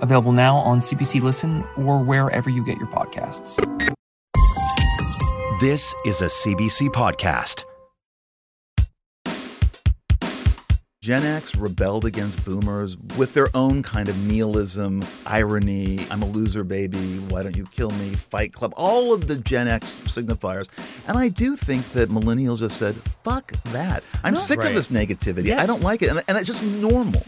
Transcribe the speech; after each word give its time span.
available 0.00 0.32
now 0.32 0.56
on 0.56 0.80
CBC 0.80 1.20
Listen 1.22 1.64
or 1.76 2.02
wherever 2.02 2.50
you 2.50 2.64
get 2.64 2.78
your 2.78 2.88
podcasts. 2.88 3.56
This 5.60 5.94
is 6.06 6.22
a 6.22 6.26
CBC 6.26 6.88
podcast. 6.88 7.64
Gen 11.02 11.24
X 11.24 11.56
rebelled 11.56 12.04
against 12.04 12.44
boomers 12.44 12.94
with 13.16 13.32
their 13.32 13.48
own 13.54 13.82
kind 13.82 14.10
of 14.10 14.18
nihilism, 14.26 15.02
irony, 15.24 15.98
I'm 16.10 16.20
a 16.22 16.26
loser, 16.26 16.62
baby, 16.62 17.18
why 17.30 17.42
don't 17.42 17.56
you 17.56 17.64
kill 17.72 17.90
me, 17.92 18.10
fight 18.14 18.52
club, 18.52 18.74
all 18.76 19.14
of 19.14 19.26
the 19.26 19.36
Gen 19.36 19.66
X 19.66 19.94
signifiers. 20.04 20.66
And 21.08 21.16
I 21.16 21.28
do 21.28 21.56
think 21.56 21.90
that 21.92 22.10
millennials 22.10 22.58
just 22.58 22.76
said, 22.76 22.96
fuck 23.24 23.52
that. 23.72 24.04
I'm 24.22 24.36
sick 24.36 24.58
Right. 24.58 24.68
of 24.68 24.74
this 24.74 24.88
negativity. 24.90 25.56
I 25.56 25.64
don't 25.64 25.80
like 25.82 26.02
it. 26.02 26.10
And, 26.10 26.22
and 26.28 26.36
it's 26.36 26.46
just 26.46 26.62
normal. 26.62 27.22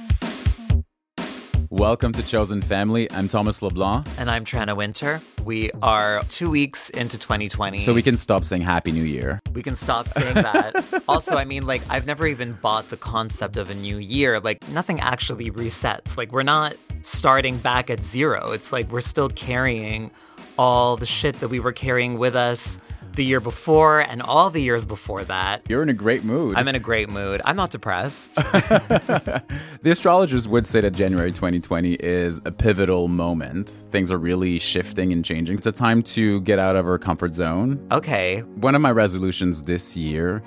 Welcome 1.72 2.12
to 2.12 2.22
Chosen 2.22 2.60
Family. 2.60 3.10
I'm 3.12 3.28
Thomas 3.28 3.62
LeBlanc. 3.62 4.06
And 4.18 4.30
I'm 4.30 4.44
Tranna 4.44 4.76
Wintour. 4.76 5.22
We 5.42 5.70
are 5.82 6.22
two 6.24 6.50
weeks 6.50 6.90
into 6.90 7.16
2020. 7.16 7.78
So 7.78 7.94
we 7.94 8.02
can 8.02 8.18
stop 8.18 8.44
saying 8.44 8.60
Happy 8.60 8.92
New 8.92 9.04
Year. 9.04 9.40
we 9.54 9.62
can 9.62 9.74
stop 9.74 10.06
saying 10.06 10.34
that. 10.34 11.02
also, 11.08 11.36
I 11.36 11.46
mean, 11.46 11.66
like, 11.66 11.80
I've 11.88 12.04
never 12.04 12.26
even 12.26 12.58
bought 12.60 12.90
the 12.90 12.98
concept 12.98 13.56
of 13.56 13.70
a 13.70 13.74
new 13.74 13.96
year. 13.96 14.38
Like, 14.38 14.68
nothing 14.68 15.00
actually 15.00 15.50
resets. 15.50 16.18
Like, 16.18 16.30
we're 16.30 16.42
not 16.42 16.76
starting 17.00 17.56
back 17.56 17.88
at 17.88 18.04
zero. 18.04 18.50
It's 18.50 18.70
like 18.70 18.92
we're 18.92 19.00
still 19.00 19.30
carrying 19.30 20.10
all 20.58 20.98
the 20.98 21.06
shit 21.06 21.40
that 21.40 21.48
we 21.48 21.58
were 21.58 21.72
carrying 21.72 22.18
with 22.18 22.36
us 22.36 22.80
the 23.14 23.24
year 23.24 23.40
before 23.40 24.00
and 24.00 24.22
all 24.22 24.50
the 24.50 24.60
years 24.60 24.84
before 24.84 25.24
that. 25.24 25.62
You're 25.68 25.82
in 25.82 25.88
a 25.88 25.94
great 25.94 26.24
mood. 26.24 26.56
I'm 26.56 26.68
in 26.68 26.74
a 26.74 26.80
great 26.80 27.08
mood. 27.10 27.40
I'm 27.44 27.56
not 27.56 27.70
depressed. 27.70 28.34
the 28.36 29.42
astrologers 29.84 30.48
would 30.48 30.66
say 30.66 30.80
that 30.80 30.92
January 30.92 31.32
2020 31.32 31.94
is 31.94 32.40
a 32.44 32.52
pivotal 32.52 33.08
moment. 33.08 33.68
Things 33.90 34.10
are 34.10 34.18
really 34.18 34.58
shifting 34.58 35.12
and 35.12 35.24
changing. 35.24 35.58
It's 35.58 35.66
a 35.66 35.72
time 35.72 36.02
to 36.02 36.40
get 36.42 36.58
out 36.58 36.76
of 36.76 36.86
our 36.86 36.98
comfort 36.98 37.34
zone. 37.34 37.84
okay. 37.90 38.40
One 38.40 38.74
of 38.74 38.80
my 38.80 38.90
resolutions 38.90 39.62
this 39.64 39.96
year 39.96 40.42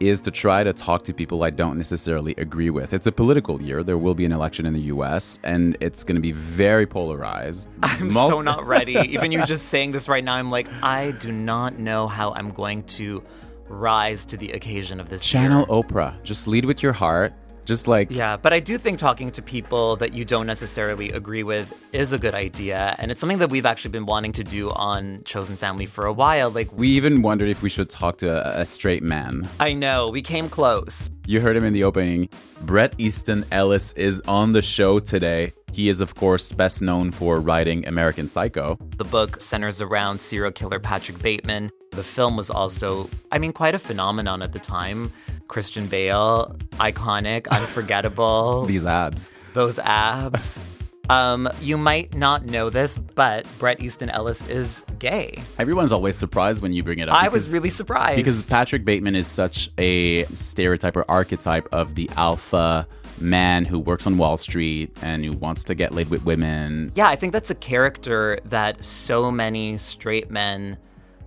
is 0.00 0.20
to 0.22 0.30
try 0.30 0.62
to 0.62 0.72
talk 0.72 1.04
to 1.04 1.12
people 1.12 1.42
I 1.42 1.50
don't 1.50 1.76
necessarily 1.76 2.34
agree 2.36 2.70
with. 2.70 2.92
It's 2.92 3.06
a 3.06 3.12
political 3.12 3.60
year. 3.60 3.82
There 3.82 3.98
will 3.98 4.14
be 4.14 4.24
an 4.24 4.32
election 4.32 4.66
in 4.66 4.72
the 4.72 4.80
US, 4.92 5.38
and 5.44 5.76
it's 5.80 6.04
going 6.04 6.16
to 6.16 6.22
be 6.22 6.32
very 6.32 6.86
polarized. 6.86 7.68
I'm 7.82 8.10
so 8.10 8.40
not 8.40 8.66
ready. 8.66 8.92
Even 9.08 9.32
you 9.32 9.44
just 9.44 9.66
saying 9.66 9.92
this 9.92 10.08
right 10.08 10.22
now, 10.22 10.34
I'm 10.34 10.50
like, 10.50 10.68
I 10.82 11.12
do 11.20 11.32
not 11.32 11.78
know 11.78 12.06
how 12.06 12.32
I'm 12.32 12.50
going 12.50 12.84
to 12.84 13.22
rise 13.68 14.24
to 14.26 14.36
the 14.36 14.52
occasion 14.52 15.00
of 15.00 15.08
this 15.08 15.24
Channel 15.24 15.60
year. 15.60 15.66
Oprah. 15.66 16.22
Just 16.22 16.46
lead 16.46 16.64
with 16.64 16.82
your 16.82 16.92
heart. 16.92 17.32
Just 17.68 17.86
like 17.86 18.10
Yeah, 18.10 18.38
but 18.38 18.54
I 18.54 18.60
do 18.60 18.78
think 18.78 18.98
talking 18.98 19.30
to 19.32 19.42
people 19.42 19.96
that 19.96 20.14
you 20.14 20.24
don't 20.24 20.46
necessarily 20.46 21.12
agree 21.12 21.42
with 21.42 21.70
is 21.92 22.14
a 22.14 22.18
good 22.18 22.34
idea. 22.34 22.96
And 22.98 23.10
it's 23.10 23.20
something 23.20 23.40
that 23.40 23.50
we've 23.50 23.66
actually 23.66 23.90
been 23.90 24.06
wanting 24.06 24.32
to 24.32 24.42
do 24.42 24.70
on 24.70 25.22
Chosen 25.24 25.54
Family 25.54 25.84
for 25.84 26.06
a 26.06 26.12
while. 26.14 26.48
Like, 26.48 26.72
we 26.72 26.88
even 26.88 27.20
wondered 27.20 27.50
if 27.50 27.60
we 27.60 27.68
should 27.68 27.90
talk 27.90 28.16
to 28.18 28.30
a, 28.30 28.62
a 28.62 28.64
straight 28.64 29.02
man. 29.02 29.46
I 29.60 29.74
know, 29.74 30.08
we 30.08 30.22
came 30.22 30.48
close. 30.48 31.10
You 31.26 31.42
heard 31.42 31.56
him 31.56 31.64
in 31.64 31.74
the 31.74 31.84
opening. 31.84 32.30
Bret 32.62 32.94
Easton 32.96 33.44
Ellis 33.52 33.92
is 33.92 34.22
on 34.26 34.52
the 34.52 34.62
show 34.62 34.98
today. 34.98 35.52
He 35.72 35.88
is, 35.88 36.00
of 36.00 36.14
course, 36.14 36.48
best 36.52 36.82
known 36.82 37.10
for 37.10 37.40
writing 37.40 37.86
American 37.86 38.26
Psycho. 38.28 38.78
The 38.96 39.04
book 39.04 39.40
centers 39.40 39.80
around 39.80 40.20
serial 40.20 40.52
killer 40.52 40.80
Patrick 40.80 41.20
Bateman. 41.22 41.70
The 41.92 42.02
film 42.02 42.36
was 42.36 42.50
also, 42.50 43.08
I 43.32 43.38
mean, 43.38 43.52
quite 43.52 43.74
a 43.74 43.78
phenomenon 43.78 44.42
at 44.42 44.52
the 44.52 44.58
time. 44.58 45.12
Christian 45.48 45.86
Bale, 45.86 46.56
iconic, 46.72 47.48
unforgettable. 47.50 48.64
These 48.66 48.86
abs. 48.86 49.30
those 49.54 49.78
abs. 49.78 50.60
Um, 51.10 51.48
you 51.62 51.78
might 51.78 52.14
not 52.14 52.44
know 52.44 52.68
this, 52.68 52.98
but 52.98 53.46
Bret 53.58 53.80
Easton 53.82 54.10
Ellis 54.10 54.46
is 54.48 54.84
gay. 54.98 55.42
Everyone's 55.58 55.90
always 55.90 56.16
surprised 56.18 56.60
when 56.60 56.74
you 56.74 56.82
bring 56.82 56.98
it 56.98 57.08
up. 57.08 57.16
I 57.16 57.28
was 57.28 57.50
really 57.50 57.70
surprised. 57.70 58.16
Because 58.16 58.44
Patrick 58.44 58.84
Bateman 58.84 59.16
is 59.16 59.26
such 59.26 59.70
a 59.78 60.24
stereotype 60.34 60.96
or 60.96 61.10
archetype 61.10 61.66
of 61.72 61.94
the 61.94 62.10
alpha 62.16 62.86
man 63.20 63.64
who 63.64 63.78
works 63.78 64.06
on 64.06 64.18
Wall 64.18 64.36
Street 64.36 64.96
and 65.02 65.24
who 65.24 65.32
wants 65.32 65.64
to 65.64 65.74
get 65.74 65.92
laid 65.92 66.10
with 66.10 66.24
women. 66.24 66.92
yeah, 66.94 67.08
I 67.08 67.16
think 67.16 67.32
that's 67.32 67.50
a 67.50 67.54
character 67.54 68.38
that 68.46 68.84
so 68.84 69.30
many 69.30 69.76
straight 69.76 70.30
men 70.30 70.78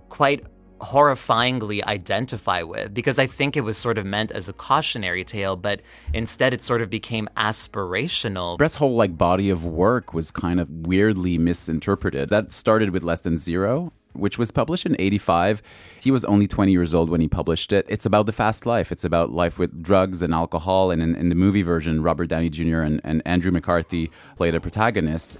quite 0.08 0.46
horrifyingly 0.82 1.82
identify 1.84 2.62
with 2.62 2.92
because 2.92 3.18
I 3.18 3.26
think 3.26 3.56
it 3.56 3.60
was 3.60 3.78
sort 3.78 3.98
of 3.98 4.04
meant 4.04 4.32
as 4.32 4.48
a 4.48 4.52
cautionary 4.52 5.24
tale, 5.24 5.56
but 5.56 5.80
instead 6.12 6.52
it 6.52 6.60
sort 6.60 6.82
of 6.82 6.90
became 6.90 7.28
aspirational. 7.36 8.58
Bret's 8.58 8.74
whole 8.74 8.96
like 8.96 9.16
body 9.16 9.48
of 9.48 9.64
work 9.64 10.12
was 10.12 10.30
kind 10.30 10.58
of 10.58 10.68
weirdly 10.68 11.38
misinterpreted. 11.38 12.30
That 12.30 12.52
started 12.52 12.90
with 12.90 13.04
Less 13.04 13.20
Than 13.20 13.38
Zero, 13.38 13.92
which 14.12 14.38
was 14.38 14.50
published 14.50 14.86
in 14.86 14.96
85. 14.98 15.62
He 16.00 16.10
was 16.10 16.24
only 16.24 16.46
20 16.46 16.72
years 16.72 16.94
old 16.94 17.10
when 17.10 17.20
he 17.20 17.28
published 17.28 17.72
it. 17.72 17.86
It's 17.88 18.06
about 18.06 18.26
the 18.26 18.32
fast 18.32 18.66
life. 18.66 18.92
It's 18.92 19.04
about 19.04 19.32
life 19.32 19.58
with 19.58 19.82
drugs 19.82 20.22
and 20.22 20.34
alcohol. 20.34 20.90
And 20.90 21.02
in, 21.02 21.14
in 21.14 21.28
the 21.28 21.34
movie 21.34 21.62
version, 21.62 22.02
Robert 22.02 22.26
Downey 22.26 22.48
Jr. 22.48 22.80
and, 22.80 23.00
and 23.04 23.22
Andrew 23.24 23.50
McCarthy 23.50 24.10
play 24.36 24.50
the 24.50 24.60
protagonists. 24.60 25.38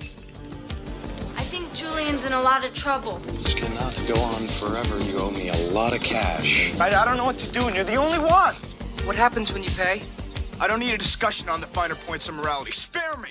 I 0.00 1.42
think 1.42 1.72
Julian's 1.72 2.26
in 2.26 2.32
a 2.32 2.40
lot 2.40 2.64
of 2.64 2.72
trouble. 2.74 3.18
This 3.18 3.54
cannot 3.54 4.02
go 4.06 4.20
on 4.20 4.46
forever. 4.46 4.98
You 5.04 5.18
owe 5.18 5.30
me 5.30 5.48
a 5.48 5.56
lot 5.70 5.92
of 5.92 6.02
cash. 6.02 6.78
I, 6.80 6.86
I 6.88 7.04
don't 7.04 7.16
know 7.16 7.24
what 7.24 7.38
to 7.38 7.50
do, 7.50 7.66
and 7.66 7.74
you're 7.76 7.84
the 7.84 7.96
only 7.96 8.18
one. 8.18 8.54
What 9.04 9.16
happens 9.16 9.52
when 9.52 9.62
you 9.62 9.70
pay? 9.70 10.02
I 10.60 10.66
don't 10.66 10.78
need 10.78 10.94
a 10.94 10.98
discussion 10.98 11.48
on 11.48 11.60
the 11.60 11.66
finer 11.66 11.94
points 11.94 12.28
of 12.28 12.34
morality. 12.34 12.70
Spare 12.70 13.16
me. 13.16 13.30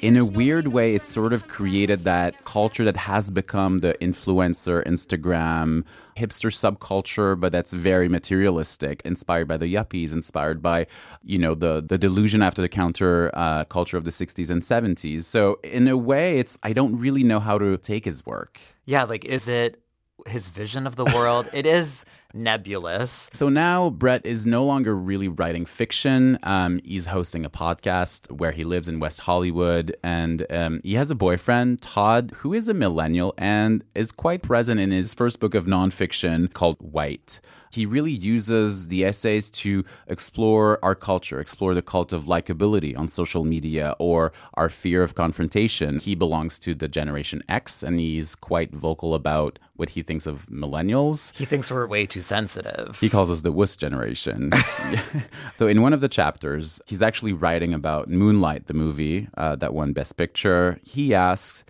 In 0.00 0.16
a 0.16 0.24
weird 0.24 0.68
way, 0.68 0.94
it 0.94 1.04
sort 1.04 1.32
of 1.32 1.48
created 1.48 2.04
that 2.04 2.44
culture 2.44 2.84
that 2.84 2.96
has 2.96 3.30
become 3.30 3.80
the 3.80 3.94
influencer, 4.00 4.84
Instagram, 4.86 5.84
hipster 6.16 6.50
subculture, 6.50 7.38
but 7.38 7.52
that's 7.52 7.72
very 7.72 8.08
materialistic, 8.08 9.00
inspired 9.04 9.48
by 9.48 9.56
the 9.56 9.72
yuppies, 9.72 10.12
inspired 10.12 10.62
by, 10.62 10.86
you 11.22 11.38
know, 11.38 11.54
the 11.54 11.82
the 11.86 11.98
delusion 11.98 12.42
after 12.42 12.60
the 12.60 12.68
counter 12.68 13.30
uh, 13.34 13.64
culture 13.64 13.96
of 13.96 14.04
the 14.04 14.10
60s 14.10 14.50
and 14.50 14.62
70s. 14.62 15.24
So 15.24 15.58
in 15.64 15.88
a 15.88 15.96
way, 15.96 16.38
it's 16.38 16.58
I 16.62 16.72
don't 16.72 16.98
really 16.98 17.22
know 17.22 17.40
how 17.40 17.58
to 17.58 17.76
take 17.78 18.04
his 18.04 18.24
work. 18.26 18.60
Yeah, 18.84 19.04
like, 19.04 19.24
is 19.24 19.48
it 19.48 19.80
his 20.26 20.48
vision 20.48 20.86
of 20.86 20.96
the 20.96 21.04
world? 21.04 21.48
it 21.52 21.66
is 21.66 22.04
nebulous. 22.34 23.30
So 23.32 23.48
now 23.48 23.90
Bret 23.90 24.24
is 24.26 24.44
no 24.44 24.64
longer 24.64 24.94
really 24.94 25.28
writing 25.28 25.64
fiction. 25.64 26.38
Um, 26.42 26.80
he's 26.84 27.06
hosting 27.06 27.44
a 27.44 27.50
podcast 27.50 28.30
where 28.30 28.52
he 28.52 28.64
lives 28.64 28.88
in 28.88 29.00
West 29.00 29.20
Hollywood, 29.20 29.96
and 30.02 30.46
um, 30.50 30.80
he 30.82 30.94
has 30.94 31.10
a 31.10 31.14
boyfriend, 31.14 31.80
Todd, 31.80 32.32
who 32.38 32.52
is 32.52 32.68
a 32.68 32.74
millennial 32.74 33.34
and 33.38 33.84
is 33.94 34.12
quite 34.12 34.42
present 34.42 34.80
in 34.80 34.90
his 34.90 35.14
first 35.14 35.40
book 35.40 35.54
of 35.54 35.66
nonfiction 35.66 36.52
called 36.52 36.76
White. 36.80 37.40
He 37.74 37.86
really 37.86 38.12
uses 38.12 38.86
the 38.86 39.04
essays 39.04 39.50
to 39.50 39.84
explore 40.06 40.78
our 40.84 40.94
culture, 40.94 41.40
explore 41.40 41.74
the 41.74 41.82
cult 41.82 42.12
of 42.12 42.26
likability 42.26 42.96
on 42.96 43.08
social 43.08 43.42
media 43.42 43.96
or 43.98 44.32
our 44.54 44.68
fear 44.68 45.02
of 45.02 45.16
confrontation. 45.16 45.98
He 45.98 46.14
belongs 46.14 46.60
to 46.60 46.76
the 46.76 46.86
Generation 46.86 47.42
X 47.48 47.82
and 47.82 47.98
he's 47.98 48.36
quite 48.36 48.72
vocal 48.72 49.12
about 49.12 49.58
what 49.74 49.90
he 49.90 50.04
thinks 50.04 50.24
of 50.24 50.46
millennials. 50.46 51.36
He 51.36 51.44
thinks 51.44 51.68
we're 51.68 51.88
way 51.88 52.06
too 52.06 52.22
sensitive. 52.24 52.98
He 53.00 53.10
calls 53.10 53.30
us 53.30 53.42
the 53.42 53.52
wuss 53.52 53.76
generation. 53.76 54.52
so, 55.58 55.66
in 55.66 55.82
one 55.82 55.92
of 55.92 56.00
the 56.00 56.08
chapters, 56.08 56.80
he's 56.86 57.02
actually 57.02 57.32
writing 57.32 57.74
about 57.74 58.08
Moonlight, 58.08 58.66
the 58.66 58.74
movie 58.74 59.28
uh, 59.36 59.56
that 59.56 59.74
won 59.74 59.92
Best 59.92 60.16
Picture. 60.16 60.78
He 60.82 61.14
asks, 61.14 61.64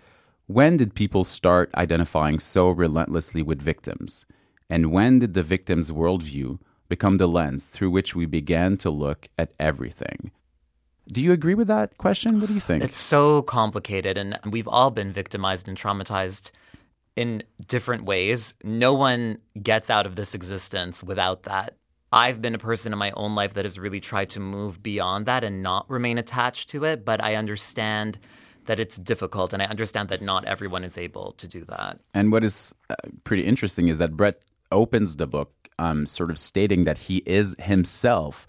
When 0.47 0.77
did 0.77 0.95
people 0.95 1.23
start 1.23 1.69
identifying 1.75 2.39
so 2.39 2.69
relentlessly 2.69 3.41
with 3.41 3.61
victims? 3.61 4.25
And 4.69 4.91
when 4.91 5.19
did 5.19 5.33
the 5.33 5.43
victim's 5.43 5.91
worldview 5.91 6.59
become 6.89 7.17
the 7.17 7.27
lens 7.27 7.67
through 7.67 7.91
which 7.91 8.15
we 8.15 8.25
began 8.25 8.77
to 8.77 8.89
look 8.89 9.27
at 9.37 9.53
everything? 9.59 10.31
Do 11.07 11.21
you 11.21 11.31
agree 11.31 11.53
with 11.53 11.67
that 11.67 11.97
question? 11.99 12.39
What 12.39 12.47
do 12.47 12.53
you 12.53 12.59
think? 12.59 12.83
It's 12.83 12.99
so 12.99 13.43
complicated, 13.43 14.17
and 14.17 14.39
we've 14.49 14.67
all 14.67 14.89
been 14.89 15.11
victimized 15.11 15.67
and 15.67 15.77
traumatized 15.77 16.51
in 17.15 17.43
different 17.67 18.03
ways. 18.03 18.53
No 18.63 18.93
one 18.93 19.39
gets 19.61 19.89
out 19.89 20.05
of 20.05 20.15
this 20.15 20.35
existence 20.35 21.03
without 21.03 21.43
that. 21.43 21.75
I've 22.11 22.41
been 22.41 22.55
a 22.55 22.59
person 22.59 22.93
in 22.93 22.99
my 22.99 23.11
own 23.11 23.35
life 23.35 23.55
that 23.55 23.65
has 23.65 23.77
really 23.79 23.99
tried 23.99 24.29
to 24.31 24.39
move 24.39 24.81
beyond 24.81 25.25
that 25.25 25.43
and 25.43 25.61
not 25.61 25.89
remain 25.89 26.17
attached 26.17 26.69
to 26.69 26.83
it, 26.85 27.03
but 27.03 27.23
I 27.23 27.35
understand 27.35 28.19
that 28.65 28.79
it's 28.79 28.97
difficult. 28.97 29.53
And 29.53 29.61
I 29.61 29.65
understand 29.65 30.09
that 30.09 30.21
not 30.21 30.45
everyone 30.45 30.83
is 30.83 30.97
able 30.97 31.33
to 31.33 31.47
do 31.47 31.65
that. 31.65 31.99
And 32.13 32.31
what 32.31 32.43
is 32.43 32.73
uh, 32.89 32.95
pretty 33.23 33.43
interesting 33.43 33.87
is 33.87 33.97
that 33.97 34.15
Brett 34.15 34.41
opens 34.71 35.17
the 35.17 35.27
book 35.27 35.51
um, 35.77 36.07
sort 36.07 36.31
of 36.31 36.39
stating 36.39 36.85
that 36.85 36.97
he 36.97 37.17
is 37.25 37.55
himself 37.59 38.47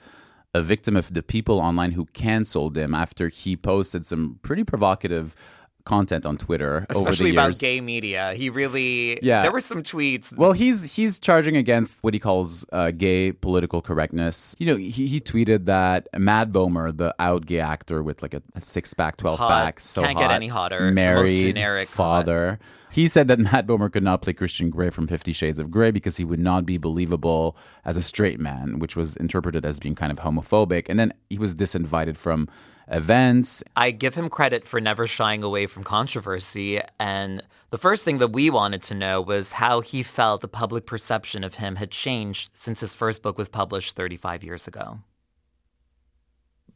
a 0.55 0.63
victim 0.63 0.97
of 0.97 1.13
the 1.13 1.23
people 1.23 1.59
online 1.59 1.93
who 1.93 2.07
canceled 2.07 2.79
him 2.79 2.95
after 2.95 3.29
he 3.29 3.57
posted 3.57 4.07
some 4.07 4.39
pretty 4.43 4.65
provocative 4.65 5.35
content 5.87 6.27
on 6.27 6.37
Twitter 6.37 6.85
Especially 6.91 7.07
over 7.07 7.25
the 7.25 7.31
about 7.31 7.59
gay 7.59 7.81
media. 7.81 8.35
He 8.37 8.51
really, 8.51 9.19
Yeah. 9.23 9.43
there 9.43 9.53
were 9.53 9.61
some 9.61 9.83
tweets. 9.83 10.37
Well, 10.37 10.53
he's 10.53 10.95
he's 10.97 11.19
charging 11.19 11.57
against 11.57 12.03
what 12.03 12.13
he 12.13 12.21
calls 12.21 12.67
uh, 12.73 12.91
gay 12.91 13.33
political 13.33 13.81
correctness. 13.81 14.55
You 14.59 14.67
know, 14.67 14.77
he, 14.77 15.07
he 15.07 15.21
tweeted 15.21 15.65
that 15.65 16.09
Matt 16.19 16.53
Bomer, 16.53 16.95
the 16.95 17.15
out 17.19 17.47
gay 17.47 17.61
actor 17.61 18.03
with 18.03 18.21
like 18.21 18.35
a, 18.35 18.43
a 18.55 18.61
six 18.61 18.93
pack, 18.93 19.17
twelve 19.17 19.39
Hot. 19.39 19.49
pack, 19.49 19.81
so 19.81 20.03
Can't 20.03 20.19
get 20.19 20.31
any 20.31 20.49
hotter. 20.49 20.91
Married, 20.91 21.41
generic 21.55 21.89
hot. 21.89 21.97
father. 21.97 22.59
He 22.93 23.09
said 23.09 23.29
that 23.29 23.39
Matt 23.39 23.67
Bomer 23.67 23.93
could 23.93 24.03
not 24.05 24.23
play 24.23 24.33
Christian 24.33 24.71
Grey 24.71 24.91
from 24.91 25.07
Fifty 25.07 25.33
Shades 25.33 25.59
of 25.59 25.71
Grey 25.71 25.91
because 25.91 26.17
he 26.17 26.25
would 26.25 26.41
not 26.41 26.65
be 26.67 26.79
believable 26.79 27.57
as 27.85 27.97
a 27.97 28.03
straight 28.03 28.41
man, 28.41 28.79
which 28.79 28.97
was 28.97 29.17
interpreted 29.17 29.65
as 29.67 29.79
being 29.79 29.95
kind 29.95 30.11
of 30.11 30.19
homophobic. 30.21 30.87
And 30.89 30.99
then 30.99 31.13
he 31.31 31.39
was 31.39 31.55
disinvited 31.55 32.17
from 32.17 32.49
events. 32.89 33.63
I 33.77 33.91
give 33.91 34.15
him 34.15 34.29
credit 34.29 34.67
for 34.67 34.81
never 34.81 35.07
shying 35.07 35.43
away 35.43 35.67
from 35.67 35.85
controversy. 35.85 36.81
And 37.01 37.43
the 37.71 37.79
first 37.79 38.05
thing 38.05 38.19
that 38.19 38.33
we 38.33 38.51
wanted 38.51 38.83
to 38.83 38.95
know 38.95 39.21
was 39.21 39.53
how 39.53 39.81
he 39.81 40.03
felt 40.03 40.41
the 40.41 40.49
public 40.49 40.87
perception 40.87 41.45
of 41.45 41.57
him 41.57 41.77
had 41.77 41.91
changed 41.91 42.51
since 42.53 42.81
his 42.81 42.95
first 42.95 43.23
book 43.23 43.37
was 43.39 43.49
published 43.49 43.97
35 43.97 44.45
years 44.45 44.69
ago. 44.69 45.01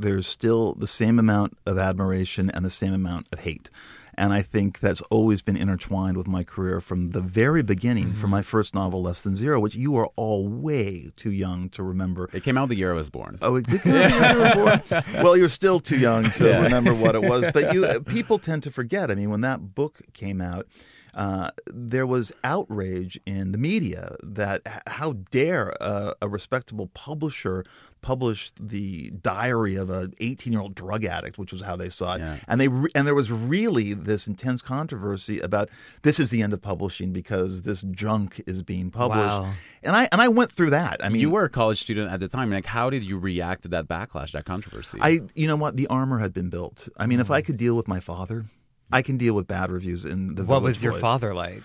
there's 0.01 0.27
still 0.27 0.75
the 0.75 0.87
same 0.87 1.19
amount 1.19 1.57
of 1.67 1.79
admiration 1.79 2.51
and 2.51 2.65
the 2.65 2.71
same 2.71 2.93
amount 2.95 3.29
of 3.33 3.41
hate. 3.41 3.71
And 4.21 4.35
I 4.35 4.43
think 4.43 4.81
that's 4.81 5.01
always 5.09 5.41
been 5.41 5.57
intertwined 5.57 6.19
with 6.19 6.27
my 6.27 6.45
career 6.45 6.83
from 6.83 7.13
the 7.13 7.23
very 7.23 7.63
beginning, 7.63 8.13
from 8.13 8.25
mm-hmm. 8.25 8.31
my 8.33 8.43
first 8.43 8.75
novel, 8.75 9.01
Less 9.01 9.23
Than 9.23 9.35
Zero, 9.35 9.59
which 9.59 9.75
you 9.75 9.97
are 9.97 10.11
all 10.15 10.47
way 10.47 11.11
too 11.17 11.31
young 11.31 11.71
to 11.71 11.83
remember. 11.83 12.29
It 12.35 12.43
came 12.43 12.59
out 12.59 12.69
the 12.69 12.77
year 12.77 12.93
I 12.93 12.97
was 12.97 13.09
born. 13.09 13.39
Oh, 13.41 13.57
it 13.57 13.67
did 13.67 13.81
come 13.81 13.95
out 13.95 14.11
the 14.11 14.19
year 14.19 14.33
you 14.33 14.39
were 14.39 14.77
born? 14.91 15.05
Well, 15.25 15.39
you're 15.39 15.49
still 15.49 15.81
too 15.81 15.99
young 15.99 16.31
to 16.33 16.49
Yeah. 16.49 16.63
remember 16.63 16.93
what 16.93 17.15
it 17.15 17.23
was. 17.23 17.47
But 17.55 17.73
you, 17.73 17.99
people 18.07 18.39
tend 18.39 18.63
to 18.65 18.71
forget. 18.71 19.11
I 19.11 19.15
mean, 19.15 19.31
when 19.31 19.41
that 19.41 19.75
book 19.75 20.03
came 20.13 20.43
out, 20.43 20.67
uh, 21.15 21.51
there 21.67 22.07
was 22.07 22.33
outrage 22.45 23.19
in 23.27 23.53
the 23.53 23.59
media 23.59 24.17
that 24.23 24.63
how 24.87 25.13
dare 25.31 25.81
uh, 25.83 26.15
a 26.21 26.29
respectable 26.29 26.89
publisher 26.89 27.65
publish 28.03 28.51
the 28.59 29.11
diary 29.11 29.77
of 29.77 29.91
an 29.91 30.15
18 30.21 30.53
year 30.53 30.63
old 30.63 30.75
drug 30.75 31.05
addict, 31.05 31.39
which 31.39 31.53
was 31.53 31.63
how 31.63 31.77
they 31.77 31.89
saw 31.89 32.15
it. 32.15 32.41
And 32.49 32.61
they 32.61 32.69
re- 32.69 32.91
and 32.95 33.07
there 33.07 33.15
was 33.15 33.31
really 33.31 33.93
this 33.93 34.27
intense 34.27 34.63
controversy 34.63 35.41
about 35.41 35.69
this 36.03 36.19
is 36.19 36.31
the 36.31 36.43
end 36.43 36.53
of 36.53 36.63
publishing 36.63 37.13
because 37.13 37.63
this 37.63 37.83
junk 37.83 38.43
is 38.47 38.63
being 38.63 38.91
published. 38.91 39.39
Wow. 39.39 39.53
And 39.83 39.97
I 39.97 40.09
and 40.13 40.21
I 40.21 40.29
went 40.29 40.51
through 40.53 40.71
that. 40.71 41.05
I 41.05 41.09
mean, 41.09 41.21
you 41.21 41.31
were 41.31 41.45
a 41.45 41.51
college 41.51 41.81
student 41.81 42.11
at 42.11 42.21
the 42.21 42.29
time. 42.29 42.51
Like, 42.51 42.67
how 42.67 42.91
did 42.91 43.05
you 43.05 43.19
react 43.19 43.63
to 43.63 43.69
that 43.69 43.89
backlash, 43.89 44.33
that 44.33 44.45
controversy? 44.45 44.99
I, 45.01 45.21
you 45.35 45.47
know 45.47 45.57
what, 45.57 45.77
the 45.77 45.87
armor 45.89 46.19
had 46.19 46.33
been 46.33 46.49
built. 46.51 46.89
I 46.97 47.07
mean, 47.07 47.21
if 47.21 47.31
I 47.31 47.41
could 47.41 47.57
deal 47.57 47.75
with 47.75 47.89
my 47.89 48.01
father, 48.01 48.47
I 48.93 49.03
can 49.03 49.17
deal 49.17 49.35
with 49.35 49.47
bad 49.47 49.71
reviews 49.71 50.05
in 50.05 50.35
the. 50.35 50.45
What 50.45 50.63
was 50.63 50.83
your 50.83 50.93
Voice. 50.93 51.01
father 51.01 51.35
like? 51.35 51.63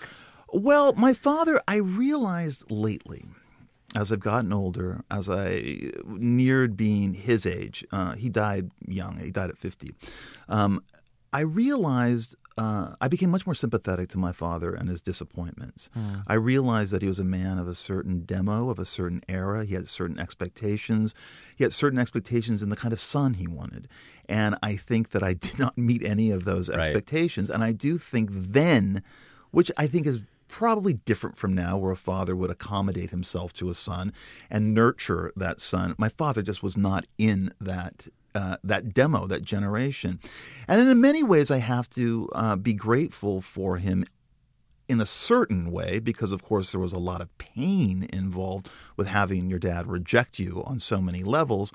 Well, 0.54 0.94
my 0.94 1.14
father, 1.14 1.62
I 1.68 1.78
realized 1.78 2.70
lately, 2.72 3.26
as 3.96 4.12
I've 4.12 4.20
gotten 4.20 4.54
older, 4.54 5.04
as 5.10 5.30
I 5.30 5.92
neared 6.06 6.78
being 6.78 7.14
his 7.14 7.46
age, 7.46 7.86
uh, 7.92 8.14
he 8.16 8.30
died 8.30 8.72
young. 8.88 9.18
He 9.18 9.32
died 9.32 9.50
at 9.50 9.58
fifty. 9.58 9.96
Um, 10.48 10.82
I 11.34 11.42
realized. 11.42 12.36
Uh, 12.58 12.96
I 13.02 13.10
became 13.10 13.32
much 13.32 13.46
more 13.46 13.54
sympathetic 13.54 14.08
to 14.10 14.18
my 14.18 14.32
father 14.32 14.74
and 14.74 14.88
his 14.88 15.02
disappointments. 15.02 15.90
Hmm. 15.94 16.20
I 16.26 16.36
realized 16.36 16.94
that 16.94 17.02
he 17.02 17.08
was 17.10 17.20
a 17.20 17.24
man 17.26 17.58
of 17.58 17.68
a 17.68 17.76
certain 17.76 18.22
demo, 18.24 18.70
of 18.70 18.80
a 18.80 18.86
certain 18.86 19.22
era. 19.28 19.66
He 19.66 19.74
had 19.76 19.90
certain 19.90 20.18
expectations. 20.18 21.14
He 21.58 21.66
had 21.66 21.74
certain 21.74 22.00
expectations 22.00 22.62
in 22.64 22.70
the 22.70 22.78
kind 22.78 22.94
of 22.94 23.00
son 23.02 23.34
he 23.34 23.46
wanted. 23.46 23.90
And 24.30 24.56
I 24.64 24.78
think 24.78 25.10
that 25.10 25.22
I 25.22 25.34
did 25.48 25.60
not 25.60 25.78
meet 25.78 26.02
any 26.04 26.32
of 26.32 26.46
those 26.46 26.70
Right. 26.70 26.80
expectations. 26.80 27.50
And 27.50 27.62
I 27.62 27.74
do 27.74 27.98
think 27.98 28.30
then, 28.32 29.04
which 29.52 29.70
I 29.76 29.88
think 29.88 30.08
is 30.08 30.20
probably 30.48 30.94
different 30.94 31.38
from 31.38 31.54
now, 31.54 31.78
where 31.78 31.92
a 31.92 31.98
father 31.98 32.38
would 32.38 32.52
accommodate 32.52 33.10
himself 33.10 33.52
to 33.54 33.70
a 33.70 33.74
son 33.76 34.14
and 34.50 34.74
nurture 34.74 35.34
that 35.36 35.60
son. 35.60 35.94
My 35.98 36.08
father 36.08 36.42
just 36.42 36.64
was 36.64 36.78
not 36.78 37.06
in 37.18 37.52
that. 37.60 38.08
Uh, 38.36 38.58
that 38.66 38.94
demo, 38.94 39.28
that 39.28 39.44
generation. 39.44 40.20
And 40.68 40.82
in 40.82 41.00
many 41.00 41.24
ways, 41.24 41.50
I 41.50 41.60
have 41.60 41.88
to 41.92 42.30
uh, 42.36 42.58
be 42.58 42.74
grateful 42.74 43.40
for 43.40 43.78
him 43.78 44.04
in 44.90 45.00
a 45.00 45.06
certain 45.06 45.72
way, 45.72 46.00
because 46.00 46.34
of 46.34 46.44
course 46.44 46.74
there 46.74 46.82
was 46.82 46.94
a 46.94 47.00
lot 47.00 47.22
of 47.22 47.30
pain 47.38 48.08
involved 48.12 48.68
with 48.98 49.08
having 49.08 49.50
your 49.50 49.60
dad 49.60 49.88
reject 49.88 50.38
you 50.38 50.62
on 50.66 50.80
so 50.80 51.02
many 51.02 51.24
levels. 51.24 51.72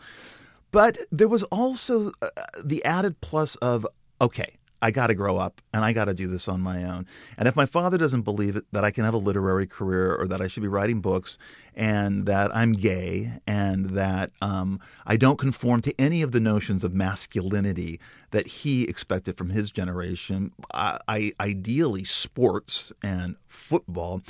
But 0.71 0.99
there 1.11 1.29
was 1.29 1.45
also 1.45 2.13
uh, 2.21 2.29
the 2.63 2.85
added 2.85 3.21
plus 3.23 3.57
of, 3.57 3.87
okay, 4.21 4.59
I 4.83 4.91
got 4.91 5.09
to 5.09 5.15
grow 5.15 5.37
up 5.37 5.61
and 5.73 5.85
I 5.85 5.93
got 5.93 6.07
to 6.07 6.15
do 6.15 6.27
this 6.27 6.49
on 6.49 6.61
my 6.61 6.85
own. 6.85 7.07
And 7.37 7.47
if 7.47 7.57
my 7.57 7.67
father 7.67 7.99
doesn't 7.99 8.23
believe 8.23 8.57
it, 8.57 8.65
that 8.73 8.85
I 8.85 8.91
can 8.91 9.05
have 9.05 9.15
a 9.15 9.19
literary 9.19 9.67
career 9.67 10.15
or 10.15 10.27
that 10.29 10.41
I 10.41 10.49
should 10.49 10.63
be 10.63 10.69
writing 10.69 11.01
books 11.01 11.39
and 11.75 12.27
that 12.27 12.55
I'm 12.55 12.73
gay 12.73 13.33
and 13.47 13.91
that 13.91 14.31
um, 14.41 14.81
I 15.07 15.17
don't 15.17 15.39
conform 15.39 15.83
to 15.83 16.01
any 16.01 16.23
of 16.23 16.33
the 16.33 16.41
notions 16.41 16.85
of 16.85 16.95
masculinity 16.95 18.01
that 18.31 18.47
he 18.47 18.85
expected 18.85 19.37
from 19.37 19.51
his 19.51 19.71
generation, 19.71 20.53
I, 20.73 20.99
I 21.09 21.33
ideally 21.41 22.05
sports 22.05 22.93
and 23.03 23.37
football. 23.47 24.23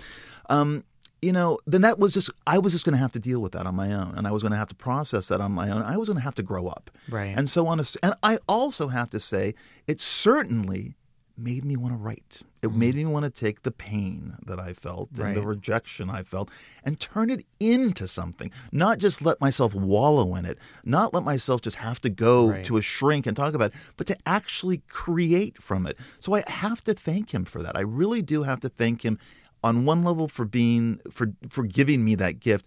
Um, 0.48 0.84
you 1.22 1.32
know, 1.32 1.58
then 1.66 1.82
that 1.82 1.98
was 1.98 2.14
just, 2.14 2.30
I 2.46 2.58
was 2.58 2.72
just 2.72 2.84
going 2.84 2.94
to 2.94 2.98
have 2.98 3.12
to 3.12 3.18
deal 3.18 3.40
with 3.40 3.52
that 3.52 3.66
on 3.66 3.74
my 3.74 3.92
own. 3.92 4.14
And 4.16 4.26
I 4.26 4.30
was 4.30 4.42
going 4.42 4.52
to 4.52 4.58
have 4.58 4.68
to 4.68 4.74
process 4.74 5.28
that 5.28 5.40
on 5.40 5.52
my 5.52 5.70
own. 5.70 5.82
I 5.82 5.96
was 5.96 6.08
going 6.08 6.18
to 6.18 6.24
have 6.24 6.34
to 6.36 6.42
grow 6.42 6.66
up. 6.66 6.90
Right. 7.08 7.36
And 7.36 7.48
so 7.48 7.66
on. 7.66 7.80
A, 7.80 7.84
and 8.02 8.14
I 8.22 8.38
also 8.48 8.88
have 8.88 9.10
to 9.10 9.20
say, 9.20 9.54
it 9.86 10.00
certainly 10.00 10.94
made 11.36 11.64
me 11.64 11.76
want 11.76 11.94
to 11.94 11.96
write. 11.96 12.42
It 12.62 12.68
mm. 12.68 12.74
made 12.74 12.94
me 12.94 13.06
want 13.06 13.24
to 13.24 13.30
take 13.30 13.62
the 13.62 13.70
pain 13.70 14.36
that 14.46 14.60
I 14.60 14.72
felt 14.72 15.10
and 15.18 15.34
the 15.34 15.42
rejection 15.42 16.10
I 16.10 16.22
felt 16.22 16.50
and 16.84 17.00
turn 17.00 17.30
it 17.30 17.44
into 17.58 18.06
something. 18.06 18.50
Not 18.70 18.98
just 18.98 19.22
let 19.22 19.40
myself 19.40 19.74
wallow 19.74 20.34
in 20.34 20.44
it, 20.44 20.58
not 20.84 21.14
let 21.14 21.24
myself 21.24 21.62
just 21.62 21.76
have 21.76 22.00
to 22.02 22.10
go 22.10 22.50
Right. 22.50 22.64
to 22.66 22.76
a 22.76 22.82
shrink 22.82 23.26
and 23.26 23.36
talk 23.36 23.54
about 23.54 23.72
it, 23.72 23.78
but 23.96 24.06
to 24.08 24.16
actually 24.26 24.78
create 24.88 25.62
from 25.62 25.86
it. 25.86 25.96
So 26.18 26.34
I 26.34 26.44
have 26.46 26.84
to 26.84 26.94
thank 26.94 27.32
him 27.32 27.44
for 27.44 27.62
that. 27.62 27.76
I 27.76 27.80
really 27.80 28.22
do 28.22 28.42
have 28.42 28.60
to 28.60 28.68
thank 28.68 29.02
him 29.04 29.18
on 29.62 29.84
one 29.84 30.04
level 30.04 30.28
for 30.28 30.44
being 30.44 31.00
for 31.10 31.32
for 31.48 31.64
giving 31.64 32.04
me 32.04 32.14
that 32.16 32.40
gift, 32.40 32.66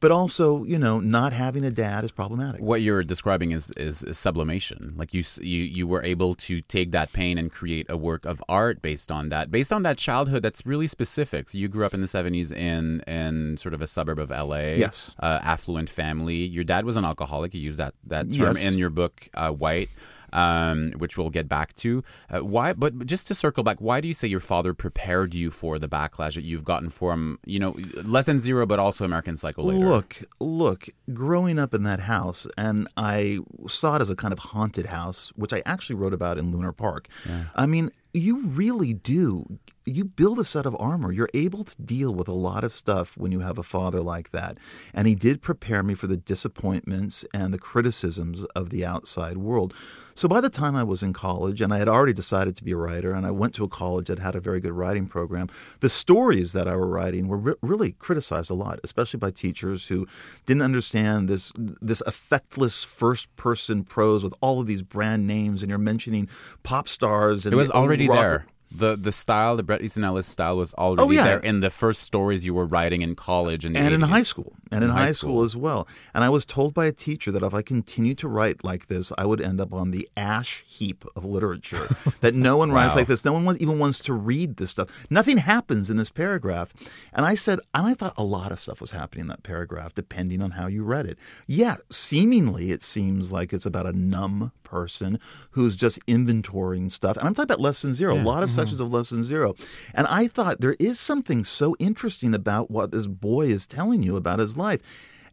but 0.00 0.10
also, 0.10 0.64
you 0.64 0.78
know, 0.78 1.00
not 1.00 1.32
having 1.32 1.64
a 1.64 1.70
dad 1.70 2.04
is 2.04 2.12
problematic. 2.12 2.60
what 2.60 2.82
you're 2.82 3.02
describing 3.02 3.52
is, 3.52 3.70
is, 3.76 4.02
is 4.04 4.18
sublimation. 4.18 4.92
Like 4.96 5.14
you, 5.14 5.22
you, 5.40 5.62
you 5.62 5.86
were 5.86 6.02
able 6.04 6.34
to 6.34 6.60
take 6.60 6.90
that 6.90 7.12
pain 7.14 7.38
and 7.38 7.50
create 7.50 7.86
a 7.88 7.96
work 7.96 8.26
of 8.26 8.42
art 8.48 8.82
based 8.82 9.10
on 9.10 9.30
that, 9.30 9.50
based 9.50 9.72
on 9.72 9.82
that 9.84 9.96
childhood 9.96 10.42
that's 10.42 10.66
really 10.66 10.86
specific. 10.88 11.54
You 11.54 11.68
grew 11.68 11.86
up 11.86 11.94
in 11.94 12.00
the 12.02 12.06
'70s 12.06 12.52
in 12.52 13.00
in 13.06 13.56
sort 13.56 13.72
of 13.72 13.80
a 13.80 13.86
suburb 13.86 14.18
of 14.18 14.30
LA, 14.30 14.74
Yes. 14.76 15.14
uh, 15.20 15.40
affluent 15.42 15.88
family. 15.88 16.36
Your 16.44 16.64
dad 16.64 16.84
was 16.84 16.96
an 16.98 17.04
alcoholic. 17.06 17.54
You 17.54 17.60
use 17.60 17.76
that 17.76 17.94
that 18.06 18.24
term 18.32 18.56
Yes. 18.56 18.64
in 18.66 18.78
your 18.78 18.90
book, 18.90 19.28
uh, 19.34 19.50
White. 19.50 19.88
Um, 20.34 20.90
which 20.98 21.16
we'll 21.16 21.30
get 21.30 21.48
back 21.48 21.76
to. 21.76 22.02
Uh, 22.28 22.40
why? 22.40 22.72
But 22.72 23.06
just 23.06 23.28
to 23.28 23.34
circle 23.36 23.62
back, 23.62 23.80
why 23.80 24.00
do 24.00 24.08
you 24.08 24.14
say 24.14 24.26
your 24.26 24.40
father 24.40 24.74
prepared 24.74 25.32
you 25.32 25.48
for 25.52 25.78
the 25.78 25.88
backlash 25.88 26.34
that 26.34 26.42
you've 26.42 26.64
gotten 26.64 26.90
from, 26.90 27.38
you 27.46 27.60
know, 27.60 27.76
less 28.02 28.26
than 28.26 28.40
zero, 28.40 28.66
but 28.66 28.80
also 28.80 29.04
American 29.04 29.36
Psycho 29.36 29.62
later? 29.62 29.86
Look, 29.86 30.22
look, 30.40 30.88
growing 31.12 31.56
up 31.56 31.72
in 31.72 31.84
that 31.84 32.00
house, 32.00 32.48
and 32.58 32.88
I 32.96 33.38
saw 33.68 33.94
it 33.94 34.02
as 34.02 34.10
a 34.10 34.16
kind 34.16 34.32
of 34.32 34.40
haunted 34.40 34.86
house, 34.86 35.30
which 35.36 35.52
I 35.52 35.62
actually 35.64 35.96
wrote 35.96 36.12
about 36.12 36.36
in 36.36 36.50
Lunar 36.50 36.72
Park. 36.72 37.06
I 37.54 37.66
mean, 37.66 37.92
you 38.12 38.42
really 38.46 38.92
do. 38.92 39.60
You 39.86 40.04
build 40.04 40.38
a 40.38 40.44
set 40.44 40.64
of 40.64 40.74
armor. 40.78 41.12
You're 41.12 41.28
able 41.34 41.62
to 41.64 41.82
deal 41.82 42.14
with 42.14 42.26
a 42.26 42.32
lot 42.32 42.64
of 42.64 42.72
stuff 42.72 43.16
when 43.18 43.32
you 43.32 43.40
have 43.40 43.58
a 43.58 43.62
father 43.62 44.00
like 44.00 44.30
that. 44.30 44.56
And 44.94 45.06
he 45.06 45.14
did 45.14 45.42
prepare 45.42 45.82
me 45.82 45.94
for 45.94 46.06
the 46.06 46.16
disappointments 46.16 47.24
and 47.34 47.52
the 47.52 47.58
criticisms 47.58 48.44
of 48.56 48.70
the 48.70 48.84
outside 48.86 49.36
world. 49.36 49.74
So 50.14 50.28
by 50.28 50.40
the 50.40 50.48
time 50.48 50.76
I 50.76 50.84
was 50.84 51.02
in 51.02 51.12
college, 51.12 51.60
and 51.60 51.74
I 51.74 51.78
had 51.78 51.88
already 51.88 52.12
decided 52.12 52.54
to 52.56 52.64
be 52.64 52.70
a 52.70 52.76
writer, 52.76 53.12
and 53.12 53.26
I 53.26 53.30
went 53.32 53.52
to 53.56 53.64
a 53.64 53.68
college 53.68 54.06
that 54.06 54.20
had 54.20 54.36
a 54.36 54.40
very 54.40 54.60
good 54.60 54.72
writing 54.72 55.06
program, 55.06 55.48
the 55.80 55.90
stories 55.90 56.52
that 56.52 56.68
I 56.68 56.76
were 56.76 56.86
writing 56.86 57.26
were 57.26 57.36
re- 57.36 57.54
really 57.60 57.92
criticized 57.92 58.48
a 58.48 58.54
lot, 58.54 58.78
especially 58.84 59.18
by 59.18 59.32
teachers 59.32 59.88
who 59.88 60.06
didn't 60.46 60.62
understand 60.62 61.28
this 61.28 61.52
this 61.56 62.00
effectless 62.06 62.84
first 62.86 63.34
person 63.36 63.82
prose 63.82 64.22
with 64.22 64.34
all 64.40 64.60
of 64.60 64.66
these 64.66 64.82
brand 64.82 65.26
names, 65.26 65.62
and 65.62 65.68
you're 65.68 65.78
mentioning 65.78 66.28
pop 66.62 66.88
stars. 66.88 67.44
And 67.44 67.52
It 67.52 67.56
was 67.56 67.70
already 67.70 68.08
rock- 68.08 68.18
there. 68.18 68.46
The 68.70 68.96
the 68.96 69.12
style, 69.12 69.56
the 69.56 69.62
Bret 69.62 69.82
Easton 69.82 70.02
Ellis 70.04 70.26
style, 70.26 70.56
was 70.56 70.74
already 70.74 71.02
Oh, 71.02 71.10
yeah. 71.10 71.24
there 71.24 71.38
in 71.38 71.60
the 71.60 71.70
first 71.70 72.02
stories 72.02 72.44
you 72.44 72.54
were 72.54 72.64
writing 72.66 73.02
in 73.02 73.14
college 73.14 73.64
and 73.64 73.76
and 73.76 73.94
in 73.94 74.00
high 74.00 74.22
school. 74.24 74.54
And 74.72 74.82
in, 74.82 74.90
high, 74.90 75.12
school. 75.12 75.44
as 75.44 75.54
well. 75.54 75.86
And 76.12 76.24
i 76.24 76.28
was 76.28 76.44
told 76.44 76.74
by 76.74 76.86
a 76.86 76.90
teacher 76.92 77.30
that 77.30 77.44
if 77.44 77.54
i 77.54 77.62
continued 77.62 78.18
to 78.18 78.26
write 78.26 78.64
like 78.64 78.88
this 78.88 79.12
i 79.16 79.24
would 79.24 79.40
end 79.40 79.60
up 79.60 79.72
on 79.72 79.92
the 79.92 80.08
ash 80.16 80.64
heap 80.66 81.04
of 81.14 81.24
literature 81.24 81.86
that 82.20 82.34
no 82.34 82.56
one 82.56 82.72
writes 82.72 82.94
Wow. 82.94 83.00
like 83.02 83.06
this. 83.06 83.24
No 83.24 83.34
one 83.34 83.56
even 83.60 83.78
wants 83.78 84.00
to 84.00 84.12
read 84.12 84.56
this 84.56 84.72
stuff. 84.72 84.88
Nothing 85.08 85.36
happens 85.38 85.88
in 85.90 85.96
this 85.96 86.10
paragraph. 86.10 86.74
And 87.12 87.24
i 87.24 87.36
said 87.36 87.60
and 87.72 87.86
i 87.86 87.94
thought 87.94 88.14
a 88.18 88.24
lot 88.24 88.50
of 88.50 88.58
stuff 88.58 88.80
was 88.80 88.90
happening 88.90 89.22
in 89.22 89.28
that 89.28 89.44
paragraph 89.44 89.94
depending 89.94 90.42
on 90.42 90.52
how 90.52 90.66
you 90.66 90.82
read 90.82 91.06
it. 91.06 91.16
Yeah 91.46 91.76
seemingly 91.92 92.72
it 92.72 92.82
seems 92.82 93.30
like 93.30 93.52
it's 93.52 93.66
about 93.66 93.86
a 93.86 93.92
numb 93.92 94.50
person 94.74 95.20
who's 95.52 95.76
just 95.76 96.04
inventorying 96.06 96.90
stuff. 96.90 97.16
And 97.16 97.26
i'm 97.26 97.34
talking 97.34 97.52
about 97.52 97.60
Less 97.60 97.82
Than 97.82 97.94
Zero 97.94 98.14
a 98.14 98.22
lot 98.32 98.42
of 98.42 98.50
sections 98.50 98.80
of 98.80 98.92
Less 98.92 99.10
Than 99.10 99.22
Zero. 99.22 99.54
And 99.94 100.06
i 100.08 100.26
thought 100.26 100.60
there 100.60 100.76
is 100.80 100.98
something 100.98 101.44
so 101.44 101.76
interesting 101.78 102.34
about 102.34 102.70
what 102.70 102.90
this 102.90 103.06
boy 103.06 103.46
is 103.46 103.66
telling 103.66 104.02
you 104.02 104.16
about 104.16 104.40
his 104.40 104.56
life. 104.56 104.80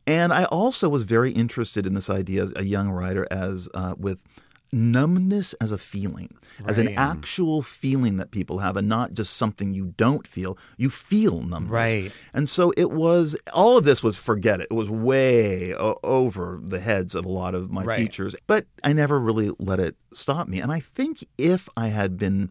And 0.05 0.31
i 0.31 0.43
also 0.45 0.89
was 0.89 1.03
very 1.03 1.31
interested 1.31 1.87
in 1.87 1.95
this 1.95 2.09
idea 2.09 2.43
as 2.43 2.53
a 2.55 2.65
young 2.65 2.89
writer 2.91 3.27
as 3.31 3.67
uh, 3.73 3.95
with 3.97 4.19
numbness 4.73 5.53
as 5.61 5.71
a 5.71 5.77
feeling 5.77 6.29
as 6.65 6.77
an 6.77 6.89
actual 6.97 7.61
feeling 7.61 8.17
that 8.17 8.31
people 8.31 8.59
have 8.59 8.77
and 8.77 8.87
not 8.87 9.13
just 9.13 9.33
something 9.35 9.73
you 9.73 9.93
don't 9.97 10.27
feel 10.27 10.57
you 10.77 10.89
feel 10.89 11.41
numbness 11.41 11.71
Right. 11.71 12.11
and 12.33 12.47
so 12.47 12.71
it 12.77 12.91
was 12.91 13.35
all 13.53 13.77
of 13.77 13.83
this 13.83 14.01
was 14.03 14.15
forget 14.15 14.61
it. 14.61 14.67
It 14.71 14.73
was 14.73 14.89
way 14.89 15.73
o- 15.75 15.97
over 16.03 16.59
the 16.63 16.79
heads 16.79 17.15
of 17.15 17.25
a 17.25 17.29
lot 17.29 17.53
of 17.55 17.69
my 17.71 17.83
Right. 17.83 17.97
teachers, 17.97 18.35
but 18.47 18.65
I 18.83 18.93
never 18.93 19.19
really 19.19 19.51
let 19.59 19.79
it 19.79 19.95
stop 20.13 20.47
me. 20.47 20.59
And 20.61 20.71
I 20.71 20.79
think 20.79 21.25
if 21.37 21.67
I 21.75 21.87
had 21.87 22.17
been 22.17 22.49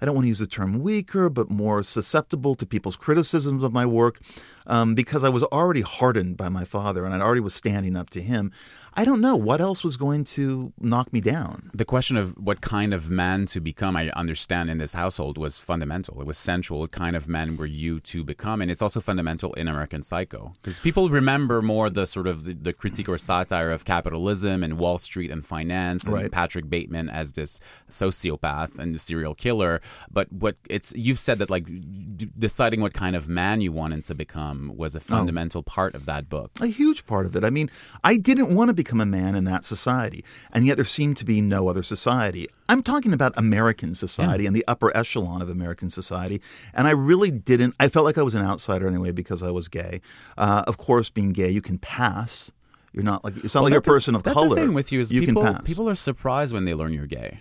I 0.00 0.06
don't 0.06 0.14
want 0.14 0.24
to 0.24 0.28
use 0.28 0.38
the 0.38 0.46
term 0.46 0.80
weaker, 0.80 1.28
but 1.28 1.50
more 1.50 1.82
susceptible 1.82 2.54
to 2.54 2.66
people's 2.66 2.96
criticisms 2.96 3.62
of 3.62 3.72
my 3.72 3.84
work, 3.84 4.18
um, 4.66 4.94
because 4.94 5.24
I 5.24 5.28
was 5.28 5.42
already 5.44 5.82
hardened 5.82 6.36
by 6.36 6.48
my 6.48 6.64
father 6.64 7.04
and 7.04 7.14
I 7.14 7.20
already 7.20 7.40
was 7.40 7.54
standing 7.54 7.96
up 7.96 8.10
to 8.10 8.22
him. 8.22 8.52
I 8.94 9.04
don't 9.04 9.20
know 9.20 9.36
what 9.36 9.60
else 9.60 9.84
was 9.84 9.96
going 9.96 10.24
to 10.24 10.72
knock 10.80 11.12
me 11.12 11.20
down. 11.20 11.70
The 11.72 11.84
question 11.84 12.16
of 12.16 12.36
what 12.36 12.60
kind 12.60 12.92
of 12.92 13.08
man 13.08 13.46
to 13.46 13.60
become, 13.60 13.96
I 13.96 14.10
understand 14.10 14.68
in 14.68 14.78
this 14.78 14.94
household, 14.94 15.38
was 15.38 15.58
fundamental. 15.58 16.20
It 16.20 16.26
was 16.26 16.36
central. 16.38 16.80
What 16.80 16.90
kind 16.90 17.14
of 17.14 17.28
man 17.28 17.56
were 17.56 17.66
you 17.66 18.00
to 18.00 18.24
become? 18.24 18.60
And 18.60 18.68
it's 18.68 18.82
also 18.82 19.00
fundamental 19.00 19.52
in 19.54 19.68
American 19.68 20.02
Psycho. 20.02 20.54
Because 20.60 20.80
people 20.80 21.08
remember 21.08 21.62
more 21.62 21.88
the 21.88 22.04
sort 22.04 22.26
of 22.26 22.42
the, 22.44 22.52
the 22.52 22.72
critique 22.72 23.08
or 23.08 23.16
satire 23.16 23.70
of 23.70 23.84
capitalism 23.84 24.64
and 24.64 24.76
Wall 24.76 24.98
Street 24.98 25.30
and 25.30 25.46
finance 25.46 26.04
and 26.04 26.14
Right. 26.14 26.30
Patrick 26.30 26.68
Bateman 26.68 27.08
as 27.08 27.32
this 27.32 27.60
sociopath 27.88 28.76
and 28.78 29.00
serial 29.00 29.34
killer. 29.36 29.80
But 30.10 30.32
what 30.32 30.56
it's 30.68 30.92
you've 30.96 31.18
said 31.18 31.38
that 31.38 31.50
like 31.50 31.66
d- 31.66 32.30
deciding 32.38 32.80
what 32.80 32.94
kind 32.94 33.16
of 33.16 33.28
man 33.28 33.60
you 33.60 33.72
wanted 33.72 34.04
to 34.04 34.14
become 34.14 34.72
was 34.76 34.94
a 34.94 35.00
fundamental 35.00 35.62
part 35.62 35.94
of 35.94 36.06
that 36.06 36.28
book. 36.28 36.50
A 36.60 36.66
huge 36.66 37.06
part 37.06 37.26
of 37.26 37.36
it. 37.36 37.44
I 37.44 37.50
mean, 37.50 37.70
I 38.04 38.16
didn't 38.16 38.54
want 38.54 38.68
to 38.68 38.74
become 38.74 39.00
a 39.00 39.06
man 39.06 39.34
in 39.34 39.44
that 39.44 39.64
society, 39.64 40.24
and 40.52 40.66
yet 40.66 40.76
there 40.76 40.84
seemed 40.84 41.16
to 41.18 41.24
be 41.24 41.40
no 41.40 41.68
other 41.68 41.82
society. 41.82 42.48
I'm 42.68 42.82
talking 42.82 43.12
about 43.12 43.32
American 43.36 43.94
society 43.94 44.46
and 44.46 44.54
the 44.54 44.64
upper 44.68 44.96
echelon 44.96 45.42
of 45.42 45.50
American 45.50 45.90
society, 45.90 46.40
and 46.72 46.86
I 46.86 46.92
really 46.92 47.30
didn't. 47.30 47.74
I 47.80 47.88
felt 47.88 48.04
like 48.04 48.18
I 48.18 48.22
was 48.22 48.34
an 48.34 48.42
outsider 48.42 48.86
anyway 48.86 49.10
because 49.10 49.42
I 49.42 49.50
was 49.50 49.68
gay. 49.68 50.00
Uh, 50.38 50.62
of 50.66 50.76
course, 50.76 51.10
being 51.10 51.32
gay, 51.32 51.50
you 51.50 51.60
can 51.62 51.78
pass. 51.78 52.52
You're 52.92 53.04
not 53.04 53.24
like 53.24 53.36
it's 53.44 53.54
not 53.54 53.62
like 53.64 53.70
you're 53.70 53.78
a 53.78 53.82
person 53.82 54.14
of 54.14 54.22
that's 54.22 54.34
color. 54.34 54.56
the 54.56 54.62
thing 54.62 54.74
with 54.74 54.90
you 54.90 55.00
is 55.00 55.12
you 55.12 55.20
people 55.20 55.42
can 55.42 55.54
pass. 55.54 55.62
people 55.64 55.88
are 55.88 55.94
surprised 55.94 56.52
when 56.52 56.64
they 56.64 56.74
learn 56.74 56.92
you're 56.92 57.06
gay. 57.06 57.38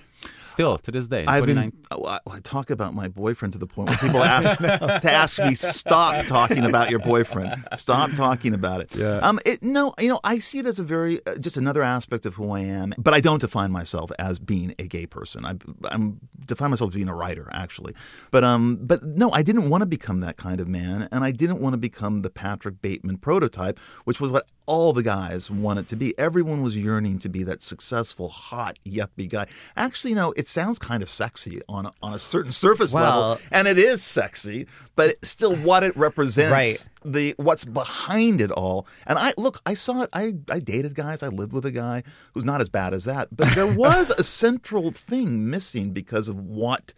Still 0.50 0.78
to 0.80 0.92
this 0.92 1.08
day, 1.08 1.26
I've 1.28 1.44
29 1.44 1.70
been. 1.70 1.80
oh, 1.92 2.06
I, 2.06 2.20
I 2.30 2.40
talk 2.40 2.70
about 2.70 2.94
my 2.94 3.08
boyfriend 3.08 3.54
to 3.54 3.60
the 3.60 3.68
point 3.68 3.90
where 3.90 3.98
people 3.98 4.24
ask 4.24 4.58
to 5.02 5.12
ask 5.12 5.40
me, 5.40 5.54
"Stop 5.56 6.26
talking 6.26 6.66
about 6.66 6.90
your 6.90 7.00
boyfriend. 7.00 7.64
Stop 7.76 8.12
talking 8.12 8.54
about 8.54 8.82
it." 8.82 8.96
Yeah. 8.96 9.18
Um. 9.18 9.40
It, 9.46 9.62
no. 9.62 9.94
You 10.00 10.10
know, 10.10 10.20
I 10.24 10.40
see 10.40 10.60
it 10.60 10.66
as 10.66 10.80
a 10.80 10.84
very 10.84 11.26
uh, 11.26 11.36
just 11.36 11.56
another 11.56 11.84
aspect 11.84 12.26
of 12.26 12.36
who 12.36 12.52
I 12.52 12.62
am. 12.62 12.94
But 12.98 13.14
I 13.14 13.20
don't 13.20 13.40
define 13.40 13.72
myself 13.72 14.12
as 14.18 14.40
being 14.40 14.74
a 14.80 14.88
gay 14.88 15.06
person. 15.06 15.46
I, 15.46 15.56
I'm 15.90 16.20
define 16.46 16.72
myself 16.72 16.90
as 16.90 16.96
being 16.96 17.10
a 17.10 17.16
writer, 17.16 17.50
actually. 17.54 17.94
But 18.32 18.44
um. 18.44 18.78
But 18.82 19.04
no, 19.04 19.32
I 19.32 19.44
didn't 19.44 19.70
want 19.70 19.82
to 19.82 19.86
become 19.86 20.20
that 20.22 20.38
kind 20.38 20.60
of 20.60 20.68
man, 20.68 21.08
and 21.12 21.24
I 21.24 21.32
didn't 21.32 21.62
want 21.62 21.74
to 21.74 21.78
become 21.78 22.22
the 22.22 22.30
Patrick 22.30 22.82
Bateman 22.82 23.18
prototype, 23.18 23.78
which 24.04 24.20
was 24.20 24.32
what 24.32 24.48
all 24.70 24.94
the 24.94 25.02
guys 25.04 25.50
wanted 25.50 25.88
to 25.88 25.96
be. 25.96 26.18
Everyone 26.20 26.62
was 26.62 26.78
yearning 26.78 27.18
to 27.20 27.30
be 27.30 27.44
that 27.44 27.64
successful, 27.64 28.30
hot, 28.30 28.78
yuppie 28.86 29.28
guy. 29.28 29.48
Actually, 29.76 30.12
you 30.12 30.16
know, 30.16 30.32
it 30.40 30.48
sounds 30.48 30.80
kind 30.80 31.04
of 31.04 31.10
sexy 31.10 31.62
on 31.68 31.86
a, 31.88 31.92
on 32.02 32.14
a 32.14 32.20
certain 32.20 32.52
surface 32.54 32.94
Well- 32.94 33.30
level, 33.32 33.46
and 33.52 33.68
it 33.68 33.78
is 33.78 34.02
sexy, 34.02 34.68
but 34.96 35.18
still 35.24 35.56
what 35.56 35.84
it 35.84 35.96
represents, 35.98 36.52
Right. 36.52 36.90
the 37.04 37.36
what's 37.38 37.66
behind 37.66 38.40
it 38.42 38.52
all. 38.52 38.88
And 39.06 39.20
I 39.20 39.34
look, 39.38 39.60
I 39.66 39.74
saw 39.74 40.04
it. 40.04 40.10
I 40.14 40.36
I 40.50 40.60
dated 40.60 40.96
guys. 40.96 41.22
I 41.22 41.28
lived 41.28 41.52
with 41.54 41.66
a 41.66 41.72
guy 41.72 42.04
who's 42.34 42.46
not 42.46 42.62
as 42.62 42.70
bad 42.70 42.94
as 42.94 43.04
that, 43.04 43.28
but 43.36 43.54
there 43.56 43.68
was 43.86 44.10
a 44.12 44.24
central 44.24 44.92
thing 44.92 45.50
missing 45.50 45.92
because 45.92 46.28
of 46.30 46.38
what 46.40 46.94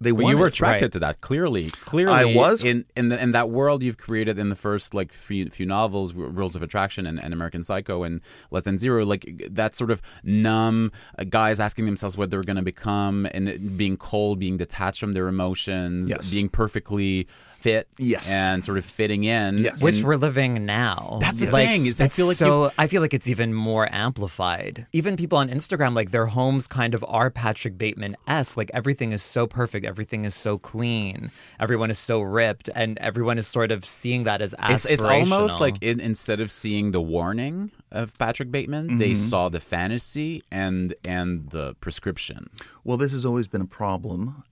they 0.00 0.12
wanted. 0.12 0.28
you 0.30 0.38
were 0.38 0.46
attracted 0.46 0.92
to 0.92 0.98
that 1.00 1.20
clearly. 1.20 1.68
Clearly, 1.68 2.12
I 2.14 2.24
was. 2.34 2.64
in 2.64 2.86
in, 2.96 3.08
the, 3.08 3.22
in 3.22 3.32
that 3.32 3.50
world 3.50 3.82
you've 3.82 3.98
created 3.98 4.38
in 4.38 4.48
the 4.48 4.54
first 4.56 4.94
like 4.94 5.12
few, 5.12 5.50
few 5.50 5.66
novels, 5.66 6.14
Rules 6.14 6.56
of 6.56 6.62
Attraction 6.62 7.06
and, 7.06 7.22
and 7.22 7.34
American 7.34 7.62
Psycho 7.62 8.02
and 8.02 8.20
Less 8.50 8.64
Than 8.64 8.78
Zero. 8.78 9.04
Like 9.04 9.46
that 9.50 9.74
sort 9.74 9.90
of 9.90 10.00
numb 10.24 10.90
uh, 11.18 11.24
guys 11.24 11.60
asking 11.60 11.86
themselves 11.86 12.16
what 12.16 12.30
they're 12.30 12.42
going 12.42 12.56
to 12.56 12.62
become 12.62 13.26
and 13.32 13.76
being 13.76 13.96
cold, 13.96 14.38
being 14.38 14.56
detached 14.56 15.00
from 15.00 15.12
their 15.12 15.28
emotions, 15.28 16.08
Yes. 16.08 16.30
being 16.30 16.48
perfectly 16.48 17.26
fit, 17.60 17.88
Yes. 17.98 18.28
and 18.28 18.64
sort 18.64 18.78
of 18.78 18.84
fitting 18.84 19.24
in. 19.24 19.58
Yes. 19.58 19.82
which 19.82 19.96
And- 19.96 20.04
we're 20.04 20.16
living 20.16 20.64
now. 20.66 21.18
That's 21.20 21.40
the 21.40 21.50
like, 21.50 21.68
thing, 21.68 21.86
is 21.86 22.00
I 22.00 22.08
feel 22.08 22.26
like 22.26 22.36
so 22.36 22.72
I 22.78 22.86
feel 22.86 23.02
like 23.02 23.14
it's 23.14 23.28
even 23.28 23.52
more 23.54 23.88
amplified. 23.94 24.86
Even 24.92 25.16
people 25.16 25.38
on 25.38 25.48
Instagram, 25.48 25.94
like 25.94 26.10
their 26.10 26.26
homes 26.26 26.66
kind 26.66 26.94
of 26.94 27.04
are 27.08 27.30
Patrick 27.30 27.76
Bateman 27.78 28.16
s. 28.26 28.56
Like 28.56 28.70
everything 28.74 29.12
is 29.12 29.22
so 29.22 29.46
perfect, 29.46 29.84
everything 29.86 30.24
is 30.24 30.34
so 30.34 30.58
clean, 30.58 31.30
everyone 31.58 31.90
is 31.90 31.98
so 31.98 32.20
ripped, 32.20 32.68
and 32.74 32.98
everyone 32.98 33.38
is 33.38 33.46
sort 33.46 33.70
of 33.70 33.84
seeing 33.84 34.24
that 34.24 34.40
as 34.42 34.54
aspirational. 34.58 34.74
It's, 34.74 34.86
it's 34.86 35.04
almost 35.04 35.60
like 35.60 35.82
in, 35.82 36.00
instead 36.00 36.40
of 36.40 36.50
seeing 36.50 36.92
the 36.92 37.00
warning 37.00 37.70
of 37.92 38.16
Patrick 38.18 38.50
Bateman, 38.50 38.98
they 38.98 39.10
Mm-hmm. 39.12 39.28
saw 39.30 39.48
the 39.48 39.60
fantasy 39.60 40.42
and 40.50 40.94
and 41.04 41.50
the 41.50 41.74
prescription. 41.80 42.48
Well, 42.84 42.96
this 42.96 43.12
has 43.12 43.24
always 43.24 43.46
been 43.48 43.60
a 43.60 43.66
problem. 43.66 44.44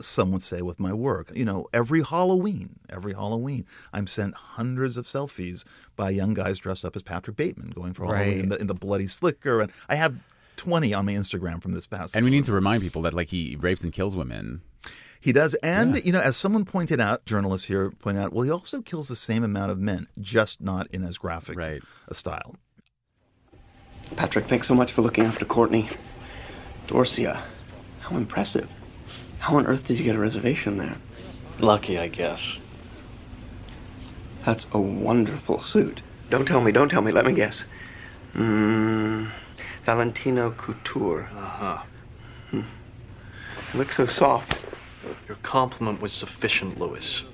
Some 0.00 0.32
would 0.32 0.42
say 0.42 0.62
with 0.62 0.80
my 0.80 0.92
work. 0.92 1.30
You 1.34 1.44
know, 1.44 1.66
every 1.72 2.02
Halloween, 2.02 2.78
every 2.88 3.12
Halloween, 3.12 3.66
I'm 3.92 4.06
sent 4.06 4.34
hundreds 4.34 4.96
of 4.96 5.06
selfies 5.06 5.64
by 5.96 6.10
young 6.10 6.34
guys 6.34 6.58
dressed 6.58 6.84
up 6.84 6.96
as 6.96 7.02
Patrick 7.02 7.36
Bateman, 7.36 7.70
going 7.70 7.92
for 7.92 8.06
Halloween 8.06 8.40
in 8.40 8.48
the, 8.48 8.56
in 8.56 8.66
the 8.66 8.74
bloody 8.74 9.06
slicker, 9.06 9.60
and 9.60 9.70
I 9.88 9.96
have 9.96 10.16
twenty 10.56 10.92
on 10.94 11.06
my 11.06 11.12
Instagram 11.12 11.62
from 11.62 11.72
this 11.72 11.86
past. 11.86 12.14
And 12.16 12.24
we 12.24 12.30
need 12.30 12.44
to 12.44 12.52
remind 12.52 12.82
people 12.82 13.02
that 13.02 13.14
like 13.14 13.28
he 13.28 13.56
rapes 13.58 13.82
and 13.84 13.92
kills 13.92 14.16
women. 14.16 14.62
He 15.22 15.32
does, 15.32 15.52
and 15.56 16.02
you 16.02 16.12
know, 16.12 16.20
as 16.20 16.34
someone 16.36 16.64
pointed 16.64 16.98
out, 16.98 17.26
journalists 17.26 17.68
here 17.68 17.90
point 17.90 18.16
out, 18.18 18.32
well, 18.32 18.42
he 18.42 18.50
also 18.50 18.80
kills 18.80 19.08
the 19.08 19.16
same 19.16 19.44
amount 19.44 19.70
of 19.70 19.78
men, 19.78 20.06
just 20.18 20.62
not 20.62 20.86
in 20.92 21.04
as 21.04 21.18
graphic 21.18 21.58
Right. 21.58 21.82
a 22.08 22.14
style. 22.14 22.56
Patrick, 24.16 24.46
thanks 24.46 24.66
so 24.66 24.74
much 24.74 24.92
for 24.92 25.02
looking 25.02 25.24
after 25.24 25.44
Courtney. 25.44 25.90
Dorsia, 26.88 27.36
uh, 27.36 27.42
how 28.00 28.16
impressive. 28.16 28.68
How 29.40 29.56
on 29.56 29.66
earth 29.66 29.86
did 29.86 29.98
you 29.98 30.04
get 30.04 30.14
a 30.14 30.18
reservation 30.18 30.76
there? 30.76 30.96
Lucky, 31.58 31.98
I 31.98 32.08
guess. 32.08 32.58
That's 34.44 34.66
a 34.72 34.78
wonderful 34.78 35.60
suit. 35.62 36.02
Don't 36.30 36.46
tell 36.46 36.60
me, 36.60 36.72
don't 36.72 36.88
tell 36.88 37.02
me, 37.02 37.10
let 37.10 37.26
me 37.26 37.32
guess. 37.32 37.64
Mmm. 38.34 39.30
Valentino 39.84 40.50
Couture. 40.50 41.28
Uh 41.34 41.40
huh. 41.40 41.82
You 42.52 42.64
looks 43.74 43.96
so 43.96 44.06
soft. 44.06 44.66
Your 45.26 45.36
compliment 45.42 46.00
was 46.00 46.12
sufficient, 46.12 46.78
Lewis. 46.78 47.24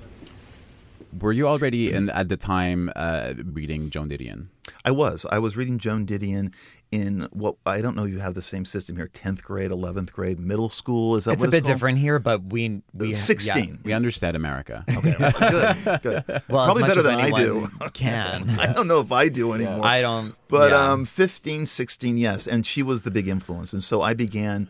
Were 1.19 1.33
you 1.33 1.47
already 1.47 1.91
in 1.91 2.09
at 2.11 2.29
the 2.29 2.37
time 2.37 2.91
uh, 2.95 3.33
reading 3.43 3.89
Joan 3.89 4.09
Didion? 4.09 4.47
I 4.85 4.91
was. 4.91 5.25
I 5.31 5.39
was 5.39 5.57
reading 5.57 5.79
Joan 5.79 6.05
Didion 6.05 6.53
in 6.91 7.27
what 7.31 7.55
I 7.65 7.81
don't 7.81 7.95
know. 7.95 8.05
You 8.05 8.19
have 8.19 8.33
the 8.33 8.41
same 8.41 8.63
system 8.65 8.95
here: 8.95 9.07
tenth 9.07 9.43
grade, 9.43 9.71
eleventh 9.71 10.13
grade, 10.13 10.39
middle 10.39 10.69
school. 10.69 11.15
Is 11.17 11.25
that 11.25 11.31
it's 11.33 11.39
what 11.41 11.49
a 11.49 11.51
bit 11.51 11.63
called? 11.63 11.73
different 11.73 11.97
here, 11.99 12.17
but 12.19 12.43
we 12.45 12.81
we 12.93 13.11
Sixteen. 13.11 13.79
We 13.83 13.93
understand 13.93 14.35
America. 14.37 14.85
Okay, 14.89 15.11
good, 15.13 16.01
good. 16.01 16.23
Well, 16.49 16.65
Probably 16.65 16.83
better 16.83 17.01
than 17.01 17.19
I 17.19 17.31
do. 17.31 17.69
Can 17.93 18.49
I 18.59 18.71
don't 18.71 18.87
know 18.87 18.99
if 19.01 19.11
I 19.11 19.27
do 19.29 19.53
anymore. 19.53 19.85
I 19.85 20.01
don't. 20.01 20.35
But 20.47 20.71
yeah. 20.71 20.91
um, 20.91 21.03
15, 21.05 21.65
16, 21.65 22.17
yes. 22.17 22.47
And 22.47 22.65
she 22.65 22.81
was 22.81 23.01
the 23.01 23.11
big 23.11 23.27
influence. 23.27 23.73
And 23.73 23.83
so 23.83 24.01
I 24.01 24.13
began 24.13 24.69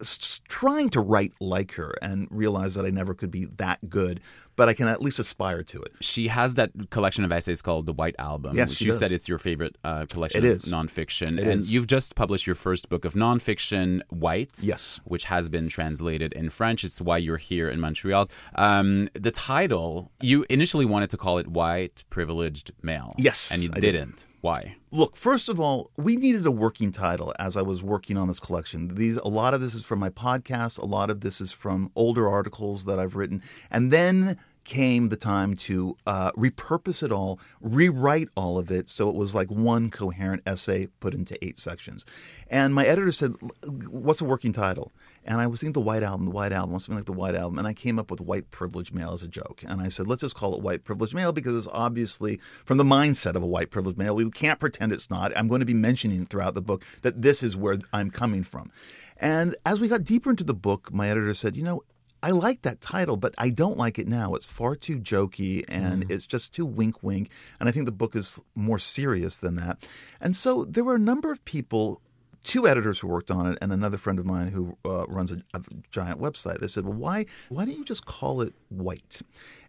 s- 0.00 0.40
trying 0.48 0.88
to 0.90 1.00
write 1.00 1.32
like 1.40 1.72
her 1.72 1.94
and 2.00 2.28
realized 2.30 2.76
that 2.76 2.84
I 2.84 2.90
never 2.90 3.12
could 3.12 3.30
be 3.32 3.44
that 3.44 3.90
good, 3.90 4.20
but 4.56 4.68
I 4.68 4.74
can 4.74 4.88
at 4.88 5.00
least 5.02 5.18
aspire 5.18 5.62
to 5.62 5.82
it. 5.82 5.92
She 6.00 6.28
has 6.28 6.54
that 6.54 6.70
collection 6.90 7.24
of 7.24 7.30
essays 7.32 7.62
called 7.62 7.86
The 7.86 7.92
White 7.92 8.14
Album, 8.18 8.56
Yes, 8.56 8.70
which 8.70 8.80
you 8.80 8.90
does. 8.90 8.98
said 8.98 9.12
it's 9.12 9.28
your 9.28 9.38
favorite 9.38 9.76
uh, 9.84 10.06
collection 10.10 10.44
It 10.44 10.48
of 10.50 10.56
is. 10.56 10.64
nonfiction. 10.64 11.38
It 11.38 11.46
and 11.46 11.60
is. 11.60 11.70
you've 11.70 11.86
just 11.86 12.14
published 12.14 12.46
your 12.46 12.56
first 12.56 12.88
book 12.88 13.04
of 13.04 13.14
nonfiction, 13.14 14.00
White. 14.08 14.58
Yes. 14.62 15.00
Which 15.04 15.24
has 15.24 15.48
been 15.48 15.68
translated 15.68 16.32
in 16.32 16.50
French. 16.50 16.84
It's 16.84 17.00
why 17.00 17.18
you're 17.18 17.36
here 17.36 17.68
in 17.68 17.80
Montreal. 17.80 18.28
Um, 18.54 19.08
the 19.14 19.30
title, 19.30 20.10
you 20.20 20.44
initially 20.50 20.84
wanted 20.84 21.10
to 21.10 21.16
call 21.16 21.38
it 21.38 21.48
White 21.48 22.04
Privileged 22.10 22.72
Male. 22.82 23.14
Yes, 23.18 23.50
And 23.52 23.62
you 23.62 23.70
I 23.74 23.80
did. 23.80 24.24
Why? 24.46 24.76
Look, 24.92 25.16
first 25.16 25.48
of 25.48 25.58
all, 25.58 25.90
we 25.96 26.14
needed 26.14 26.46
a 26.46 26.52
working 26.52 26.92
title 26.92 27.34
as 27.36 27.56
I 27.56 27.62
was 27.62 27.82
working 27.82 28.16
on 28.16 28.28
this 28.28 28.38
collection. 28.38 28.94
These 28.94 29.16
a 29.16 29.26
lot 29.26 29.54
of 29.54 29.60
this 29.60 29.74
is 29.74 29.84
from 29.84 29.98
my 29.98 30.08
podcast, 30.08 30.78
a 30.78 30.84
lot 30.84 31.10
of 31.10 31.20
this 31.22 31.40
is 31.40 31.52
from 31.52 31.90
older 31.96 32.28
articles 32.28 32.84
that 32.84 33.00
I've 33.00 33.16
written, 33.16 33.42
and 33.72 33.92
then 33.92 34.36
came 34.62 35.08
the 35.08 35.16
time 35.16 35.54
to 35.54 35.96
uh, 36.06 36.30
repurpose 36.32 37.02
it 37.02 37.10
all, 37.10 37.40
rewrite 37.60 38.28
all 38.36 38.56
of 38.56 38.70
it, 38.70 38.88
so 38.88 39.08
it 39.08 39.16
was 39.16 39.34
like 39.34 39.50
one 39.50 39.90
coherent 39.90 40.44
essay 40.46 40.86
put 41.00 41.12
into 41.12 41.36
eight 41.44 41.58
sections. 41.58 42.04
And 42.46 42.72
my 42.72 42.86
editor 42.86 43.10
said, 43.10 43.34
"What's 43.64 44.20
a 44.20 44.24
working 44.24 44.52
title?" 44.52 44.92
And 45.26 45.40
I 45.40 45.46
was 45.48 45.60
thinking 45.60 45.72
the 45.72 45.80
White 45.80 46.04
Album, 46.04 46.26
the 46.26 46.32
White 46.32 46.52
Album, 46.52 46.78
something 46.78 46.96
like 46.96 47.04
the 47.04 47.12
White 47.12 47.34
Album. 47.34 47.58
And 47.58 47.66
I 47.66 47.74
came 47.74 47.98
up 47.98 48.10
with 48.10 48.20
White 48.20 48.50
Privileged 48.50 48.94
Male 48.94 49.12
as 49.12 49.22
a 49.22 49.28
joke. 49.28 49.62
And 49.66 49.80
I 49.80 49.88
said, 49.88 50.06
let's 50.06 50.20
just 50.20 50.36
call 50.36 50.54
it 50.54 50.62
White 50.62 50.84
Privileged 50.84 51.14
Male 51.14 51.32
because 51.32 51.56
it's 51.56 51.72
obviously 51.72 52.40
from 52.64 52.78
the 52.78 52.84
mindset 52.84 53.34
of 53.34 53.42
a 53.42 53.46
white 53.46 53.70
privileged 53.70 53.98
male. 53.98 54.14
We 54.14 54.30
can't 54.30 54.60
pretend 54.60 54.92
it's 54.92 55.10
not. 55.10 55.36
I'm 55.36 55.48
going 55.48 55.60
to 55.60 55.66
be 55.66 55.74
mentioning 55.74 56.26
throughout 56.26 56.54
the 56.54 56.62
book 56.62 56.84
that 57.02 57.22
this 57.22 57.42
is 57.42 57.56
where 57.56 57.78
I'm 57.92 58.10
coming 58.10 58.44
from. 58.44 58.70
And 59.16 59.56
as 59.64 59.80
we 59.80 59.88
got 59.88 60.04
deeper 60.04 60.30
into 60.30 60.44
the 60.44 60.54
book, 60.54 60.92
my 60.92 61.08
editor 61.10 61.34
said, 61.34 61.56
you 61.56 61.62
know, 61.62 61.82
I 62.22 62.30
like 62.30 62.62
that 62.62 62.80
title, 62.80 63.16
but 63.16 63.34
I 63.38 63.50
don't 63.50 63.76
like 63.76 63.98
it 63.98 64.08
now. 64.08 64.34
It's 64.34 64.46
far 64.46 64.74
too 64.74 64.98
jokey 64.98 65.64
and 65.68 66.04
mm. 66.04 66.10
it's 66.10 66.26
just 66.26 66.52
too 66.52 66.66
wink 66.66 67.02
wink. 67.02 67.30
And 67.60 67.68
I 67.68 67.72
think 67.72 67.86
the 67.86 67.92
book 67.92 68.16
is 68.16 68.40
more 68.54 68.78
serious 68.78 69.36
than 69.36 69.56
that. 69.56 69.86
And 70.20 70.34
so 70.34 70.64
there 70.64 70.84
were 70.84 70.96
a 70.96 71.00
number 71.00 71.30
of 71.30 71.44
people 71.44 72.00
two 72.46 72.66
editors 72.66 73.00
who 73.00 73.08
worked 73.08 73.30
on 73.30 73.46
it 73.50 73.58
and 73.60 73.72
another 73.72 73.98
friend 73.98 74.18
of 74.18 74.24
mine 74.24 74.48
who 74.48 74.78
uh, 74.84 75.04
runs 75.08 75.30
a, 75.32 75.42
a 75.52 75.60
giant 75.90 76.20
website. 76.20 76.60
They 76.60 76.68
said, 76.68 76.84
"Well, 76.84 76.94
why 76.94 77.26
why 77.48 77.64
don't 77.66 77.76
you 77.76 77.84
just 77.84 78.06
call 78.06 78.40
it 78.40 78.54
white?" 78.68 79.20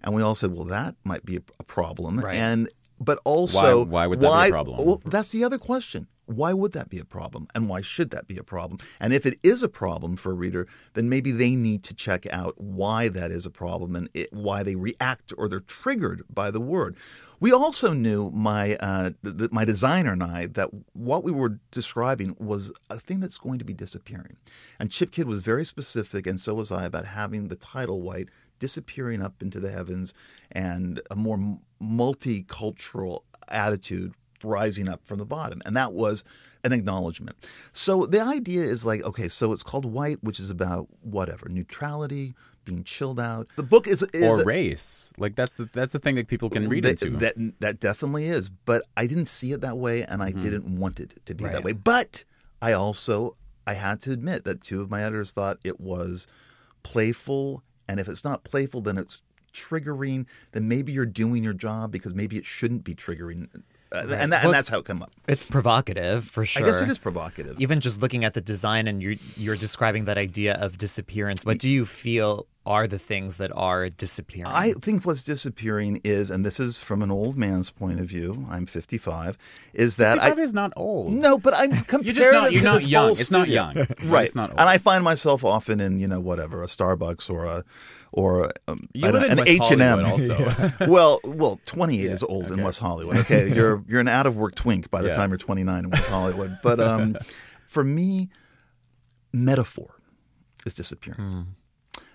And 0.04 0.14
we 0.16 0.22
all 0.22 0.36
said, 0.36 0.54
"Well, 0.54 0.66
that 0.66 0.96
might 1.04 1.26
be 1.26 1.38
a, 1.38 1.42
a 1.60 1.64
problem." 1.64 2.20
Right. 2.20 2.36
And 2.36 2.70
but 3.00 3.20
also, 3.26 3.84
Why- 3.84 3.90
why 3.92 4.08
would 4.08 4.20
that 4.22 4.44
be 4.44 4.50
a 4.50 4.52
problem? 4.52 4.86
Well, 4.86 5.02
that's 5.06 5.32
the 5.32 5.44
other 5.44 5.58
question. 5.58 6.08
Why 6.28 6.52
would 6.52 6.74
that 6.74 6.90
be 6.90 7.00
a 7.00 7.06
problem? 7.06 7.48
And 7.56 7.70
why 7.70 7.82
should 7.82 8.12
that 8.12 8.28
be 8.28 8.38
a 8.38 8.44
problem? 8.44 8.80
And 9.00 9.14
if 9.14 9.26
it 9.26 9.40
is 9.44 9.64
a 9.64 9.70
problem 9.70 10.18
for 10.18 10.32
a 10.32 10.36
reader, 10.36 10.68
then 10.94 11.08
maybe 11.08 11.32
they 11.32 11.56
need 11.56 11.84
to 11.86 11.94
check 11.94 12.26
out 12.30 12.56
why 12.58 13.08
that 13.08 13.32
is 13.32 13.46
a 13.46 13.50
problem 13.50 13.96
and 13.96 14.10
it, 14.14 14.32
why 14.34 14.62
they 14.62 14.76
react 14.76 15.32
or 15.38 15.48
they're 15.48 15.62
triggered 15.62 16.24
by 16.30 16.52
the 16.52 16.60
word. 16.60 16.98
We 17.40 17.54
also 17.54 17.94
knew 17.94 18.30
my 18.32 18.76
uh, 18.76 19.12
th- 19.24 19.52
my 19.52 19.64
designer 19.64 20.14
and 20.14 20.24
I 20.24 20.48
that 20.48 20.70
what 20.94 21.24
we 21.24 21.32
were 21.32 21.60
describing 21.72 22.36
was 22.40 22.72
a 22.90 23.00
thing 23.00 23.22
that's 23.22 23.38
going 23.38 23.60
to 23.60 23.66
be 23.66 23.74
disappearing. 23.74 24.36
And 24.80 24.92
Chip 24.92 25.12
Kidd 25.12 25.28
was 25.28 25.44
very 25.44 25.64
specific, 25.64 26.28
and 26.28 26.40
so 26.40 26.56
was 26.56 26.72
I, 26.72 26.86
about 26.86 27.06
having 27.06 27.48
the 27.48 27.56
title 27.56 28.02
white 28.02 28.30
disappearing 28.60 29.22
up 29.22 29.42
into 29.42 29.60
the 29.60 29.72
heavens 29.72 30.14
and 30.52 31.00
a 31.12 31.16
more 31.16 31.60
multicultural 31.82 33.22
attitude 33.50 34.14
rising 34.44 34.88
up 34.90 35.06
from 35.06 35.18
the 35.18 35.26
bottom. 35.26 35.62
And 35.66 35.76
that 35.76 35.94
was 35.94 36.24
an 36.64 36.72
acknowledgement. 36.74 37.38
So 37.74 38.06
the 38.06 38.22
idea 38.22 38.64
is 38.64 38.86
like, 38.86 39.04
okay, 39.04 39.28
so 39.28 39.54
it's 39.54 39.64
called 39.64 39.86
White, 39.86 40.24
which 40.24 40.40
is 40.40 40.50
about 40.50 40.88
whatever, 41.02 41.48
neutrality, 41.50 42.34
being 42.66 42.84
chilled 42.84 43.20
out. 43.20 43.48
The 43.56 43.64
book 43.64 43.88
is, 43.88 44.04
is 44.14 44.24
or 44.24 44.42
a- 44.42 44.46
race. 44.46 45.14
Like 45.18 45.36
that's 45.36 45.56
the 45.56 45.70
that's 45.72 45.94
the 45.94 46.00
thing 46.00 46.16
that 46.16 46.28
people 46.28 46.50
can 46.50 46.68
read 46.68 46.84
that, 46.84 47.02
into. 47.02 47.18
That 47.18 47.36
that 47.62 47.80
definitely 47.80 48.26
is, 48.28 48.50
but 48.50 48.84
I 48.98 49.08
didn't 49.08 49.28
see 49.28 49.54
it 49.54 49.62
that 49.62 49.78
way, 49.78 50.04
and 50.04 50.22
I 50.22 50.34
Mhm. 50.34 50.42
didn't 50.42 50.78
want 50.78 51.00
it 51.00 51.14
to 51.26 51.34
be 51.34 51.46
Right. 51.46 51.54
that 51.54 51.64
way. 51.64 51.72
But 51.74 52.26
I 52.62 52.74
also 52.74 53.34
I 53.66 53.74
had 53.76 54.02
to 54.02 54.12
admit 54.12 54.44
that 54.44 54.62
two 54.62 54.82
of 54.82 54.90
my 54.90 55.02
editors 55.04 55.32
thought 55.32 55.60
it 55.64 55.80
was 55.80 56.28
playful, 56.84 57.64
and 57.88 58.00
if 58.00 58.08
it's 58.08 58.24
not 58.24 58.44
playful, 58.44 58.82
then 58.82 58.98
it's 58.98 59.22
triggering. 59.54 60.26
Then 60.52 60.68
maybe 60.68 60.92
you're 60.92 61.06
doing 61.06 61.44
your 61.44 61.54
job 61.54 61.92
because 61.92 62.14
maybe 62.14 62.38
it 62.38 62.46
shouldn't 62.46 62.84
be 62.84 62.96
triggering, 62.96 63.48
uh, 63.92 64.04
Right. 64.06 64.20
and 64.20 64.34
that, 64.34 64.44
Well, 64.44 64.50
and 64.52 64.54
that's 64.58 64.70
how 64.70 64.80
it 64.80 64.86
came 64.86 65.02
up. 65.02 65.12
It's 65.28 65.46
provocative 65.46 66.26
for 66.26 66.46
sure. 66.46 66.64
I 66.64 66.66
guess 66.66 66.82
it 66.82 66.90
is 66.90 66.98
provocative. 66.98 67.60
Even 67.60 67.80
just 67.80 68.02
looking 68.02 68.26
at 68.26 68.34
the 68.34 68.42
design 68.42 68.88
and 68.88 69.02
you're 69.02 69.16
you're 69.38 69.56
describing 69.56 70.06
that 70.06 70.18
idea 70.18 70.54
of 70.56 70.78
disappearance. 70.78 71.46
What 71.46 71.60
do 71.60 71.70
you 71.70 71.86
feel 71.86 72.48
are 72.68 72.86
the 72.86 73.00
things 73.00 73.38
that 73.38 73.52
are 73.56 73.90
disappearing? 73.90 74.46
I 74.48 74.74
think 74.74 75.06
what's 75.06 75.24
disappearing 75.24 76.02
is, 76.04 76.30
and 76.30 76.46
this 76.46 76.60
is 76.60 76.80
from 76.80 77.02
an 77.02 77.10
old 77.10 77.38
man's 77.38 77.70
point 77.72 78.00
of 78.00 78.06
view. 78.08 78.46
I'm 78.50 78.66
55. 78.66 79.38
Is 79.74 79.96
that 79.96 80.20
55 80.20 80.38
I, 80.38 80.42
is 80.42 80.54
not 80.54 80.74
old. 80.76 81.14
No, 81.14 81.38
but 81.38 81.54
I'm 81.56 81.72
comparative 81.72 82.06
You're 82.06 82.14
just 82.14 82.34
not- 82.34 82.52
you're 82.52 82.62
to 82.62 82.66
not 82.66 82.74
this 82.76 82.86
young. 82.88 83.04
whole 83.08 83.12
It's 83.20 83.32
not 83.32 83.48
young. 83.48 83.76
Right, 83.76 84.04
right? 84.04 84.26
it's 84.26 84.36
not 84.36 84.50
old. 84.52 84.60
And 84.60 84.70
I 84.70 84.78
find 84.78 85.04
myself 85.04 85.44
often 85.44 85.80
in 85.80 85.98
you 86.00 86.08
know 86.08 86.20
whatever 86.20 86.62
a 86.62 86.68
Starbucks 86.68 87.30
or 87.30 87.46
a 87.46 87.64
or 88.12 88.52
um, 88.68 88.88
You 88.94 89.10
live 89.12 89.24
an 89.32 89.48
H 89.48 89.62
and 89.72 89.82
M. 89.82 90.00
Hollywood 90.04 90.32
also. 90.32 90.74
well, 90.88 91.20
well, 91.24 91.60
28 91.66 92.12
is 92.12 92.24
old 92.24 92.52
in 92.52 92.62
West 92.64 92.80
Hollywood. 92.80 93.18
Okay, 93.18 93.54
you're 93.56 93.84
you're 93.88 94.00
an 94.02 94.08
out 94.08 94.28
of 94.28 94.36
work 94.38 94.56
twink 94.56 94.92
by 94.92 95.02
the 95.02 95.08
Yeah. 95.10 95.16
time 95.16 95.30
you're 95.32 95.38
29 95.38 95.86
in 95.86 95.90
West 95.90 96.08
Hollywood. 96.08 96.58
But 96.64 96.80
um, 96.80 97.18
for 97.66 97.84
me, 97.84 98.30
metaphor 99.34 99.96
is 100.66 100.74
disappearing. 100.74 101.56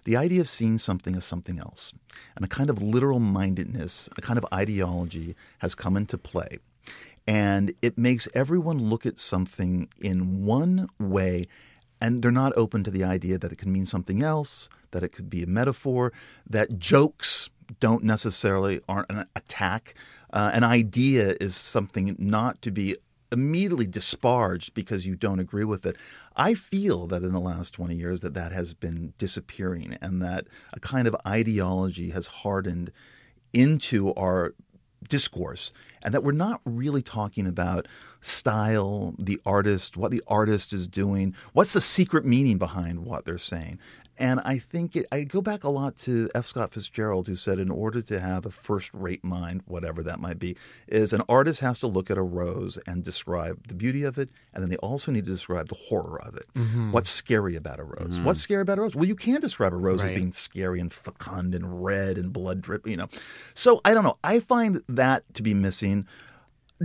The 0.04 0.16
idea 0.16 0.40
of 0.40 0.48
seeing 0.48 0.78
something 0.78 1.14
as 1.14 1.24
something 1.24 1.58
else 1.58 1.92
and 2.34 2.44
a 2.44 2.48
kind 2.48 2.70
of 2.70 2.82
literal 2.82 3.20
mindedness, 3.20 4.08
a 4.16 4.20
kind 4.20 4.38
of 4.38 4.46
ideology 4.52 5.36
has 5.58 5.74
come 5.74 5.96
into 5.96 6.18
play. 6.18 6.58
And 7.26 7.72
it 7.82 7.96
makes 7.96 8.28
everyone 8.34 8.78
look 8.78 9.06
at 9.06 9.18
something 9.18 9.88
in 10.00 10.44
one 10.44 10.88
way, 10.98 11.46
and 12.00 12.20
they're 12.20 12.32
not 12.32 12.52
open 12.56 12.82
to 12.82 12.90
the 12.90 13.04
idea 13.04 13.38
that 13.38 13.52
it 13.52 13.58
can 13.58 13.72
mean 13.72 13.86
something 13.86 14.22
else, 14.22 14.68
that 14.90 15.04
it 15.04 15.10
could 15.10 15.30
be 15.30 15.42
a 15.42 15.46
metaphor, 15.46 16.12
that 16.48 16.78
jokes 16.80 17.48
don't 17.78 18.02
necessarily 18.02 18.80
aren't 18.88 19.10
an 19.10 19.26
attack. 19.36 19.94
Uh, 20.32 20.50
an 20.52 20.64
idea 20.64 21.36
is 21.40 21.54
something 21.54 22.16
not 22.18 22.60
to 22.62 22.70
be 22.70 22.96
immediately 23.32 23.86
disparaged 23.86 24.74
because 24.74 25.06
you 25.06 25.16
don't 25.16 25.40
agree 25.40 25.64
with 25.64 25.86
it. 25.86 25.96
I 26.36 26.54
feel 26.54 27.06
that 27.08 27.22
in 27.22 27.32
the 27.32 27.40
last 27.40 27.72
20 27.72 27.96
years 27.96 28.20
that 28.20 28.34
that 28.34 28.52
has 28.52 28.74
been 28.74 29.14
disappearing 29.18 29.96
and 30.00 30.22
that 30.22 30.46
a 30.72 30.80
kind 30.80 31.08
of 31.08 31.16
ideology 31.26 32.10
has 32.10 32.26
hardened 32.28 32.92
into 33.52 34.12
our 34.14 34.54
discourse 35.08 35.72
and 36.02 36.14
that 36.14 36.22
we're 36.22 36.32
not 36.32 36.60
really 36.64 37.02
talking 37.02 37.46
about 37.46 37.86
style, 38.20 39.14
the 39.18 39.40
artist, 39.44 39.96
what 39.96 40.10
the 40.10 40.22
artist 40.26 40.72
is 40.72 40.86
doing, 40.86 41.34
what's 41.52 41.72
the 41.72 41.80
secret 41.80 42.24
meaning 42.24 42.58
behind 42.58 43.04
what 43.04 43.24
they're 43.24 43.38
saying. 43.38 43.78
And 44.18 44.40
I 44.44 44.58
think 44.58 44.94
it, 44.94 45.06
I 45.10 45.24
go 45.24 45.40
back 45.40 45.64
a 45.64 45.70
lot 45.70 45.96
to 46.00 46.28
F. 46.34 46.44
Scott 46.46 46.72
Fitzgerald, 46.72 47.26
who 47.28 47.34
said, 47.34 47.58
in 47.58 47.70
order 47.70 48.02
to 48.02 48.20
have 48.20 48.44
a 48.44 48.50
first 48.50 48.90
rate 48.92 49.24
mind, 49.24 49.62
whatever 49.66 50.02
that 50.02 50.20
might 50.20 50.38
be, 50.38 50.54
is 50.86 51.12
an 51.14 51.22
artist 51.30 51.60
has 51.60 51.80
to 51.80 51.86
look 51.86 52.10
at 52.10 52.18
a 52.18 52.22
rose 52.22 52.78
and 52.86 53.02
describe 53.02 53.66
the 53.68 53.74
beauty 53.74 54.02
of 54.04 54.18
it, 54.18 54.28
and 54.52 54.62
then 54.62 54.68
they 54.68 54.76
also 54.76 55.10
need 55.10 55.24
to 55.24 55.30
describe 55.32 55.68
the 55.68 55.74
horror 55.88 56.20
of 56.22 56.36
it. 56.36 56.44
Mhm. 56.54 56.92
What's 56.92 57.08
scary 57.10 57.56
about 57.56 57.80
a 57.80 57.84
rose? 57.84 58.18
Mhm. 58.18 58.24
What's 58.24 58.40
scary 58.40 58.60
about 58.62 58.78
a 58.78 58.82
rose? 58.82 58.94
Well, 58.94 59.06
you 59.06 59.16
can 59.16 59.40
describe 59.40 59.72
a 59.72 59.76
rose 59.76 60.02
as 60.02 60.10
being 60.14 60.32
scary 60.34 60.78
and 60.78 60.92
fecund 60.92 61.54
and 61.54 61.82
red 61.82 62.18
and 62.18 62.32
blood 62.32 62.60
drip, 62.60 62.86
you 62.86 62.96
know. 62.98 63.08
So 63.54 63.80
I 63.84 63.94
don't 63.94 64.04
know. 64.04 64.18
I 64.22 64.40
find 64.40 64.82
that 64.88 65.24
to 65.34 65.42
be 65.42 65.54
missing. 65.54 66.06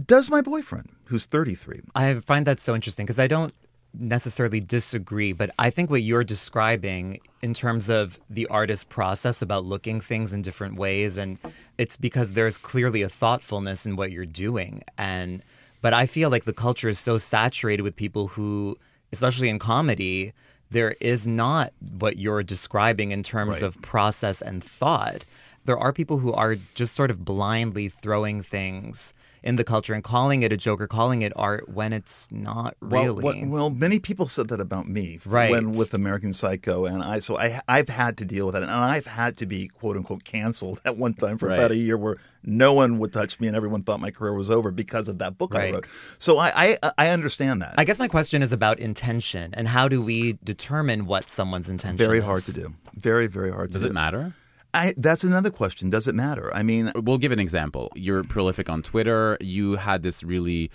Does 0.05 0.29
my 0.29 0.41
boyfriend, 0.41 0.91
who's 1.05 1.25
33, 1.25 1.81
I 1.93 2.13
find 2.15 2.47
that 2.47 2.59
so 2.59 2.73
interesting 2.73 3.05
because 3.05 3.19
I 3.19 3.27
don't 3.27 3.53
necessarily 3.99 4.59
disagree, 4.59 5.31
but 5.33 5.49
I 5.59 5.69
think 5.69 5.89
what 5.89 6.01
you're 6.03 6.23
describing 6.23 7.19
in 7.41 7.53
terms 7.53 7.89
of 7.89 8.19
the 8.29 8.47
artist 8.47 8.89
process 8.89 9.41
about 9.41 9.65
looking 9.65 9.99
things 10.01 10.33
in 10.33 10.41
different 10.41 10.75
ways 10.75 11.17
and 11.17 11.37
it's 11.77 11.95
because 11.95 12.31
there's 12.31 12.57
clearly 12.57 13.01
a 13.01 13.09
thoughtfulness 13.09 13.85
in 13.85 13.95
what 13.95 14.11
you're 14.11 14.25
doing 14.25 14.83
and 14.97 15.43
but 15.81 15.93
I 15.93 16.05
feel 16.07 16.29
like 16.29 16.45
the 16.45 16.53
culture 16.53 16.89
is 16.89 16.97
so 16.99 17.17
saturated 17.17 17.83
with 17.83 17.95
people 17.95 18.27
who 18.29 18.77
especially 19.11 19.49
in 19.49 19.59
comedy 19.59 20.33
there 20.71 20.95
is 20.99 21.25
not 21.27 21.71
what 21.99 22.17
you're 22.17 22.43
describing 22.43 23.11
in 23.11 23.23
terms 23.23 23.57
Right. 23.61 23.63
of 23.63 23.81
process 23.81 24.41
and 24.41 24.63
thought 24.63 25.23
there 25.65 25.77
are 25.77 25.93
people 25.93 26.17
who 26.19 26.33
are 26.33 26.55
just 26.75 26.95
sort 26.95 27.11
of 27.11 27.23
blindly 27.23 27.87
throwing 27.89 28.41
things 28.41 29.13
in 29.43 29.55
the 29.55 29.63
culture 29.63 29.93
and 29.93 30.03
calling 30.03 30.43
it 30.43 30.51
a 30.51 30.57
joke 30.57 30.81
or 30.81 30.87
calling 30.87 31.21
it 31.21 31.31
art 31.35 31.69
when 31.69 31.93
it's 31.93 32.27
not 32.31 32.75
really. 32.81 33.23
Well, 33.23 33.35
what, 33.35 33.47
well, 33.47 33.69
many 33.69 33.99
people 33.99 34.27
said 34.27 34.47
that 34.49 34.59
about 34.59 34.87
me 34.87 35.19
Right. 35.25 35.51
when 35.51 35.71
with 35.73 35.93
American 35.93 36.33
Psycho, 36.33 36.85
and 36.85 37.03
I 37.03 37.19
so 37.19 37.37
I 37.37 37.61
I've 37.67 37.89
had 37.89 38.17
to 38.17 38.25
deal 38.25 38.45
with 38.47 38.53
that, 38.53 38.63
and 38.63 38.71
I've 38.71 39.07
had 39.07 39.37
to 39.37 39.45
be 39.45 39.67
quote 39.67 39.95
unquote 39.97 40.23
canceled 40.23 40.81
at 40.85 40.97
one 40.97 41.13
time 41.13 41.37
for 41.37 41.47
Right. 41.47 41.57
about 41.57 41.71
a 41.71 41.75
year 41.77 41.97
where 41.97 42.17
no 42.43 42.71
one 42.73 42.97
would 42.99 43.11
touch 43.13 43.39
me, 43.39 43.47
and 43.47 43.55
everyone 43.55 43.83
thought 43.83 43.99
my 43.99 44.11
career 44.11 44.33
was 44.33 44.49
over 44.49 44.71
because 44.71 45.07
of 45.07 45.17
that 45.19 45.37
book 45.37 45.55
I 45.55 45.71
wrote. 45.71 45.85
So 46.19 46.37
I 46.39 46.77
I, 46.83 46.91
I 46.97 47.09
understand 47.09 47.61
that. 47.61 47.75
I 47.77 47.83
guess 47.83 47.99
my 47.99 48.07
question 48.07 48.41
is 48.41 48.51
about 48.53 48.79
intention 48.79 49.53
and 49.53 49.67
how 49.67 49.87
do 49.87 50.01
we 50.01 50.37
determine 50.43 51.05
what 51.05 51.29
someone's 51.29 51.69
intention 51.69 51.99
is. 51.99 52.05
Very 52.07 52.19
is? 52.19 52.23
hard 52.23 52.43
to 52.43 52.53
do. 52.53 52.73
Very 52.93 53.27
very 53.27 53.51
hard. 53.51 53.69
To 53.71 53.73
do. 53.73 53.73
Does 53.73 53.81
to 53.81 53.87
it 53.87 53.89
do. 53.89 53.93
matter? 53.93 54.33
I, 54.73 54.93
that's 54.97 55.23
another 55.23 55.49
question. 55.49 55.89
Does 55.89 56.07
it 56.07 56.13
matter? 56.15 56.53
I 56.53 56.61
mean, 56.61 56.91
We'll 56.95 57.17
give 57.17 57.31
an 57.31 57.39
example. 57.39 57.91
You're 57.95 58.23
prolific 58.23 58.69
on 58.69 58.81
Twitter. 58.81 59.37
You 59.41 59.75
had 59.77 60.03
this 60.03 60.23
really 60.23 60.69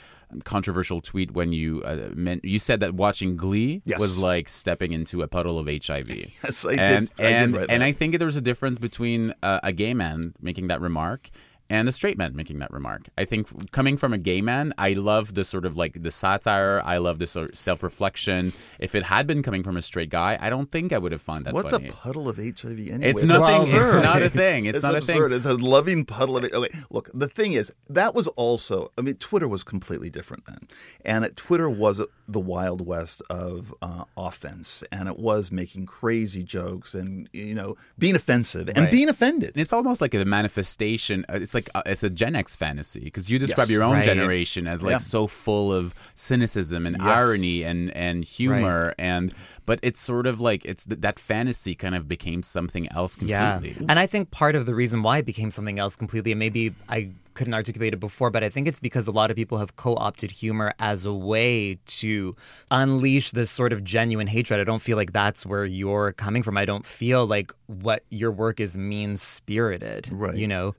controversial 0.44 1.00
tweet 1.02 1.32
when 1.32 1.52
you 1.52 1.82
uh, 1.82 2.08
meant 2.14 2.42
you 2.44 2.58
said 2.58 2.80
that 2.80 2.94
watching 2.94 3.36
Glee 3.36 3.82
Yes. 3.84 3.98
was 4.00 4.16
like 4.18 4.48
stepping 4.48 4.92
into 4.92 5.22
a 5.22 5.28
puddle 5.28 5.58
of 5.58 5.66
HIV. 5.66 6.08
Yes, 6.42 6.64
I 6.64 6.70
did- 6.70 6.78
and, 6.80 7.10
I 7.18 7.22
did 7.22 7.32
and, 7.42 7.56
and. 7.70 7.84
I 7.84 7.92
think 7.92 8.18
there's 8.18 8.36
a 8.36 8.40
difference 8.40 8.78
between 8.78 9.34
uh, 9.42 9.60
a 9.62 9.72
gay 9.72 9.92
man 9.94 10.32
making 10.40 10.68
that 10.68 10.80
remark 10.80 11.28
and 11.72 11.88
a 11.88 11.92
straight 11.92 12.18
man 12.18 12.36
making 12.36 12.58
that 12.58 12.70
remark. 12.70 13.02
I 13.16 13.24
think 13.24 13.42
coming 13.72 13.96
from 13.96 14.12
a 14.12 14.18
gay 14.18 14.40
man, 14.42 14.74
I 14.76 14.90
love 15.10 15.24
the 15.38 15.44
sort 15.52 15.64
of 15.64 15.72
like 15.82 16.02
the 16.02 16.10
satire. 16.10 16.82
I 16.84 16.98
love 17.06 17.18
the 17.18 17.26
sort 17.26 17.50
of 17.50 17.56
self-reflection. 17.58 18.52
If 18.78 18.94
it 18.94 19.04
had 19.04 19.26
been 19.26 19.42
coming 19.42 19.62
from 19.62 19.76
a 19.76 19.82
straight 19.82 20.10
guy, 20.10 20.36
I 20.40 20.50
don't 20.50 20.70
think 20.70 20.92
I 20.92 20.98
would 20.98 21.12
have 21.12 21.22
found 21.22 21.46
that 21.46 21.54
what's 21.54 21.72
funny. 21.72 21.88
a 21.88 21.92
puddle 21.92 22.28
of 22.28 22.36
HIV 22.36 22.78
anyway? 22.78 22.98
It's 23.10 23.22
nothing. 23.22 23.62
It's 23.74 23.94
not 23.94 24.22
a 24.22 24.30
thing. 24.30 24.66
It's 24.66 24.82
not 24.82 24.94
a 24.94 25.00
thing. 25.00 25.32
It's 25.32 25.46
a 25.46 25.54
loving 25.54 26.04
puddle 26.04 26.36
of 26.36 26.44
it. 26.44 26.52
Okay, 26.52 26.68
look, 26.90 27.08
the 27.14 27.28
thing 27.28 27.54
is, 27.54 27.72
that 27.88 28.14
was 28.14 28.26
also. 28.28 28.92
I 28.98 29.00
mean, 29.00 29.14
Twitter 29.16 29.48
was 29.48 29.62
completely 29.62 30.10
different 30.10 30.44
then, 30.46 30.68
and 31.04 31.24
it, 31.24 31.36
Twitter 31.36 31.70
was 31.70 32.00
the 32.28 32.40
wild 32.40 32.86
west 32.86 33.22
of 33.30 33.74
uh, 33.80 34.04
offense, 34.16 34.84
and 34.92 35.08
it 35.08 35.18
was 35.18 35.50
making 35.50 35.86
crazy 35.86 36.42
jokes 36.42 36.94
and 36.94 37.28
you 37.32 37.54
know 37.54 37.76
being 37.98 38.14
offensive 38.16 38.68
and 38.68 38.76
Right. 38.78 38.90
being 38.90 39.08
offended. 39.08 39.50
And 39.54 39.62
it's 39.62 39.72
almost 39.72 40.00
like 40.00 40.12
a 40.14 40.24
manifestation. 40.24 41.24
uh, 41.28 41.38
It's 41.40 41.54
like 41.54 41.61
uh, 41.74 41.82
it's 41.86 42.02
a 42.02 42.10
Gen 42.10 42.34
X 42.36 42.56
fantasy 42.56 43.00
because 43.00 43.30
you 43.30 43.38
describe 43.38 43.68
Yes. 43.68 43.70
your 43.74 43.82
own 43.82 43.94
Right. 43.96 44.04
generation 44.04 44.66
as 44.66 44.82
like 44.82 44.92
Yeah. 44.92 44.98
so 44.98 45.26
full 45.26 45.72
of 45.72 45.94
cynicism 46.14 46.86
and 46.86 46.96
Yes. 46.98 47.06
irony 47.06 47.62
and 47.62 47.90
and 47.96 48.24
humor 48.24 48.94
and 48.98 49.34
but 49.66 49.78
it's 49.82 50.00
sort 50.00 50.26
of 50.26 50.40
like 50.40 50.64
it's 50.64 50.84
th- 50.84 51.00
that 51.00 51.18
fantasy 51.18 51.74
kind 51.74 51.94
of 51.94 52.08
became 52.08 52.42
something 52.42 52.88
else 52.92 53.16
Yeah. 53.20 53.52
completely. 53.54 53.86
And 53.88 53.98
I 53.98 54.06
think 54.06 54.30
part 54.30 54.54
of 54.56 54.66
the 54.66 54.74
reason 54.74 55.02
why 55.02 55.18
it 55.18 55.24
became 55.26 55.50
something 55.52 55.78
else 55.78 55.94
completely, 55.96 56.32
and 56.32 56.38
maybe 56.38 56.74
I 56.88 57.10
couldn't 57.34 57.54
articulate 57.54 57.94
it 57.94 58.00
before, 58.00 58.30
but 58.30 58.42
I 58.44 58.48
think 58.50 58.68
it's 58.68 58.80
because 58.80 59.06
a 59.08 59.12
lot 59.12 59.30
of 59.30 59.36
people 59.36 59.56
have 59.58 59.76
co 59.76 59.94
opted 59.96 60.30
humor 60.32 60.74
as 60.78 61.06
a 61.06 61.12
way 61.14 61.78
to 62.02 62.36
unleash 62.70 63.30
this 63.30 63.50
sort 63.50 63.72
of 63.72 63.82
genuine 63.84 64.26
hatred. 64.26 64.60
I 64.60 64.64
don't 64.64 64.82
feel 64.82 64.96
like 64.96 65.12
that's 65.12 65.46
where 65.46 65.64
you're 65.64 66.12
coming 66.12 66.42
from. 66.42 66.58
I 66.58 66.64
don't 66.66 66.84
feel 66.86 67.24
like 67.26 67.52
what 67.68 68.04
your 68.10 68.30
work 68.30 68.60
is 68.60 68.76
mean 68.76 69.16
spirited. 69.16 70.08
Right. 70.10 70.34
You 70.36 70.46
know? 70.48 70.74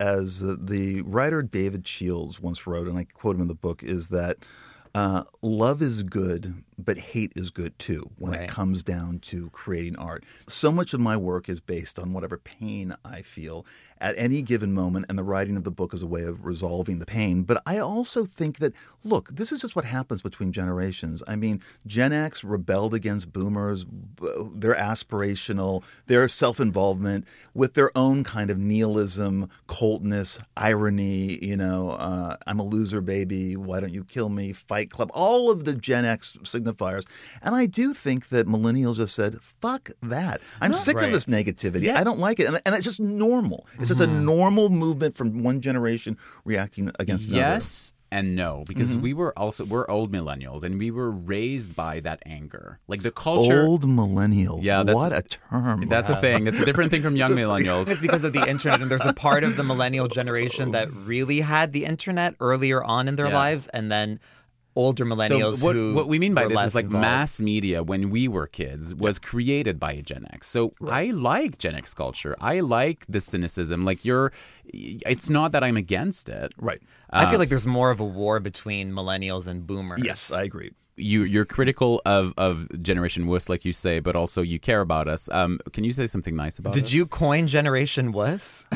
As 0.00 0.40
the 0.40 1.02
writer 1.02 1.42
David 1.42 1.86
Shields 1.86 2.40
once 2.40 2.66
wrote, 2.66 2.88
and 2.88 2.98
I 2.98 3.04
quote 3.04 3.36
him 3.36 3.42
in 3.42 3.48
the 3.48 3.54
book, 3.54 3.82
is 3.82 4.08
that 4.08 4.38
uh, 4.94 5.24
love 5.42 5.82
is 5.82 6.02
good, 6.02 6.64
but 6.84 6.98
hate 6.98 7.32
is 7.36 7.50
good 7.50 7.78
too 7.78 8.10
when 8.18 8.32
Right. 8.32 8.42
it 8.42 8.48
comes 8.50 8.82
down 8.82 9.18
to 9.20 9.50
creating 9.50 9.96
art. 9.96 10.24
So 10.46 10.70
much 10.72 10.94
of 10.94 11.00
my 11.00 11.16
work 11.16 11.48
is 11.48 11.60
based 11.60 11.98
on 11.98 12.12
whatever 12.12 12.36
pain 12.38 12.94
I 13.04 13.22
feel 13.22 13.64
at 14.00 14.14
any 14.16 14.40
given 14.40 14.72
moment, 14.72 15.04
and 15.10 15.18
the 15.18 15.22
writing 15.22 15.56
of 15.58 15.64
the 15.64 15.70
book 15.70 15.92
is 15.92 16.00
a 16.00 16.06
way 16.06 16.22
of 16.22 16.46
resolving 16.46 17.00
the 17.00 17.06
pain. 17.06 17.42
But 17.42 17.62
I 17.66 17.76
also 17.78 18.24
think 18.24 18.58
that, 18.58 18.72
look, 19.04 19.28
this 19.30 19.52
is 19.52 19.60
just 19.60 19.76
what 19.76 19.84
happens 19.84 20.22
between 20.22 20.52
generations. 20.52 21.22
I 21.28 21.36
mean, 21.36 21.60
Gen 21.86 22.10
X 22.12 22.42
rebelled 22.42 22.94
against 22.94 23.30
boomers, 23.30 23.84
they're 24.54 24.74
aspirational, 24.74 25.82
their 26.06 26.28
self 26.28 26.60
involvement 26.60 27.26
with 27.52 27.74
their 27.74 27.90
own 27.96 28.24
kind 28.24 28.50
of 28.50 28.58
nihilism, 28.58 29.50
coldness, 29.66 30.38
irony, 30.56 31.44
you 31.44 31.56
know, 31.56 31.90
uh, 31.90 32.36
I'm 32.46 32.58
a 32.58 32.64
loser, 32.64 33.00
baby, 33.02 33.54
why 33.56 33.80
don't 33.80 33.92
you 33.92 34.04
kill 34.04 34.28
me, 34.30 34.52
Fight 34.54 34.90
Club, 34.90 35.10
all 35.12 35.50
of 35.50 35.64
the 35.64 35.74
Gen 35.74 36.04
X 36.06 36.38
signifiers. 36.74 37.04
And 37.42 37.54
I 37.54 37.66
do 37.66 37.94
think 37.94 38.28
that 38.28 38.46
millennials 38.46 38.98
have 38.98 39.10
said, 39.10 39.38
fuck 39.40 39.90
that. 40.02 40.40
I'm 40.60 40.70
No. 40.72 40.76
sick 40.76 40.96
Right. 40.96 41.06
of 41.06 41.12
this 41.12 41.26
negativity. 41.26 41.82
Yeah. 41.82 42.00
I 42.00 42.04
don't 42.04 42.18
like 42.18 42.40
it. 42.40 42.46
And, 42.46 42.60
and 42.64 42.74
it's 42.74 42.84
just 42.84 43.00
normal. 43.00 43.66
It's 43.78 43.88
just 43.88 44.00
a 44.00 44.06
Mhm. 44.06 44.22
normal 44.22 44.68
movement 44.70 45.14
from 45.14 45.42
one 45.42 45.60
generation 45.60 46.16
reacting 46.44 46.90
against 46.98 47.28
another. 47.28 47.40
Yes 47.42 47.92
and 48.12 48.34
no 48.34 48.64
because 48.66 48.96
Mhm. 48.96 49.02
we 49.02 49.14
were 49.14 49.32
also 49.38 49.64
we're 49.64 49.88
old 49.88 50.10
millennials 50.10 50.64
and 50.64 50.80
we 50.80 50.90
were 50.90 51.12
raised 51.12 51.76
by 51.76 52.00
that 52.00 52.20
anger. 52.26 52.80
Like 52.88 53.02
the 53.04 53.12
culture 53.12 53.62
Old 53.62 53.88
millennial. 53.88 54.58
Yeah, 54.64 54.78
that's- 54.82 54.96
what 54.96 55.12
a 55.12 55.22
term. 55.22 55.86
That's 55.88 56.08
a 56.10 56.16
thing. 56.16 56.42
that's 56.42 56.58
a 56.58 56.64
different 56.64 56.90
thing 56.90 57.02
from 57.02 57.14
young 57.14 57.30
millennials. 57.40 57.86
It's 57.86 58.00
because 58.00 58.24
of 58.24 58.32
the 58.32 58.44
internet, 58.48 58.80
and 58.82 58.90
there's 58.90 59.06
a 59.06 59.12
part 59.12 59.44
of 59.44 59.56
the 59.56 59.62
millennial 59.62 60.08
generation 60.08 60.72
that 60.72 60.92
really 60.92 61.40
had 61.42 61.72
the 61.72 61.84
internet 61.84 62.34
earlier 62.40 62.82
on 62.82 63.06
in 63.06 63.14
their 63.14 63.28
Yeah. 63.28 63.34
lives, 63.38 63.68
and 63.68 63.92
then 63.92 64.18
older 64.84 65.04
millennials 65.12 65.56
So 65.58 65.66
what, 65.66 65.76
who 65.76 65.94
what 65.98 66.06
we 66.12 66.18
mean 66.24 66.34
by 66.40 66.46
this 66.46 66.60
is 66.68 66.74
like 66.74 66.86
involved. 66.86 67.02
mass 67.02 67.32
media 67.52 67.78
when 67.90 68.02
we 68.14 68.22
were 68.34 68.46
kids 68.60 68.84
was 69.06 69.18
created 69.30 69.74
by 69.84 69.92
Gen 70.10 70.24
X. 70.38 70.40
So 70.54 70.72
I 71.00 71.02
like 71.30 71.52
Gen 71.62 71.74
X 71.74 71.94
culture. 72.02 72.34
I 72.40 72.54
like 72.78 72.98
the 73.14 73.20
cynicism. 73.20 73.78
Like 73.90 74.00
you're, 74.08 74.32
it's 75.12 75.28
not 75.38 75.48
that 75.52 75.62
I'm 75.66 75.76
against 75.86 76.24
it. 76.28 76.48
Right. 76.70 76.82
I 77.10 77.24
Uh, 77.24 77.30
feel 77.30 77.38
like 77.42 77.48
there's 77.54 77.66
more 77.80 77.90
of 77.94 78.00
a 78.00 78.04
war 78.22 78.40
between 78.50 78.84
millennials 78.98 79.44
and 79.50 79.66
boomers. 79.66 80.00
Yes, 80.10 80.22
I 80.32 80.42
agree. 80.50 80.70
you 81.10 81.20
you're 81.32 81.46
critical 81.58 81.92
of 82.04 82.24
of 82.46 82.54
Generation 82.88 83.22
Wuss, 83.30 83.44
like 83.52 83.62
you 83.68 83.72
say, 83.72 83.94
but 84.06 84.14
also 84.22 84.40
you 84.52 84.58
care 84.70 84.82
about 84.88 85.06
us. 85.14 85.22
Um, 85.38 85.52
can 85.74 85.82
you 85.88 85.92
say 86.00 86.06
something 86.14 86.36
nice 86.44 86.58
about 86.60 86.70
us? 86.70 86.74
Did 86.78 86.84
us? 86.88 86.92
you 86.96 87.04
coin 87.22 87.44
Generation 87.58 88.06
Wuss? 88.12 88.66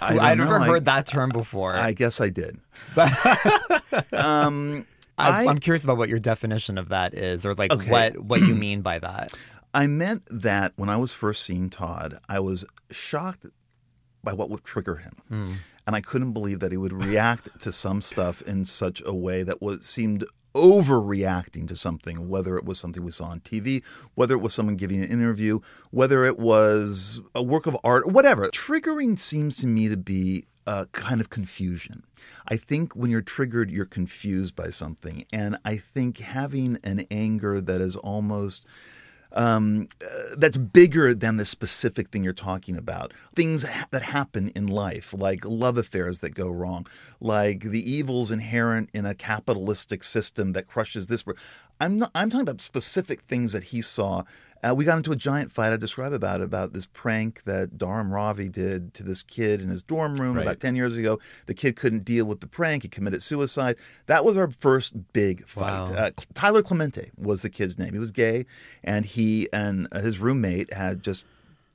I 0.00 0.10
I've 0.26 0.38
never 0.38 0.58
I- 0.60 0.66
heard 0.70 0.84
that 0.92 1.04
term 1.14 1.30
before. 1.42 1.72
I 1.88 1.92
guess 2.00 2.20
I 2.26 2.30
did. 2.42 2.54
um, 4.12 4.86
I, 5.18 5.46
I'm 5.46 5.58
curious 5.58 5.84
about 5.84 5.96
what 5.98 6.08
your 6.08 6.18
definition 6.18 6.78
of 6.78 6.88
that 6.90 7.14
is, 7.14 7.44
or 7.44 7.54
like 7.54 7.72
Okay. 7.72 7.90
what 7.90 8.18
what 8.20 8.40
you 8.40 8.54
mean 8.66 8.82
by 8.82 8.98
that. 8.98 9.32
I 9.74 9.86
meant 9.86 10.22
that 10.30 10.72
when 10.76 10.88
I 10.88 10.96
was 10.96 11.12
first 11.12 11.42
seeing 11.44 11.68
Todd, 11.70 12.18
I 12.28 12.40
was 12.40 12.64
shocked 12.90 13.46
by 14.24 14.32
what 14.32 14.48
would 14.50 14.64
trigger 14.64 14.96
him. 14.96 15.16
Hmm. 15.28 15.52
And 15.86 15.96
I 15.96 16.00
couldn't 16.00 16.32
believe 16.32 16.60
that 16.60 16.70
he 16.70 16.76
would 16.76 16.92
react 16.92 17.60
to 17.62 17.72
some 17.72 18.02
stuff 18.02 18.42
in 18.42 18.64
such 18.66 19.02
a 19.06 19.14
way 19.14 19.42
that 19.42 19.62
was 19.62 19.86
seemed 19.86 20.24
overreacting 20.54 21.68
to 21.68 21.76
something, 21.76 22.28
whether 22.28 22.56
it 22.56 22.64
was 22.64 22.78
something 22.78 23.04
we 23.04 23.12
saw 23.12 23.26
on 23.26 23.40
TV, 23.40 23.82
whether 24.14 24.34
it 24.34 24.40
was 24.40 24.54
someone 24.54 24.76
giving 24.76 25.02
an 25.02 25.10
interview, 25.10 25.60
whether 25.90 26.24
it 26.24 26.38
was 26.38 27.20
a 27.34 27.42
work 27.42 27.66
of 27.66 27.76
art, 27.84 28.10
whatever. 28.10 28.48
Triggering 28.48 29.18
seems 29.18 29.56
to 29.56 29.66
me 29.66 29.88
to 29.88 29.96
be 29.96 30.46
a 30.66 30.86
kind 30.92 31.20
of 31.20 31.30
confusion. 31.30 32.04
I 32.46 32.56
think 32.56 32.94
when 32.94 33.10
you're 33.10 33.22
triggered, 33.22 33.70
you're 33.70 33.86
confused 33.86 34.54
by 34.54 34.70
something. 34.70 35.24
And 35.32 35.56
I 35.64 35.76
think 35.76 36.18
having 36.18 36.78
an 36.84 37.06
anger 37.10 37.60
that 37.60 37.80
is 37.80 37.96
almost 37.96 38.66
um, 39.32 39.88
uh, 40.02 40.34
that's 40.36 40.56
bigger 40.56 41.14
than 41.14 41.36
the 41.36 41.44
specific 41.44 42.10
thing 42.10 42.24
you're 42.24 42.32
talking 42.32 42.76
about. 42.76 43.12
Things 43.34 43.62
ha- 43.62 43.86
that 43.90 44.02
happen 44.02 44.50
in 44.54 44.66
life, 44.66 45.14
like 45.16 45.44
love 45.44 45.78
affairs 45.78 46.20
that 46.20 46.30
go 46.30 46.48
wrong, 46.48 46.86
like 47.20 47.60
the 47.60 47.90
evils 47.90 48.30
inherent 48.30 48.90
in 48.94 49.04
a 49.04 49.14
capitalistic 49.14 50.02
system 50.02 50.52
that 50.52 50.66
crushes 50.66 51.06
this. 51.06 51.24
I'm 51.80 51.98
not. 51.98 52.10
I'm 52.14 52.30
talking 52.30 52.48
about 52.48 52.60
specific 52.60 53.22
things 53.22 53.52
that 53.52 53.64
he 53.64 53.82
saw. 53.82 54.24
Uh, 54.62 54.74
we 54.74 54.84
got 54.84 54.96
into 54.96 55.12
a 55.12 55.16
giant 55.16 55.52
fight. 55.52 55.72
I 55.72 55.76
describe 55.76 56.12
about 56.12 56.40
about 56.40 56.72
this 56.72 56.86
prank 56.86 57.44
that 57.44 57.78
Dharun 57.78 58.10
Ravi 58.10 58.48
did 58.48 58.92
to 58.94 59.04
this 59.04 59.22
kid 59.22 59.60
in 59.62 59.68
his 59.68 59.82
dorm 59.82 60.16
room 60.16 60.34
Right. 60.36 60.42
about 60.42 60.58
ten 60.58 60.74
years 60.74 60.96
ago. 60.96 61.20
The 61.46 61.54
kid 61.54 61.76
couldn't 61.76 62.04
deal 62.04 62.24
with 62.24 62.40
the 62.40 62.48
prank. 62.48 62.82
He 62.82 62.88
committed 62.88 63.22
suicide. 63.22 63.76
That 64.06 64.24
was 64.24 64.36
our 64.36 64.50
first 64.50 65.12
big 65.12 65.46
fight. 65.46 65.90
Wow. 65.90 65.94
Uh, 65.94 66.10
Tyler 66.34 66.62
Clementi 66.62 67.10
was 67.16 67.42
the 67.42 67.50
kid's 67.50 67.78
name. 67.78 67.92
He 67.92 68.00
was 68.00 68.10
gay, 68.10 68.46
and 68.82 69.06
he 69.06 69.48
and 69.52 69.86
his 69.92 70.18
roommate 70.18 70.72
had 70.72 71.02
just 71.02 71.24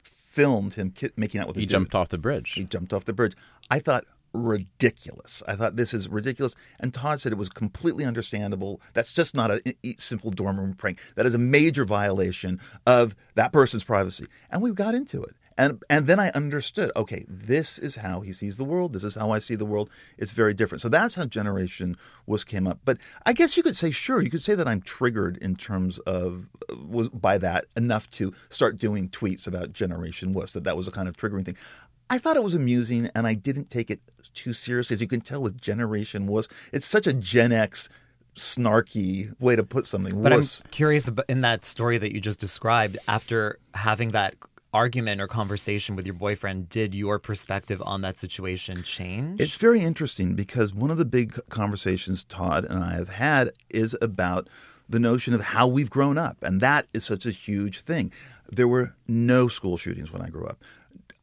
filmed 0.02 0.74
him 0.74 0.92
ki- 0.92 1.12
making 1.16 1.40
out 1.40 1.48
with. 1.48 1.58
a 1.58 1.60
He 1.62 1.66
dude. 1.66 1.72
jumped 1.72 1.96
off 1.96 2.10
the 2.10 2.18
bridge. 2.18 2.52
He 2.54 2.64
jumped 2.66 2.92
off 2.94 3.06
the 3.06 3.14
bridge. 3.14 3.34
I 3.72 3.80
thought 3.80 4.04
ridiculous. 4.34 5.44
I 5.48 5.56
thought 5.56 5.76
this 5.76 5.94
is 5.94 6.10
ridiculous. 6.10 6.56
And 6.80 6.94
Todd 6.94 7.20
said 7.20 7.32
it 7.32 7.38
was 7.38 7.50
completely 7.50 8.04
understandable. 8.06 8.82
That's 8.94 9.14
just 9.14 9.36
not 9.36 9.52
a, 9.52 9.76
simple 9.98 10.32
dorm 10.32 10.60
room 10.60 10.74
prank. 10.74 11.00
That 11.16 11.26
is 11.26 11.36
a 11.36 11.40
major 11.40 11.86
violation 11.86 12.60
of 12.86 13.16
that 13.36 13.54
person's 13.54 13.84
privacy. 13.84 14.26
And 14.50 14.62
we 14.62 14.72
got 14.72 14.96
into 14.96 15.22
it. 15.24 15.36
And 15.58 15.84
and 15.88 16.08
then 16.08 16.20
I 16.20 16.30
understood, 16.30 16.92
okay, 16.96 17.26
this 17.28 17.78
is 17.78 17.98
how 17.98 18.22
he 18.22 18.34
sees 18.34 18.58
the 18.58 18.64
world. 18.64 18.92
This 18.92 19.04
is 19.04 19.16
how 19.16 19.32
I 19.32 19.38
see 19.38 19.56
the 19.56 19.66
world. 19.66 19.90
It's 20.18 20.32
very 20.32 20.54
different. 20.54 20.82
So 20.82 20.90
that's 20.90 21.16
how 21.16 21.26
Generation 21.26 21.96
Wuss 22.26 22.44
came 22.44 22.66
up. 22.66 22.80
But 22.84 22.98
I 23.26 23.34
guess 23.34 23.56
you 23.56 23.62
could 23.62 23.76
say, 23.76 23.92
sure, 23.92 24.22
you 24.22 24.32
could 24.32 24.42
say 24.42 24.56
that 24.56 24.68
I'm 24.68 24.82
triggered 24.82 25.38
in 25.38 25.56
terms 25.56 26.00
of 26.00 26.48
uh, 26.72 26.76
was 26.78 27.10
by 27.10 27.38
that 27.38 27.66
enough 27.78 28.10
to 28.12 28.34
start 28.50 28.78
doing 28.78 29.10
tweets 29.10 29.46
about 29.46 29.74
Generation 29.74 30.34
Wuss. 30.34 30.54
That 30.54 30.64
that 30.64 30.76
was 30.76 30.88
a 30.88 30.92
kind 30.92 31.08
of 31.08 31.18
triggering 31.18 31.46
thing. 31.46 31.58
I 32.10 32.20
thought 32.20 32.36
it 32.36 32.44
was 32.44 32.54
amusing, 32.54 33.10
and 33.16 33.26
I 33.26 33.34
didn't 33.34 33.70
take 33.70 33.90
it 33.90 34.02
too 34.34 34.54
seriously. 34.54 34.96
As 34.96 35.02
you 35.02 35.08
can 35.08 35.22
tell 35.22 35.42
with 35.42 35.60
Generation 35.62 36.28
Wuss, 36.28 36.48
it's 36.72 36.86
such 36.86 37.08
a 37.08 37.14
Gen 37.14 37.52
X 37.52 37.90
snarky 38.36 39.40
way 39.40 39.56
to 39.56 39.64
put 39.64 39.88
something. 39.88 40.22
But 40.22 40.34
Wuss. 40.34 40.62
I'm 40.64 40.72
curious 40.72 41.08
about 41.08 41.26
in 41.30 41.42
that 41.42 41.66
story 41.66 41.98
that 41.98 42.14
you 42.14 42.20
just 42.20 42.40
described, 42.40 42.98
after 43.08 43.60
having 43.74 44.10
that 44.10 44.36
argument 44.74 45.22
or 45.22 45.28
conversation 45.28 45.96
with 45.96 46.06
your 46.06 46.16
boyfriend, 46.16 46.68
did 46.68 46.96
your 46.96 47.20
perspective 47.20 47.82
on 47.86 48.02
that 48.02 48.18
situation 48.18 48.82
change? 48.84 49.40
It's 49.40 49.56
very 49.56 49.82
interesting 49.82 50.36
because 50.36 50.74
one 50.74 50.90
of 50.90 50.98
the 50.98 51.06
big 51.06 51.40
conversations 51.50 52.24
Todd 52.24 52.66
and 52.66 52.84
I 52.84 52.94
have 52.94 53.10
had 53.10 53.52
is 53.70 53.96
about 54.02 54.50
the 54.90 55.00
notion 55.00 55.34
of 55.34 55.42
how 55.42 55.68
we've 55.68 55.90
grown 55.90 56.18
up. 56.18 56.38
And 56.42 56.60
that 56.60 56.88
is 56.94 57.06
such 57.06 57.26
a 57.26 57.32
huge 57.32 57.82
thing. 57.82 58.12
There 58.52 58.68
were 58.68 58.96
no 59.08 59.48
school 59.48 59.78
shootings 59.78 60.12
when 60.12 60.22
I 60.22 60.30
grew 60.30 60.46
up. 60.46 60.62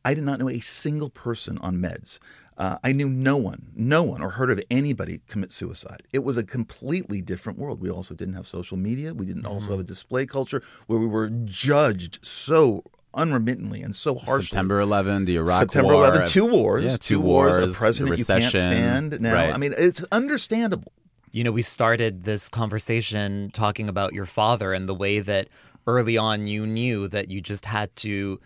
I 0.04 0.14
did 0.14 0.24
not 0.24 0.38
know 0.38 0.48
a 0.48 0.60
single 0.60 1.10
person 1.10 1.58
on 1.58 1.76
meds. 1.76 2.18
Uh, 2.60 2.76
I 2.84 2.92
knew 2.92 3.08
no 3.08 3.38
one, 3.38 3.72
no 3.74 4.02
one, 4.02 4.20
or 4.22 4.32
heard 4.32 4.50
of 4.50 4.60
anybody 4.70 5.22
commit 5.28 5.50
suicide. 5.50 6.02
It 6.12 6.18
was 6.18 6.36
a 6.36 6.44
completely 6.44 7.22
different 7.22 7.58
world. 7.58 7.80
We 7.80 7.88
also 7.88 8.12
didn't 8.14 8.34
have 8.34 8.46
social 8.46 8.76
media. 8.76 9.14
We 9.14 9.24
didn't 9.24 9.46
also 9.46 9.70
have 9.70 9.80
a 9.80 9.84
display 9.84 10.26
culture 10.26 10.62
where 10.86 10.98
we 10.98 11.06
were 11.06 11.30
judged 11.30 12.18
so 12.22 12.84
unremittently 13.14 13.82
and 13.82 13.96
so 13.96 14.14
harshly. 14.14 14.44
September 14.44 14.78
11, 14.78 15.24
the 15.24 15.36
Iraq 15.36 15.60
September 15.60 15.94
War. 15.94 16.04
11, 16.08 16.26
two 16.28 16.46
wars, 16.46 16.84
Yeah, 16.84 16.90
two, 16.92 16.98
two 17.14 17.20
wars, 17.20 17.56
wars, 17.56 17.74
a 17.74 17.78
president 17.78 18.10
the 18.10 18.18
you 18.18 18.24
can't 18.26 18.44
stand 18.44 19.20
now. 19.22 19.32
Right. 19.32 19.54
I 19.54 19.56
mean, 19.56 19.72
it's 19.78 20.04
understandable. 20.12 20.92
you 21.32 21.42
know, 21.42 21.52
we 21.52 21.62
started 21.62 22.24
this 22.24 22.50
conversation 22.50 23.50
talking 23.54 23.88
about 23.88 24.12
your 24.12 24.26
father 24.26 24.74
and 24.74 24.86
the 24.86 24.94
way 24.94 25.20
that 25.20 25.48
early 25.86 26.18
on 26.18 26.46
you 26.46 26.66
knew 26.66 27.08
that 27.08 27.30
you 27.30 27.40
just 27.40 27.64
had 27.64 27.96
to 27.96 28.38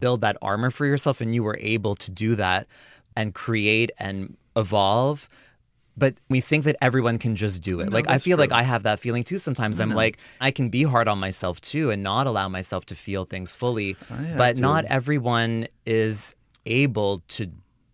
build 0.00 0.20
that 0.20 0.36
armor 0.42 0.70
for 0.70 0.84
yourself 0.84 1.22
and 1.22 1.34
you 1.34 1.42
were 1.42 1.56
able 1.60 1.94
to 1.96 2.10
do 2.10 2.34
that 2.36 2.66
and 3.18 3.34
create 3.34 3.90
and 3.98 4.36
evolve. 4.56 5.28
But 5.96 6.14
we 6.28 6.40
think 6.40 6.62
that 6.64 6.76
everyone 6.80 7.18
can 7.18 7.34
just 7.34 7.60
do 7.60 7.80
it. 7.80 7.86
No, 7.86 7.94
like 7.94 8.08
I 8.08 8.18
feel 8.18 8.38
like. 8.38 8.52
I 8.52 8.62
have 8.62 8.84
that 8.84 9.00
feeling 9.00 9.24
too 9.24 9.38
sometimes. 9.38 9.80
I 9.80 9.82
I'm 9.82 9.90
like 9.90 10.16
I 10.40 10.52
can 10.52 10.68
be 10.68 10.84
hard 10.84 11.08
on 11.08 11.18
myself 11.18 11.60
too 11.60 11.90
and 11.90 12.04
not 12.04 12.28
allow 12.28 12.48
myself 12.48 12.86
to 12.86 12.94
feel 12.94 13.24
things 13.24 13.52
fully. 13.52 13.96
I 14.08 14.34
But 14.36 14.54
to. 14.54 14.60
not 14.60 14.84
everyone 14.84 15.66
is 15.84 16.36
able 16.64 17.22
to 17.28 17.50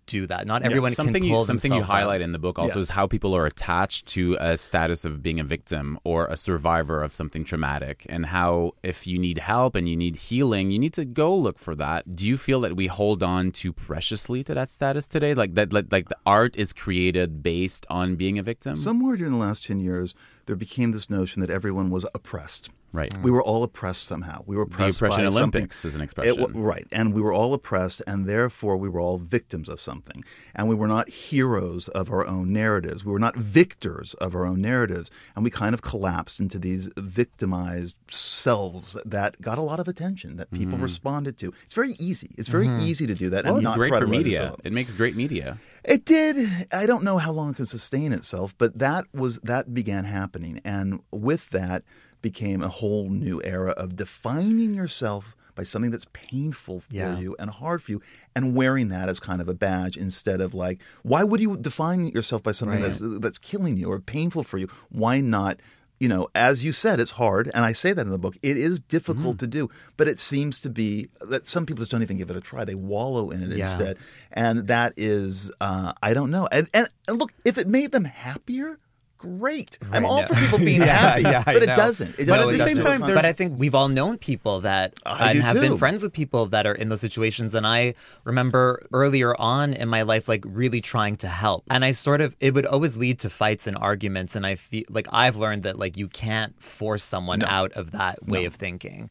do 0.07 0.27
that. 0.27 0.47
Not 0.47 0.63
everyone 0.63 0.91
something 0.93 1.23
can 1.23 1.31
pull 1.31 1.41
you, 1.41 1.47
something 1.47 1.73
you 1.73 1.79
themselves 1.81 1.91
out. 1.91 2.01
highlight 2.03 2.21
in 2.21 2.33
the 2.33 2.39
book 2.39 2.59
also 2.59 2.79
Yes. 2.81 2.89
is 2.89 2.91
how 2.91 3.07
people 3.07 3.35
are 3.37 3.47
attached 3.47 4.07
to 4.09 4.37
a 4.41 4.57
status 4.57 5.05
of 5.05 5.23
being 5.23 5.41
a 5.41 5.45
victim 5.45 5.99
or 6.05 6.27
a 6.27 6.37
survivor 6.37 7.03
of 7.03 7.15
something 7.15 7.45
traumatic 7.45 8.07
and 8.09 8.27
how 8.27 8.73
if 8.83 9.07
you 9.07 9.19
need 9.19 9.39
help 9.39 9.75
and 9.75 9.89
you 9.89 9.97
need 9.97 10.17
healing 10.17 10.71
you 10.71 10.79
need 10.79 10.93
to 10.95 11.05
go 11.05 11.35
look 11.37 11.59
for 11.59 11.75
that 11.75 12.15
do 12.17 12.27
you 12.27 12.37
feel 12.37 12.61
that 12.61 12.77
we 12.77 12.87
hold 12.87 13.23
on 13.23 13.51
too 13.51 13.73
preciously 13.73 14.43
to 14.45 14.55
that 14.55 14.69
status 14.71 15.09
today 15.09 15.35
like 15.35 15.55
that 15.55 15.73
like, 15.73 15.87
like 15.91 16.09
the 16.09 16.17
art 16.27 16.57
is 16.57 16.73
created 16.73 17.43
based 17.43 17.87
on 17.91 18.17
being 18.17 18.39
a 18.39 18.43
victim 18.43 18.77
Somewhere 18.77 19.17
during 19.17 19.33
the 19.33 19.39
last 19.39 19.65
10 19.65 19.81
years, 19.81 20.15
there 20.47 20.57
became 20.57 20.93
this 20.93 21.09
notion 21.09 21.41
that 21.41 21.51
everyone 21.51 21.91
was 21.91 22.05
oppressed. 22.15 22.69
right 22.93 23.13
We 23.23 23.31
were 23.31 23.43
all 23.43 23.63
oppressed 23.63 24.07
somehow. 24.07 24.43
We 24.47 24.57
were 24.57 24.63
oppressed 24.63 25.01
the 25.01 25.07
oppression 25.07 25.25
by 25.25 25.31
olympics 25.35 25.79
something. 25.79 25.89
is 25.89 25.95
an 25.97 26.01
expression 26.03 26.41
wa- 26.43 26.49
right. 26.75 26.87
And 26.93 27.13
we 27.15 27.21
were 27.21 27.33
all 27.33 27.53
oppressed, 27.55 28.03
and 28.07 28.27
therefore 28.27 28.77
we 28.77 28.89
were 28.89 29.01
all 29.01 29.19
victims 29.19 29.69
of 29.69 29.81
something. 29.81 30.23
And 30.55 30.69
we 30.69 30.75
were 30.75 30.87
not 30.97 31.09
heroes 31.09 31.89
of 31.89 32.11
our 32.11 32.25
own 32.27 32.53
narratives. 32.53 33.05
We 33.05 33.13
were 33.13 33.19
not 33.19 33.37
victors 33.37 34.15
of 34.15 34.35
our 34.37 34.45
own 34.47 34.61
narratives. 34.61 35.11
And 35.35 35.45
we 35.45 35.51
kind 35.51 35.75
of 35.75 35.83
collapsed 35.83 36.39
into 36.41 36.59
these 36.59 36.89
victimized 36.97 37.97
selves 38.11 38.97
that 39.05 39.41
got 39.41 39.59
a 39.59 39.63
lot 39.63 39.81
of 39.81 39.89
attention, 39.89 40.37
that 40.37 40.51
people 40.51 40.79
responded 40.79 41.39
to. 41.39 41.53
It's 41.65 41.75
very 41.75 41.93
easy. 41.99 42.31
It's 42.39 42.49
very 42.49 42.69
easy 42.69 43.07
to 43.07 43.15
do 43.15 43.31
that 43.31 43.45
Mm-hmm. 43.45 43.49
well 43.49 43.57
and 43.57 43.63
it's 43.65 43.71
not 43.71 43.79
great 43.79 43.95
for 44.03 44.07
media 44.07 44.55
it 44.65 44.73
makes 44.73 44.95
great 44.95 45.17
media 45.17 45.59
It 45.85 46.05
did. 46.05 46.67
I 46.73 46.87
don't 46.87 47.05
know 47.05 47.19
how 47.19 47.33
long 47.33 47.51
it 47.51 47.57
can 47.57 47.67
sustain 47.67 48.13
itself, 48.13 48.55
but 48.57 48.79
that 48.79 49.05
was 49.13 49.39
that 49.43 49.75
began 49.75 50.05
happening, 50.05 50.61
and 50.65 51.01
with 51.11 51.51
that 51.51 51.83
became 52.23 52.63
a 52.63 52.69
whole 52.69 53.11
new 53.11 53.41
era 53.45 53.73
of 53.73 53.97
defining 53.97 54.73
yourself 54.75 55.37
by 55.55 55.63
something 55.63 55.91
that's 55.93 56.07
painful 56.13 56.81
for 56.81 56.93
Yeah. 56.93 57.17
you 57.19 57.37
and 57.39 57.49
hard 57.51 57.81
for 57.83 57.93
you, 57.93 58.01
and 58.35 58.57
wearing 58.57 58.89
that 58.89 59.09
as 59.09 59.21
kind 59.21 59.41
of 59.41 59.49
a 59.49 59.55
badge 59.55 59.97
instead 59.97 60.41
of 60.41 60.53
like, 60.55 60.81
why 61.03 61.23
would 61.23 61.41
you 61.41 61.57
define 61.57 62.09
yourself 62.09 62.43
by 62.43 62.51
something 62.53 62.81
Right. 62.83 62.91
that's 62.99 63.21
that's 63.21 63.39
killing 63.39 63.77
you 63.77 63.89
or 63.91 64.01
painful 64.01 64.43
for 64.43 64.59
you? 64.59 64.69
Why 64.89 65.21
not? 65.21 65.61
You 66.01 66.09
know, 66.09 66.29
as 66.35 66.65
you 66.65 66.73
said, 66.73 66.99
it's 67.01 67.13
hard, 67.13 67.51
and 67.55 67.65
I 67.65 67.73
say 67.73 67.93
that 67.93 68.01
in 68.05 68.11
the 68.11 68.19
book. 68.19 68.37
It 68.43 68.57
is 68.57 68.81
difficult 68.81 69.39
to 69.39 69.47
do, 69.47 69.71
but 69.97 70.09
it 70.09 70.19
seems 70.19 70.59
to 70.61 70.69
be 70.71 71.09
that 71.21 71.47
some 71.47 71.67
people 71.67 71.83
just 71.83 71.93
don't 71.93 72.03
even 72.03 72.17
give 72.19 72.31
it 72.31 72.37
a 72.37 72.41
try. 72.41 72.65
They 72.65 72.75
wallow 72.75 73.31
in 73.31 73.43
it 73.45 73.57
Yeah. 73.57 73.71
instead, 73.71 73.99
and 74.33 74.67
that 74.67 74.93
is, 74.97 75.51
uh, 75.61 75.93
I 76.03 76.13
don't 76.13 76.31
know. 76.33 76.49
And, 76.51 76.69
and, 76.75 76.89
and 77.07 77.19
look, 77.19 77.33
if 77.45 77.59
it 77.59 77.69
made 77.69 77.93
them 77.93 78.05
happier, 78.05 78.79
great. 79.25 79.79
I'm 79.91 80.05
all 80.05 80.21
no. 80.21 80.27
for 80.27 80.35
people 80.35 80.59
being 80.59 80.81
Yeah, 80.85 80.97
happy, 80.97 81.23
yeah, 81.23 81.43
but 81.45 81.63
it 81.63 81.67
doesn't. 81.67 82.11
It 82.19 82.27
But 82.27 82.39
doesn't 82.39 82.49
at 82.51 82.59
the 82.59 82.65
same 82.65 82.77
time, 82.85 83.01
but 83.01 83.25
I 83.25 83.33
think 83.33 83.59
we've 83.59 83.75
all 83.75 83.89
known 83.89 84.19
people 84.19 84.61
that 84.61 84.95
I 85.07 85.33
and 85.33 85.43
have 85.43 85.61
been 85.61 85.79
friends 85.79 86.03
with 86.03 86.13
people 86.13 86.47
that 86.47 86.67
are 86.67 86.75
in 86.75 86.89
those 86.91 87.01
situations. 87.01 87.55
And 87.55 87.67
I 87.67 87.95
remember 88.25 88.87
earlier 88.93 89.35
on 89.41 89.73
in 89.75 89.89
my 89.89 90.03
life, 90.03 90.29
like 90.29 90.45
really 90.47 90.81
trying 90.81 91.17
to 91.19 91.29
help. 91.29 91.65
And 91.71 91.85
I 91.85 91.93
sort 91.93 92.21
of, 92.21 92.37
it 92.41 92.55
would 92.55 92.67
always 92.67 92.97
lead 92.97 93.19
to 93.21 93.31
fights 93.31 93.67
and 93.67 93.77
arguments. 93.79 94.37
And 94.37 94.47
I 94.47 94.55
feel 94.57 94.85
like 94.91 95.09
I've 95.11 95.37
learned 95.37 95.63
that 95.65 95.79
like 95.79 95.97
you 95.97 96.09
can't 96.09 96.61
force 96.63 97.05
someone 97.05 97.41
No. 97.41 97.47
out 97.47 97.73
of 97.73 97.91
that 97.93 98.27
way 98.27 98.45
of 98.45 98.55
thinking. 98.55 99.11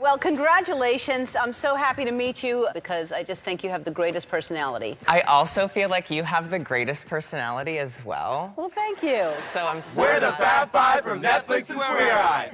Well, 0.00 0.16
congratulations. 0.16 1.36
I'm 1.36 1.52
so 1.52 1.74
happy 1.76 2.06
to 2.06 2.10
meet 2.10 2.42
you 2.42 2.66
because 2.72 3.12
I 3.12 3.22
just 3.22 3.44
think 3.44 3.62
you 3.62 3.68
have 3.68 3.84
the 3.84 3.90
greatest 3.90 4.28
personality. 4.30 4.96
I 5.06 5.20
also 5.22 5.68
feel 5.68 5.90
like 5.90 6.10
you 6.10 6.22
have 6.22 6.48
the 6.48 6.58
greatest 6.58 7.04
personality 7.06 7.78
as 7.78 8.02
well. 8.02 8.54
Well, 8.56 8.70
thank 8.70 9.02
you. 9.02 9.28
So 9.38 9.66
I'm 9.66 9.82
so 9.82 10.00
We're 10.00 10.14
the 10.14 10.30
glad- 10.30 10.38
Fab 10.38 10.72
Five 10.72 11.04
from 11.04 11.20
Netflix's 11.20 11.66
Queer 11.74 12.12
Eye. 12.12 12.50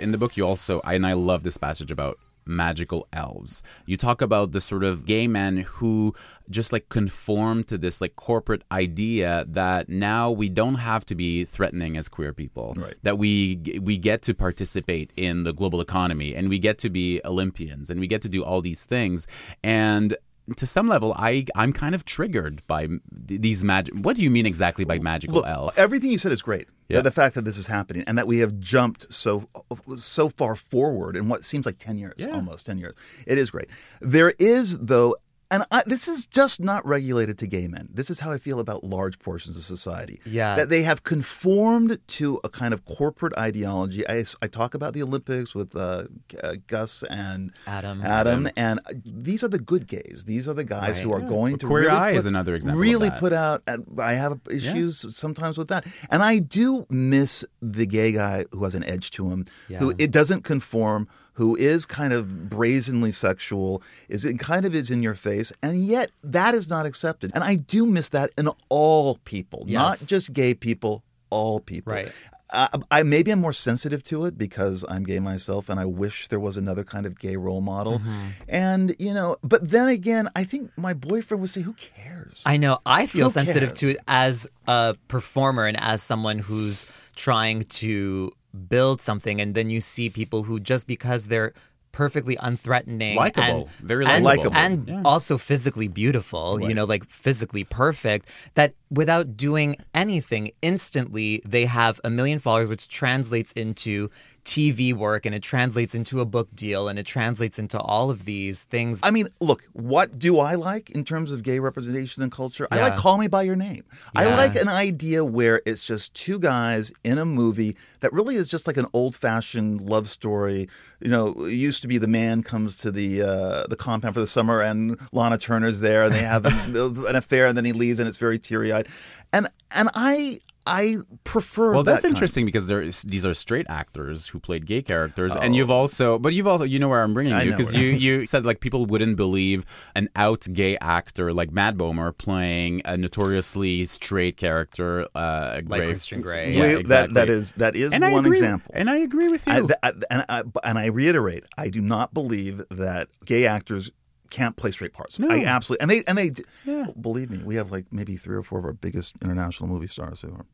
in 0.00 0.12
the 0.12 0.18
book 0.18 0.36
you 0.36 0.46
also 0.46 0.80
and 0.84 1.04
i 1.04 1.12
love 1.12 1.42
this 1.42 1.56
passage 1.56 1.90
about 1.90 2.20
magical 2.48 3.06
elves. 3.12 3.62
You 3.86 3.96
talk 3.96 4.22
about 4.22 4.52
the 4.52 4.60
sort 4.60 4.84
of 4.84 5.06
gay 5.06 5.28
men 5.28 5.58
who 5.58 6.14
just 6.50 6.72
like 6.72 6.88
conform 6.88 7.62
to 7.64 7.76
this 7.76 8.00
like 8.00 8.16
corporate 8.16 8.62
idea 8.72 9.44
that 9.48 9.88
now 9.88 10.30
we 10.30 10.48
don't 10.48 10.76
have 10.76 11.04
to 11.06 11.14
be 11.14 11.44
threatening 11.44 11.96
as 11.96 12.08
queer 12.08 12.32
people. 12.32 12.74
Right. 12.76 12.94
that 13.02 13.18
we 13.18 13.78
we 13.82 13.96
get 13.98 14.22
to 14.22 14.34
participate 14.34 15.12
in 15.16 15.44
the 15.44 15.52
global 15.52 15.80
economy 15.80 16.34
and 16.34 16.48
we 16.48 16.58
get 16.58 16.78
to 16.78 16.90
be 16.90 17.20
olympians 17.24 17.90
and 17.90 18.00
we 18.00 18.06
get 18.06 18.22
to 18.22 18.28
do 18.28 18.42
all 18.42 18.60
these 18.60 18.84
things. 18.84 19.26
And 19.62 20.16
to 20.56 20.66
some 20.66 20.88
level, 20.88 21.14
I 21.16 21.46
I'm 21.54 21.72
kind 21.72 21.94
of 21.94 22.04
triggered 22.04 22.62
by 22.66 22.88
these 23.10 23.64
magic. 23.64 23.94
What 23.96 24.16
do 24.16 24.22
you 24.22 24.30
mean 24.30 24.46
exactly 24.46 24.84
by 24.84 24.98
magical 24.98 25.36
Look, 25.36 25.46
elves? 25.46 25.78
everything 25.78 26.10
you 26.10 26.18
said 26.18 26.32
is 26.32 26.42
great. 26.42 26.68
Yeah. 26.88 27.02
The 27.02 27.10
fact 27.10 27.34
that 27.34 27.44
this 27.44 27.58
is 27.58 27.66
happening 27.66 28.04
and 28.06 28.16
that 28.16 28.26
we 28.26 28.38
have 28.38 28.58
jumped 28.58 29.12
so 29.12 29.48
so 29.96 30.28
far 30.30 30.54
forward 30.56 31.16
in 31.16 31.28
what 31.28 31.44
seems 31.44 31.66
like 31.66 31.78
ten 31.78 31.98
years, 31.98 32.14
almost 32.32 32.66
ten 32.66 32.78
years. 32.78 32.94
It 33.26 33.38
is 33.38 33.50
great. 33.50 33.68
There 34.00 34.30
is 34.38 34.78
though. 34.78 35.16
And 35.50 35.64
I, 35.70 35.82
this 35.86 36.08
is 36.08 36.26
just 36.26 36.60
not 36.60 36.84
regulated 36.86 37.38
to 37.38 37.46
gay 37.46 37.68
men. 37.68 37.88
This 37.90 38.10
is 38.10 38.20
how 38.20 38.30
I 38.30 38.36
feel 38.38 38.60
about 38.60 38.84
large 38.84 39.18
portions 39.18 39.56
of 39.56 39.62
society. 39.62 40.20
Yeah. 40.26 40.54
That 40.56 40.68
they 40.68 40.82
have 40.82 41.04
conformed 41.04 41.98
to 42.06 42.38
a 42.44 42.50
kind 42.50 42.74
of 42.74 42.84
corporate 42.84 43.32
ideology. 43.38 44.06
I, 44.06 44.24
I 44.42 44.46
talk 44.48 44.74
about 44.74 44.92
the 44.92 45.02
Olympics 45.02 45.54
with 45.54 45.74
uh, 45.74 46.04
uh, 46.42 46.56
Gus 46.66 47.02
and 47.04 47.52
Adam. 47.66 48.02
Adam, 48.02 48.46
Adam. 48.46 48.48
and 48.56 48.80
uh, 48.80 48.92
these 49.06 49.42
are 49.42 49.48
the 49.48 49.58
good 49.58 49.86
gays. 49.86 50.24
These 50.26 50.46
are 50.48 50.52
the 50.54 50.64
guys 50.64 50.96
Right. 50.96 51.02
who 51.02 51.12
are 51.14 51.20
Yeah. 51.20 51.28
going 51.28 51.52
Well, 51.52 51.58
to 51.58 51.66
Queer 51.66 51.80
really 51.84 51.96
Eye 51.96 52.10
put, 52.12 52.18
is 52.18 52.26
another 52.26 52.54
example 52.54 52.80
Really 52.80 53.10
put 53.12 53.32
out. 53.32 53.62
I 53.98 54.12
have 54.12 54.40
issues 54.50 55.16
sometimes 55.16 55.56
with 55.56 55.68
that, 55.68 55.86
and 56.10 56.22
I 56.22 56.40
do 56.40 56.84
miss 56.90 57.44
the 57.62 57.86
gay 57.86 58.12
guy 58.12 58.44
who 58.52 58.64
has 58.64 58.74
an 58.74 58.84
edge 58.84 59.10
to 59.12 59.30
him, 59.30 59.46
who 59.78 59.94
it 59.96 60.10
doesn't 60.10 60.42
conform, 60.44 61.08
who 61.38 61.54
is 61.56 61.86
kind 61.86 62.12
of 62.12 62.50
brazenly 62.50 63.12
sexual, 63.12 63.80
is 64.08 64.24
it 64.24 64.38
kind 64.40 64.64
of 64.66 64.74
is 64.74 64.90
in 64.90 65.02
your 65.02 65.14
face, 65.14 65.52
and 65.62 65.80
yet 65.80 66.10
that 66.22 66.52
is 66.52 66.68
not 66.68 66.84
accepted. 66.84 67.30
And 67.32 67.44
I 67.44 67.54
do 67.54 67.86
miss 67.86 68.08
that 68.10 68.30
in 68.36 68.48
all 68.68 69.18
people, 69.24 69.64
not 69.66 69.98
just 70.04 70.32
gay 70.32 70.52
people. 70.52 71.02
all 71.30 71.60
people. 71.60 71.92
Right. 71.92 72.12
Uh, 72.50 72.66
I 72.90 73.02
maybe 73.02 73.30
I'm 73.30 73.40
more 73.40 73.52
sensitive 73.52 74.02
to 74.04 74.24
it 74.24 74.38
because 74.38 74.82
I'm 74.88 75.04
gay 75.04 75.20
myself, 75.20 75.68
and 75.68 75.78
I 75.78 75.84
wish 75.84 76.28
there 76.28 76.40
was 76.40 76.56
another 76.56 76.82
kind 76.82 77.04
of 77.06 77.18
gay 77.18 77.36
role 77.36 77.60
model. 77.60 77.98
Mm-hmm. 77.98 78.26
And 78.48 78.96
you 78.98 79.12
know, 79.12 79.36
but 79.42 79.70
then 79.70 79.88
again, 79.88 80.28
I 80.34 80.44
think 80.44 80.70
my 80.76 80.94
boyfriend 80.94 81.40
would 81.42 81.50
say, 81.50 81.60
"Who 81.60 81.74
cares?" 81.74 82.42
I 82.46 82.56
know. 82.56 82.78
I 82.86 83.06
feel 83.06 83.28
Who 83.28 83.34
sensitive 83.34 83.70
cares? 83.70 83.78
to 83.80 83.88
it 83.90 83.98
as 84.08 84.46
a 84.66 84.96
performer 85.08 85.66
and 85.66 85.78
as 85.78 86.02
someone 86.02 86.38
who's 86.38 86.86
trying 87.14 87.64
to 87.64 88.32
build 88.68 89.00
something, 89.00 89.40
and 89.40 89.54
then 89.54 89.70
you 89.70 89.80
see 89.80 90.10
people 90.10 90.44
who 90.44 90.58
just 90.58 90.86
because 90.86 91.26
they're 91.26 91.52
perfectly 91.90 92.36
unthreatening, 92.36 93.16
Likeable. 93.16 93.68
and, 93.78 93.86
Very 93.88 94.04
likeable. 94.04 94.54
and 94.54 94.86
Yeah. 94.86 95.02
also 95.04 95.38
physically 95.38 95.88
beautiful. 95.88 96.60
You 96.62 96.74
know, 96.74 96.84
like 96.84 97.08
physically 97.08 97.64
perfect. 97.64 98.28
That 98.54 98.74
without 98.90 99.36
doing 99.36 99.76
anything, 99.94 100.52
instantly 100.62 101.42
they 101.44 101.64
have 101.64 102.00
a 102.04 102.10
million 102.10 102.38
followers, 102.38 102.68
which 102.68 102.88
translates 102.88 103.52
into 103.52 104.10
TV 104.48 104.94
work, 104.94 105.26
and 105.26 105.34
it 105.34 105.42
translates 105.42 105.94
into 105.94 106.20
a 106.20 106.24
book 106.24 106.48
deal, 106.54 106.88
and 106.88 106.98
it 106.98 107.04
translates 107.04 107.58
into 107.58 107.78
all 107.78 108.08
of 108.08 108.24
these 108.24 108.62
things. 108.62 108.98
I 109.02 109.10
mean, 109.10 109.28
look, 109.42 109.64
what 109.74 110.18
do 110.18 110.38
I 110.38 110.54
like 110.54 110.88
in 110.88 111.04
terms 111.04 111.30
of 111.30 111.42
gay 111.42 111.58
representation 111.58 112.22
and 112.22 112.32
culture? 112.32 112.66
I 112.70 112.80
like 112.80 112.96
Call 112.96 113.18
Me 113.18 113.28
by 113.28 113.42
Your 113.42 113.56
Name. 113.56 113.84
I 114.16 114.24
like 114.24 114.56
an 114.56 114.68
idea 114.68 115.22
where 115.22 115.60
it's 115.66 115.84
just 115.84 116.14
two 116.14 116.38
guys 116.38 116.92
in 117.04 117.18
a 117.18 117.26
movie 117.26 117.76
that 118.00 118.10
really 118.10 118.36
is 118.36 118.50
just 118.50 118.66
like 118.66 118.78
an 118.78 118.86
old-fashioned 118.94 119.82
love 119.82 120.08
story. 120.08 120.66
You 121.00 121.10
know, 121.10 121.44
it 121.44 121.52
used 121.52 121.82
to 121.82 121.88
be 121.88 121.98
the 121.98 122.08
man 122.08 122.42
comes 122.42 122.78
to 122.78 122.90
the 122.90 123.22
uh, 123.22 123.66
the 123.68 123.76
compound 123.76 124.14
for 124.14 124.20
the 124.20 124.26
summer, 124.26 124.62
and 124.62 124.98
Lana 125.12 125.36
Turner's 125.36 125.80
there, 125.80 126.04
and 126.04 126.14
they 126.14 126.22
have 126.22 126.46
an, 126.46 126.74
an 127.06 127.16
affair, 127.16 127.46
and 127.46 127.56
then 127.56 127.66
he 127.66 127.72
leaves, 127.72 127.98
and 127.98 128.08
it's 128.08 128.18
very 128.18 128.38
teary-eyed. 128.38 128.88
And 129.30 129.48
and 129.70 129.90
I 129.94 130.40
I 130.68 130.96
prefer. 131.24 131.72
Well, 131.72 131.82
that 131.82 131.92
that's 131.92 132.02
kind. 132.04 132.14
interesting 132.14 132.44
because 132.46 132.66
there 132.66 132.82
is, 132.82 133.02
these 133.02 133.24
are 133.26 133.34
straight 133.34 133.66
actors 133.68 134.28
who 134.28 134.38
played 134.38 134.66
gay 134.66 134.82
characters, 134.82 135.34
and 135.34 135.54
Oh. 135.54 135.56
you've 135.56 135.70
also, 135.70 136.18
but 136.18 136.34
you've 136.34 136.46
also, 136.46 136.64
you 136.64 136.78
know 136.78 136.88
where 136.88 137.02
I'm 137.02 137.14
bringing 137.14 137.32
I 137.32 137.42
you 137.42 137.50
because 137.52 137.72
you 137.74 137.88
you 137.88 138.26
said 138.26 138.44
like 138.44 138.60
people 138.60 138.86
wouldn't 138.86 139.16
believe 139.16 139.64
an 139.96 140.08
out 140.14 140.46
gay 140.52 140.76
actor 140.80 141.32
like 141.32 141.50
Matt 141.50 141.76
Bomer 141.76 142.16
playing 142.16 142.82
a 142.84 142.96
notoriously 142.96 143.86
straight 143.86 144.36
character, 144.36 145.06
uh, 145.14 145.54
Like 145.54 145.66
Grey- 145.66 145.86
Christian 145.88 146.20
Grey. 146.20 146.54
Yeah, 146.54 146.76
We- 146.76 146.82
that 146.84 147.14
that 147.14 147.28
is 147.28 147.52
that 147.52 147.74
is 147.74 147.92
And 147.92 148.02
one 148.02 148.24
agree- 148.26 148.36
example. 148.38 148.70
and 148.74 148.90
I 148.90 148.96
agree 148.98 149.28
with 149.28 149.46
you. 149.46 149.52
I, 149.52 149.60
th- 149.60 149.72
I- 149.82 149.92
and 150.10 150.24
I, 150.28 150.42
and 150.64 150.78
I 150.78 150.86
reiterate, 150.86 151.44
I 151.56 151.68
do 151.70 151.80
not 151.80 152.12
believe 152.14 152.62
that 152.70 153.08
gay 153.24 153.46
actors 153.46 153.90
can't 154.30 154.56
play 154.56 154.70
straight 154.70 154.92
parts. 154.92 155.18
No. 155.18 155.30
I 155.30 155.44
absolutely 155.44 155.82
and 155.82 155.90
they 155.90 156.04
and 156.06 156.18
they 156.18 156.30
Yeah. 156.64 156.88
believe 157.00 157.30
me. 157.30 157.38
We 157.44 157.56
have 157.56 157.70
like 157.72 157.86
maybe 157.90 158.16
three 158.16 158.36
or 158.36 158.42
four 158.42 158.58
of 158.58 158.64
our 158.64 158.72
biggest 158.72 159.14
international 159.22 159.68
movie 159.68 159.86
stars 159.86 160.20
who 160.20 160.28
are, 160.28 160.46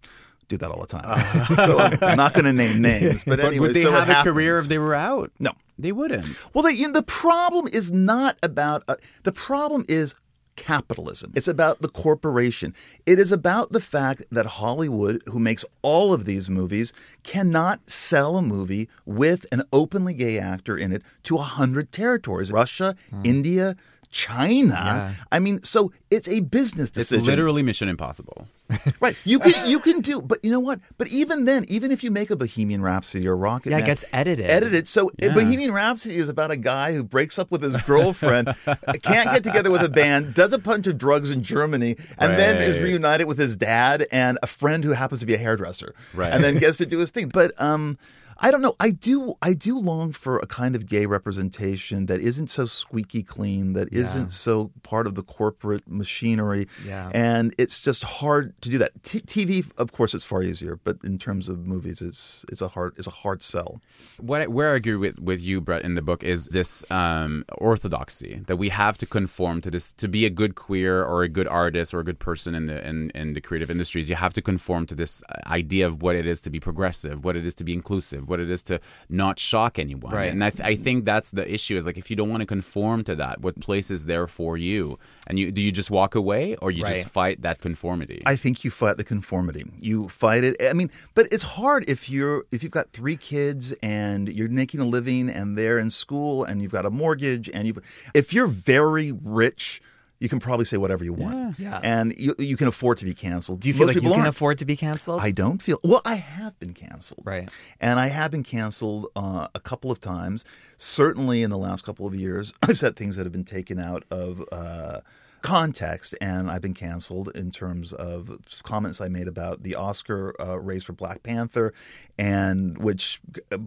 do 0.49 0.57
that 0.59 0.71
all 0.71 0.81
the 0.81 0.87
time. 0.87 1.05
Uh-huh. 1.07 1.57
so 1.67 1.79
I'm 2.07 2.17
not 2.17 2.35
going 2.35 2.45
to 2.45 2.53
name 2.53 2.81
names, 2.83 3.25
but, 3.25 3.37
but 3.41 3.47
anyway, 3.47 3.59
would 3.69 3.75
they 3.75 3.85
so 3.85 3.93
have 3.93 4.09
a 4.09 4.23
career 4.23 4.59
if 4.59 4.69
they 4.69 4.79
were 4.79 4.95
out? 4.95 5.33
No, 5.39 5.53
they 5.79 5.91
wouldn't. 5.93 6.27
Well, 6.55 6.63
they, 6.65 6.73
you 6.73 6.87
know, 6.87 6.93
the 6.93 7.03
problem 7.03 7.67
is 7.73 7.91
not 7.91 8.37
about 8.43 8.83
uh, 8.89 8.97
the 9.23 9.33
problem 9.33 9.85
is 9.89 10.15
capitalism. 10.57 11.33
It's 11.35 11.49
about 11.49 11.81
the 11.81 11.89
corporation. 11.89 12.75
It 13.07 13.19
is 13.19 13.33
about 13.33 13.73
the 13.73 13.81
fact 13.81 14.23
that 14.31 14.47
Hollywood, 14.47 15.23
who 15.27 15.39
makes 15.39 15.65
all 15.83 16.13
of 16.13 16.25
these 16.25 16.49
movies, 16.51 16.93
cannot 17.23 17.91
sell 17.91 18.37
a 18.37 18.43
movie 18.43 18.89
with 19.05 19.47
an 19.53 19.63
openly 19.73 20.15
gay 20.15 20.39
actor 20.39 20.77
in 20.77 20.93
it 20.93 21.03
to 21.25 21.37
a 21.37 21.43
hundred 21.43 21.93
territories: 21.93 22.53
Russia, 22.53 22.95
hmm. 23.11 23.23
India. 23.25 23.77
China. 24.15 24.75
Yeah. 24.75 25.15
I 25.33 25.41
mean, 25.41 25.63
so 25.65 25.93
it's 26.11 26.29
a 26.29 26.39
business 26.41 26.89
It's 26.91 27.11
decision. 27.11 27.27
literally 27.27 27.63
Mission 27.65 27.89
Impossible. 27.89 28.47
right. 29.01 29.17
You 29.25 29.41
can 29.41 29.69
you 29.69 29.81
can 29.81 30.01
do, 30.01 30.23
but 30.23 30.39
you 30.45 30.51
know 30.53 30.61
what? 30.61 30.79
But 30.97 31.09
even 31.09 31.45
then, 31.47 31.65
even 31.69 31.91
if 31.91 32.03
you 32.05 32.11
make 32.13 32.31
a 32.31 32.37
Bohemian 32.37 32.81
Rhapsody 32.81 33.27
or 33.27 33.37
Rocket 33.37 33.71
Yeah, 33.71 33.79
it 33.79 33.87
gets 33.87 34.05
edited. 34.13 34.47
Edited. 34.47 34.87
So 34.89 35.11
Yeah. 35.21 35.35
Bohemian 35.35 35.73
Rhapsody 35.73 36.17
is 36.17 36.29
about 36.29 36.51
a 36.53 36.57
guy 36.57 36.93
who 36.95 37.03
breaks 37.03 37.39
up 37.39 37.51
with 37.51 37.63
his 37.63 37.77
girlfriend, 37.83 38.55
can't 39.03 39.31
get 39.33 39.43
together 39.43 39.71
with 39.73 39.83
a 39.83 39.89
band, 39.91 40.33
does 40.35 40.53
a 40.53 40.59
bunch 40.59 40.87
of 40.87 40.97
drugs 40.97 41.31
in 41.33 41.43
Germany, 41.43 41.97
and 42.17 42.39
then 42.39 42.63
is 42.63 42.79
reunited 42.79 43.27
with 43.27 43.39
his 43.39 43.57
dad 43.57 44.07
and 44.13 44.39
a 44.43 44.47
friend 44.47 44.85
who 44.85 44.93
happens 44.93 45.21
to 45.21 45.27
be 45.27 45.35
a 45.35 45.39
hairdresser, 45.39 45.93
Right. 46.15 46.33
and 46.33 46.43
then 46.43 46.59
gets 46.59 46.79
to 46.79 46.87
do 46.87 46.99
his 46.99 47.11
thing. 47.11 47.29
But 47.31 47.51
um. 47.61 47.99
I 48.39 48.51
don't 48.51 48.63
know. 48.63 48.75
I 48.81 48.91
do. 48.91 49.35
I 49.43 49.55
do 49.55 49.79
long 49.79 50.13
for 50.13 50.39
a 50.39 50.47
kind 50.47 50.75
of 50.77 50.87
gay 50.87 51.07
representation 51.07 52.07
that 52.07 52.21
isn't 52.21 52.51
so 52.51 52.67
squeaky 52.67 53.23
clean, 53.23 53.73
that 53.75 53.89
Yeah. 53.93 54.13
not 54.15 54.33
so 54.33 54.71
part 54.83 55.07
of 55.07 55.15
the 55.15 55.23
corporate 55.23 55.89
machinery. 55.89 56.67
Yeah. 56.87 57.11
And 57.15 57.55
it's 57.59 57.81
just 57.81 58.03
hard 58.05 58.61
to 58.63 58.69
do 58.69 58.79
that. 58.79 59.03
T- 59.03 59.21
TV, 59.21 59.65
of 59.79 59.93
course, 59.93 60.15
it's 60.15 60.25
far 60.25 60.43
easier, 60.43 60.79
but 60.85 60.97
in 61.05 61.19
terms 61.19 61.49
of 61.49 61.67
movies, 61.67 62.01
it's 62.01 62.45
it's 62.51 62.61
a 62.63 62.69
hard 62.69 62.93
it's 62.97 63.07
a 63.07 63.11
hard 63.23 63.43
sell. 63.43 63.81
What 64.19 64.43
I, 64.43 64.47
where 64.47 64.73
I 64.73 64.77
agree 64.77 64.97
with, 64.97 65.19
with 65.19 65.41
you, 65.41 65.61
Bret, 65.61 65.83
in 65.83 65.95
the 65.95 66.03
book 66.03 66.23
is 66.23 66.47
this 66.47 66.85
um, 66.91 67.45
orthodoxy 67.59 68.43
that 68.47 68.57
we 68.57 68.69
have 68.71 68.97
to 68.99 69.07
conform 69.07 69.61
to 69.63 69.71
this 69.71 69.93
to 69.95 70.09
be 70.09 70.25
a 70.27 70.31
good 70.31 70.55
queer 70.55 71.05
or 71.05 71.23
a 71.23 71.29
good 71.29 71.49
artist 71.49 71.93
or 71.95 72.01
a 72.01 72.05
good 72.05 72.19
person 72.19 72.55
in 72.55 72.67
the 72.67 72.87
in, 72.89 73.11
in 73.11 73.35
the 73.35 73.41
creative 73.41 73.71
industries. 73.71 74.09
You 74.09 74.17
have 74.17 74.33
to 74.35 74.43
conform 74.43 74.87
to 74.87 74.95
this 74.95 75.23
uh, 75.29 75.35
idea 75.47 75.87
of 75.87 76.03
what 76.03 76.17
it 76.17 76.27
is 76.27 76.41
to 76.41 76.51
be 76.51 76.61
progressive, 76.61 77.25
what 77.25 77.37
it 77.37 77.45
is 77.47 77.55
to 77.57 77.65
be 77.65 77.73
inclusive, 77.73 78.24
what 78.29 78.41
it 78.41 78.51
is 78.51 78.63
to 78.65 78.81
not 79.09 79.39
shock 79.39 79.79
anyone. 79.79 80.13
Right. 80.15 80.33
And 80.33 80.43
I, 80.45 80.51
th- 80.51 80.61
I 80.67 80.75
think 80.77 81.05
that's 81.05 81.31
the 81.31 81.51
issue. 81.53 81.77
Is 81.77 81.87
like 81.87 81.99
if 81.99 82.11
you 82.11 82.17
don't 82.17 82.31
want 82.31 82.41
to 82.43 82.47
conform 82.47 83.05
to 83.05 83.15
that, 83.17 83.41
what 83.41 83.59
place 83.61 83.91
is 83.91 84.07
there 84.07 84.27
for 84.27 84.57
you? 84.57 84.99
And 85.27 85.39
you 85.39 85.51
do 85.53 85.61
you 85.61 85.73
just 85.73 85.91
walk 85.91 86.15
away 86.15 86.57
or 86.57 86.71
you 86.71 86.83
Right. 86.83 86.97
just 86.97 87.09
fight 87.09 87.43
that 87.43 87.61
conformity? 87.61 88.23
I 88.27 88.37
think 88.37 88.65
you 88.65 88.71
fight 88.71 88.97
the 88.97 89.05
conformity. 89.05 89.65
You 89.81 90.09
fight 90.09 90.45
it. 90.45 90.57
I 90.63 90.73
mean, 90.73 90.91
but 91.15 91.29
it's 91.33 91.43
hard 91.43 91.85
if 91.89 92.09
you're 92.11 92.45
if 92.53 92.63
you've 92.63 92.73
got 92.73 92.91
three 92.93 93.17
kids 93.17 93.75
and 93.83 94.29
you're 94.29 94.49
making 94.49 94.81
a 94.81 94.85
living 94.85 95.29
and 95.29 95.57
they're 95.59 95.79
in 95.79 95.91
school 95.91 96.45
and 96.45 96.61
you've 96.61 96.73
got 96.73 96.85
a 96.87 96.91
mortgage 96.91 97.49
and 97.53 97.67
you've 97.67 97.79
if 98.15 98.33
you're 98.33 98.47
very 98.47 99.13
rich. 99.13 99.81
You 100.21 100.29
can 100.29 100.39
probably 100.41 100.65
say 100.65 100.77
whatever 100.77 101.05
you 101.05 101.13
want, 101.13 101.59
Yeah. 101.59 101.71
Yeah. 101.71 101.81
and 101.83 102.15
you 102.17 102.35
you 102.39 102.57
can 102.57 102.69
afford 102.69 102.99
to 102.99 103.05
be 103.05 103.15
canceled. 103.15 103.61
Do 103.61 103.69
you 103.69 103.75
feel 103.75 103.81
Most 103.83 103.89
like 103.89 103.95
you 103.97 104.01
people 104.03 104.13
can 104.15 104.21
aren't. 104.23 104.35
afford 104.37 104.59
to 104.59 104.65
be 104.65 104.77
canceled? 104.77 105.21
I 105.21 105.31
don't 105.33 105.61
feel 105.63 105.79
well. 105.85 106.01
I 106.05 106.15
have 106.15 106.59
been 106.61 106.73
canceled, 106.73 107.21
Right. 107.25 107.51
And 107.81 107.99
I 108.01 108.07
have 108.09 108.31
been 108.31 108.45
canceled 108.45 109.09
uh, 109.17 109.49
a 109.55 109.61
couple 109.61 109.91
of 109.91 110.01
times. 110.01 110.45
Certainly 110.79 111.43
in 111.43 111.51
the 111.51 111.59
last 111.59 111.85
couple 111.85 112.07
of 112.07 112.15
years, 112.15 112.55
I've 112.63 112.79
said 112.79 112.97
things 112.97 113.17
that 113.17 113.25
have 113.27 113.33
been 113.33 113.45
taken 113.45 113.79
out 113.79 114.05
of 114.11 114.45
uh, 114.53 115.01
context, 115.43 116.15
and 116.23 116.51
I've 116.51 116.63
been 116.63 116.75
canceled 116.75 117.31
in 117.35 117.51
terms 117.51 117.93
of 117.93 118.39
comments 118.63 119.01
I 119.01 119.09
made 119.09 119.29
about 119.29 119.63
the 119.63 119.75
Oscar 119.75 120.35
uh, 120.41 120.59
race 120.59 120.85
for 120.85 120.95
Black 120.95 121.23
Panther, 121.23 121.75
and 122.17 122.79
which, 122.79 123.21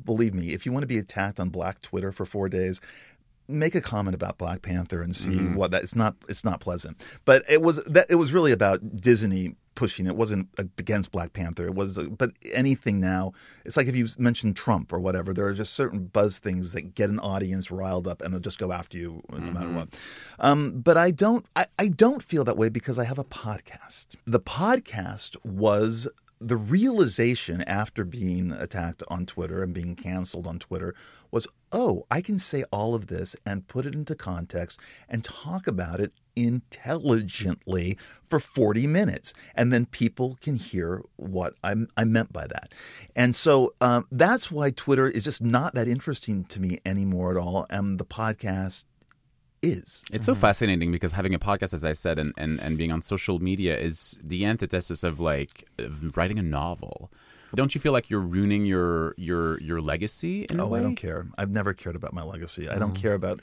believe 0.06 0.34
me, 0.34 0.54
if 0.54 0.66
you 0.66 0.72
want 0.72 0.84
to 0.84 0.88
be 0.88 0.98
attacked 0.98 1.40
on 1.40 1.50
Black 1.50 1.82
Twitter 1.82 2.12
for 2.12 2.26
four 2.26 2.50
days. 2.50 2.80
Make 3.48 3.76
a 3.76 3.82
comment 3.82 4.14
about 4.16 4.38
Black 4.38 4.62
Panther 4.62 5.02
and 5.02 5.16
see 5.16 5.32
Mhm. 5.38 5.56
what 5.56 5.72
that. 5.72 5.84
It's 5.84 5.96
not. 5.96 6.16
It's 6.28 6.44
not 6.44 6.60
pleasant. 6.60 7.00
But 7.26 7.44
it 7.50 7.62
was 7.62 7.78
that. 7.86 8.08
It 8.10 8.16
was 8.16 8.34
really 8.34 8.52
about 8.52 8.98
Disney 9.00 9.56
pushing. 9.74 10.06
It 10.08 10.16
wasn't 10.18 10.50
against 10.58 11.12
Black 11.12 11.34
Panther. 11.34 11.66
It 11.68 11.76
was. 11.76 11.98
But 11.98 12.32
anything 12.52 13.00
now, 13.00 13.32
it's 13.64 13.78
like 13.78 13.88
if 13.88 13.96
you 13.96 14.08
mention 14.18 14.54
Trump 14.54 14.92
or 14.92 15.00
whatever. 15.00 15.34
There 15.34 15.46
are 15.46 15.54
just 15.54 15.74
certain 15.74 16.06
buzz 16.08 16.40
things 16.40 16.74
that 16.74 16.94
get 16.96 17.10
an 17.10 17.20
audience 17.20 17.72
riled 17.72 18.08
up, 18.08 18.22
and 18.22 18.34
they'll 18.34 18.42
just 18.42 18.58
go 18.60 18.72
after 18.74 18.98
you 18.98 19.22
no 19.32 19.40
matter 19.52 19.72
what. 19.72 19.90
Um, 20.40 20.82
but 20.82 20.98
I 20.98 21.12
don't. 21.12 21.46
I, 21.56 21.68
I 21.80 21.88
don't 21.88 22.22
feel 22.24 22.44
that 22.44 22.58
way 22.58 22.68
because 22.70 23.00
I 23.00 23.06
have 23.06 23.20
a 23.20 23.24
podcast. 23.24 24.08
The 24.26 24.40
podcast 24.42 25.38
was 25.46 26.08
the 26.40 26.58
realization 26.58 27.62
after 27.64 28.04
being 28.04 28.52
attacked 28.52 29.02
on 29.08 29.26
Twitter 29.26 29.64
and 29.64 29.74
being 29.74 29.96
canceled 29.96 30.46
on 30.46 30.60
Twitter 30.60 30.94
was, 31.32 31.48
oh, 31.72 32.06
I 32.10 32.22
can 32.22 32.40
say 32.40 32.63
all 32.72 32.96
of 32.96 33.08
this 33.08 33.36
and 33.46 33.68
put 33.68 33.86
it 33.86 33.94
into 33.94 34.16
context 34.16 34.80
and 35.10 35.24
talk 35.24 35.68
about 35.68 36.00
it 36.00 36.13
intelligently 36.36 37.98
for 38.24 38.40
40 38.40 38.88
minutes. 38.88 39.34
And 39.56 39.74
then 39.74 39.86
people 39.86 40.38
can 40.42 40.56
hear 40.56 41.04
what 41.16 41.54
I'm, 41.63 41.88
I 41.98 42.04
meant 42.04 42.32
by 42.32 42.48
that. 42.48 42.74
And 43.16 43.36
so 43.36 43.74
um, 43.82 44.08
that's 44.12 44.52
why 44.52 44.72
Twitter 44.72 45.08
is 45.08 45.24
just 45.24 45.42
not 45.42 45.74
that 45.76 45.88
interesting 45.88 46.44
to 46.46 46.62
me 46.62 46.80
anymore 46.86 47.32
at 47.32 47.38
all. 47.38 47.66
And 47.70 48.00
the 48.00 48.06
podcast 48.06 48.86
is. 49.62 50.04
It's 50.12 50.26
so 50.26 50.36
fascinating 50.36 50.92
because 50.92 51.13
having 51.13 51.34
a 51.34 51.40
podcast, 51.40 51.74
as 51.74 51.84
I 51.84 51.94
said, 51.94 52.20
and, 52.20 52.34
and, 52.38 52.60
and 52.60 52.78
being 52.78 52.92
on 52.92 53.02
social 53.02 53.40
media 53.40 53.78
is 53.78 54.18
the 54.24 54.46
antithesis 54.46 55.04
of 55.04 55.20
like 55.20 55.68
of 55.80 56.16
writing 56.16 56.40
a 56.40 56.44
novel. 56.44 57.12
Don't 57.56 57.74
you 57.74 57.82
feel 57.82 57.94
like 57.94 58.10
you're 58.10 58.20
ruining 58.22 58.66
your 58.66 59.14
your 59.18 59.60
your 59.62 59.82
legacy? 59.82 60.46
Oh? 60.58 60.74
I 60.74 60.82
don't 60.82 60.96
care. 60.96 61.28
I've 61.38 61.50
never 61.52 61.74
cared 61.74 61.96
about 61.96 62.14
my 62.14 62.24
legacy. 62.24 62.70
I 62.70 62.78
don't 62.78 62.94
Mm. 62.94 63.02
care 63.02 63.14
about. 63.14 63.40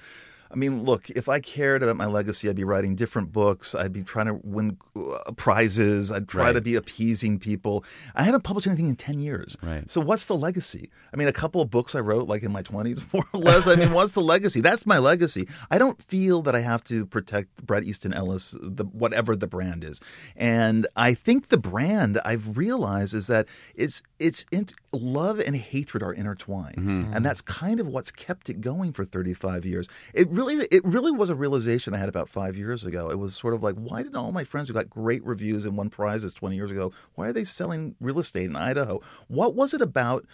I 0.55 0.57
mean, 0.57 0.85
look, 0.85 1.11
if 1.11 1.29
I 1.29 1.41
cared 1.41 1.83
about 1.83 1.97
my 1.97 2.07
legacy, 2.07 2.49
I'd 2.49 2.55
be 2.55 2.63
writing 2.63 2.95
different 2.95 3.33
books. 3.33 3.75
I'd 3.75 3.93
be 3.93 4.05
trying 4.05 4.27
to 4.27 4.35
win 4.45 4.79
uh, 4.95 5.33
prizes. 5.35 6.13
I'd 6.13 6.29
try 6.29 6.45
Right. 6.45 6.53
to 6.53 6.61
be 6.61 6.77
appeasing 6.77 7.41
people. 7.41 7.85
I 8.15 8.23
haven't 8.23 8.45
published 8.45 8.69
anything 8.69 8.89
in 8.89 8.95
10 8.95 9.19
years. 9.19 9.57
Right. 9.63 9.91
So 9.91 10.01
what's 10.01 10.27
the 10.27 10.37
legacy? 10.37 10.91
I 11.13 11.17
mean, 11.17 11.27
a 11.27 11.33
couple 11.33 11.61
of 11.61 11.71
books 11.71 11.97
I 11.97 12.01
wrote 12.01 12.29
like 12.29 12.45
in 12.45 12.53
my 12.53 12.63
20s, 12.63 13.03
more 13.13 13.25
or 13.33 13.41
less. 13.41 13.67
I 13.67 13.75
mean, 13.75 13.93
what's 13.93 14.13
the 14.13 14.23
legacy? 14.23 14.61
That's 14.61 14.87
my 14.87 14.99
legacy. 14.99 15.49
I 15.73 15.79
don't 15.79 16.01
feel 16.01 16.41
that 16.43 16.55
I 16.55 16.61
have 16.61 16.85
to 16.85 17.05
protect 17.05 17.67
Bret 17.67 17.83
Easton 17.83 18.13
Ellis, 18.15 18.55
the, 18.63 18.85
whatever 18.85 19.35
the 19.35 19.49
brand 19.49 19.83
is. 19.83 20.01
And 20.37 20.87
I 20.95 21.15
think 21.15 21.49
the 21.49 21.59
brand 21.59 22.21
I've 22.25 22.57
realized 22.57 23.13
is 23.15 23.27
that 23.27 23.47
it's 23.75 24.03
it's 24.19 24.47
in, 24.53 24.69
love 24.93 25.41
and 25.41 25.57
hatred 25.57 26.03
are 26.03 26.13
intertwined, 26.13 26.77
mm-hmm. 26.77 27.13
and 27.13 27.27
that's 27.27 27.41
kind 27.41 27.81
of 27.81 27.89
what's 27.89 28.11
kept 28.11 28.49
it 28.49 28.61
going 28.61 28.93
for 28.93 29.05
35 29.05 29.65
years. 29.65 29.89
It 30.13 30.29
really 30.31 30.67
it 30.71 30.85
really 30.85 31.11
was 31.11 31.31
a 31.31 31.35
realization 31.35 31.95
I 31.95 31.99
had 31.99 32.09
about 32.09 32.29
five 32.29 32.57
years 32.57 32.85
ago. 32.85 33.11
It 33.11 33.19
was 33.19 33.35
sort 33.35 33.55
of 33.55 33.63
like, 33.63 33.75
why 33.75 34.03
did 34.03 34.15
all 34.15 34.33
my 34.33 34.45
friends 34.45 34.69
who 34.69 34.75
got 34.75 34.89
great 34.89 35.25
reviews 35.25 35.65
and 35.65 35.77
won 35.77 35.91
prizes 35.91 36.33
20 36.33 36.55
years 36.55 36.71
ago, 36.71 36.93
why 37.15 37.29
are 37.29 37.33
they 37.33 37.45
selling 37.45 37.97
real 38.01 38.21
estate 38.21 38.47
in 38.47 38.57
Idaho? 38.57 39.01
What 39.29 39.55
was 39.55 39.75
it 39.75 39.81
about 39.81 40.25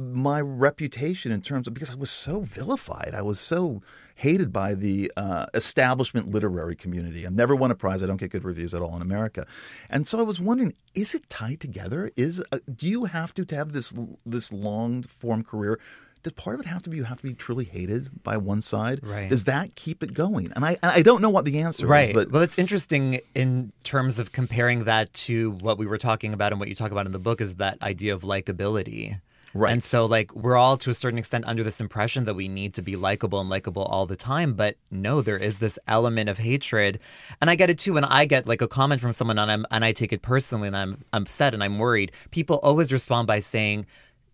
my 0.00 0.40
reputation 0.40 1.30
in 1.30 1.42
terms 1.42 1.66
of 1.66 1.74
because 1.74 1.90
I 1.90 1.94
was 1.94 2.10
so 2.10 2.40
vilified, 2.40 3.12
I 3.14 3.22
was 3.22 3.40
so 3.40 3.82
hated 4.16 4.52
by 4.52 4.74
the 4.74 5.10
uh, 5.16 5.46
establishment 5.54 6.28
literary 6.30 6.76
community. 6.76 7.26
I've 7.26 7.32
never 7.32 7.54
won 7.54 7.70
a 7.70 7.74
prize. 7.74 8.02
I 8.02 8.06
don't 8.06 8.18
get 8.18 8.30
good 8.30 8.44
reviews 8.44 8.74
at 8.74 8.82
all 8.82 8.96
in 8.96 9.02
America, 9.02 9.46
and 9.88 10.06
so 10.06 10.18
I 10.18 10.22
was 10.22 10.40
wondering: 10.40 10.74
is 10.94 11.14
it 11.14 11.28
tied 11.28 11.60
together? 11.60 12.10
Is 12.16 12.42
uh, 12.50 12.58
do 12.74 12.86
you 12.86 13.04
have 13.04 13.34
to 13.34 13.44
to 13.44 13.56
have 13.56 13.72
this 13.72 13.92
this 14.24 14.52
long 14.52 15.02
form 15.02 15.44
career? 15.44 15.78
Does 16.22 16.34
part 16.34 16.56
of 16.56 16.60
it 16.60 16.66
have 16.66 16.82
to 16.82 16.90
be 16.90 16.98
you 16.98 17.04
have 17.04 17.18
to 17.18 17.26
be 17.26 17.32
truly 17.32 17.64
hated 17.64 18.22
by 18.22 18.36
one 18.36 18.60
side? 18.60 19.00
Right. 19.02 19.30
Does 19.30 19.44
that 19.44 19.74
keep 19.74 20.02
it 20.02 20.12
going? 20.12 20.52
And 20.54 20.64
I 20.64 20.76
and 20.82 20.92
I 20.92 21.02
don't 21.02 21.22
know 21.22 21.30
what 21.30 21.44
the 21.44 21.60
answer 21.60 21.86
right. 21.86 22.10
is, 22.10 22.14
but 22.14 22.30
well, 22.30 22.42
it's 22.42 22.58
interesting 22.58 23.20
in 23.34 23.72
terms 23.84 24.18
of 24.18 24.32
comparing 24.32 24.84
that 24.84 25.12
to 25.14 25.52
what 25.52 25.78
we 25.78 25.86
were 25.86 25.98
talking 25.98 26.34
about 26.34 26.52
and 26.52 26.60
what 26.60 26.68
you 26.68 26.74
talk 26.74 26.92
about 26.92 27.06
in 27.06 27.12
the 27.12 27.18
book 27.18 27.40
is 27.40 27.54
that 27.56 27.80
idea 27.82 28.12
of 28.12 28.22
likability. 28.22 29.18
Right. 29.54 29.72
And 29.72 29.82
so, 29.82 30.06
like, 30.06 30.34
we're 30.34 30.56
all 30.56 30.76
to 30.78 30.90
a 30.90 30.94
certain 30.94 31.18
extent 31.18 31.44
under 31.46 31.64
this 31.64 31.80
impression 31.80 32.24
that 32.24 32.34
we 32.34 32.48
need 32.48 32.74
to 32.74 32.82
be 32.82 32.96
likable 32.96 33.40
and 33.40 33.48
likable 33.48 33.82
all 33.82 34.06
the 34.06 34.16
time. 34.16 34.54
But 34.54 34.76
no, 34.90 35.22
there 35.22 35.38
is 35.38 35.58
this 35.58 35.78
element 35.88 36.28
of 36.28 36.38
hatred. 36.38 37.00
And 37.40 37.50
I 37.50 37.54
get 37.54 37.70
it 37.70 37.78
too 37.78 37.94
when 37.94 38.04
I 38.04 38.24
get 38.24 38.46
like 38.46 38.62
a 38.62 38.68
comment 38.68 39.00
from 39.00 39.12
someone 39.12 39.38
and, 39.38 39.50
I'm, 39.50 39.66
and 39.70 39.84
I 39.84 39.92
take 39.92 40.12
it 40.12 40.22
personally 40.22 40.68
and 40.68 40.76
I'm, 40.76 41.04
I'm 41.12 41.22
upset 41.22 41.54
and 41.54 41.64
I'm 41.64 41.78
worried. 41.78 42.12
People 42.30 42.56
always 42.62 42.92
respond 42.92 43.26
by 43.26 43.40
saying, 43.40 43.86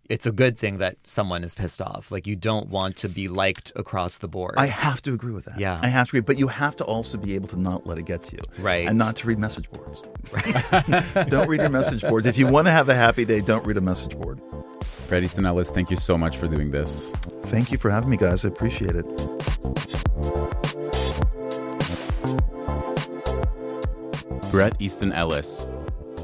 it's 0.09 0.27
a 0.27 0.31
good 0.31 0.57
thing 0.57 0.79
that 0.79 0.97
someone 1.05 1.43
is 1.43 1.55
pissed 1.55 1.83
off. 1.83 2.13
Like, 2.13 2.27
you 2.27 2.37
don't 2.37 2.69
want 2.69 2.97
to 2.99 3.09
be 3.09 3.27
liked 3.27 3.73
across 3.75 4.19
the 4.19 4.29
board. 4.29 4.55
I 4.57 4.67
have 4.67 5.03
to 5.03 5.13
agree 5.13 5.33
with 5.33 5.47
that. 5.47 5.59
Yeah. 5.59 5.81
I 5.83 5.89
have 5.89 6.07
to 6.09 6.11
agree. 6.11 6.21
But 6.21 6.39
you 6.39 6.47
have 6.47 6.77
to 6.77 6.85
also 6.85 7.19
be 7.19 7.35
able 7.35 7.49
to 7.49 7.59
not 7.59 7.87
let 7.87 7.99
it 7.99 8.05
get 8.05 8.23
to 8.25 8.37
you. 8.37 8.43
Right. 8.59 8.87
And 8.87 8.99
not 8.99 9.17
to 9.17 9.27
read 9.27 9.39
message 9.39 9.69
boards. 9.71 10.03
don't 11.29 11.49
read 11.49 11.61
your 11.61 11.71
message 11.71 12.03
boards. 12.03 12.27
If 12.27 12.39
you 12.39 12.47
want 12.47 12.69
to 12.69 12.71
have 12.71 12.89
a 12.89 12.95
happy 12.95 13.25
day, 13.25 13.41
don't 13.41 13.67
read 13.67 13.77
a 13.77 13.81
message 13.81 14.17
board. 14.17 14.41
Easton 15.13 15.47
Ellis, 15.47 15.71
thank 15.71 15.91
you 15.91 15.97
so 15.97 16.19
much 16.19 16.37
for 16.37 16.49
doing 16.49 16.71
this. 16.71 17.13
Thank 17.47 17.71
you 17.71 17.79
for 17.79 17.91
having 17.91 18.11
me, 18.11 18.17
guys. 18.17 18.45
I 18.45 18.49
appreciate 18.49 18.97
it. 18.97 19.07
Bret 24.51 24.75
Easton 24.81 25.13
Ellis. 25.13 25.67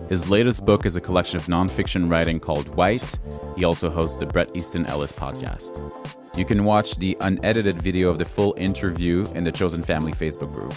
His 0.08 0.28
latest 0.28 0.64
book 0.64 0.84
is 0.84 0.96
a 0.96 1.00
collection 1.00 1.36
of 1.36 1.46
nonfiction 1.46 2.10
writing 2.10 2.40
called 2.40 2.68
White. 2.76 3.18
He 3.56 3.64
also 3.64 3.88
hosts 3.88 4.16
the 4.16 4.26
Bret 4.26 4.50
Easton 4.54 4.86
Ellis 4.86 5.12
podcast. 5.12 5.80
You 6.36 6.44
can 6.44 6.64
watch 6.64 6.96
the 6.96 7.16
unedited 7.20 7.80
video 7.80 8.08
of 8.08 8.18
the 8.18 8.24
full 8.24 8.54
interview 8.56 9.26
in 9.34 9.44
the 9.44 9.52
Chosen 9.52 9.82
Family 9.82 10.12
Facebook 10.12 10.52
group. 10.52 10.74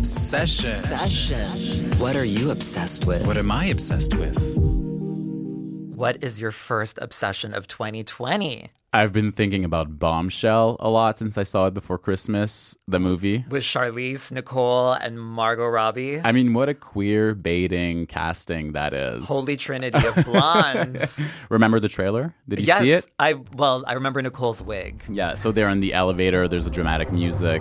Obsession. 0.00 1.98
What 1.98 2.16
are 2.16 2.24
you 2.24 2.50
obsessed 2.50 3.04
with? 3.04 3.26
What 3.26 3.36
am 3.36 3.50
I 3.50 3.66
obsessed 3.66 4.14
with? 4.14 4.56
What 4.56 6.24
is 6.24 6.40
your 6.40 6.52
first 6.52 6.98
obsession 7.02 7.52
of 7.52 7.68
2020? 7.68 8.70
I've 8.94 9.12
been 9.12 9.30
thinking 9.30 9.62
about 9.62 9.98
Bombshell 9.98 10.78
a 10.80 10.88
lot 10.88 11.18
since 11.18 11.36
I 11.36 11.42
saw 11.42 11.66
it 11.66 11.74
before 11.74 11.98
Christmas, 11.98 12.78
the 12.88 12.98
movie. 12.98 13.44
With 13.50 13.62
Charlize, 13.62 14.32
Nicole, 14.32 14.94
and 14.94 15.20
Margot 15.20 15.66
Robbie. 15.66 16.18
I 16.24 16.32
mean, 16.32 16.54
what 16.54 16.70
a 16.70 16.74
queer 16.74 17.34
baiting 17.34 18.06
casting 18.06 18.72
that 18.72 18.94
is. 18.94 19.26
Holy 19.26 19.58
Trinity 19.58 20.06
of 20.06 20.24
blondes. 20.24 21.20
Remember 21.50 21.78
the 21.78 21.88
trailer? 21.88 22.34
Did 22.48 22.60
you 22.60 22.66
yes, 22.66 22.80
see 22.80 22.92
it? 22.92 23.06
I 23.18 23.34
well, 23.34 23.84
I 23.86 23.92
remember 23.92 24.22
Nicole's 24.22 24.62
wig. 24.62 25.04
Yeah, 25.10 25.34
so 25.34 25.52
they're 25.52 25.68
in 25.68 25.80
the 25.80 25.92
elevator, 25.92 26.48
there's 26.48 26.66
a 26.66 26.70
dramatic 26.70 27.12
music. 27.12 27.60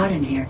Hot 0.00 0.12
in 0.12 0.24
here. 0.24 0.48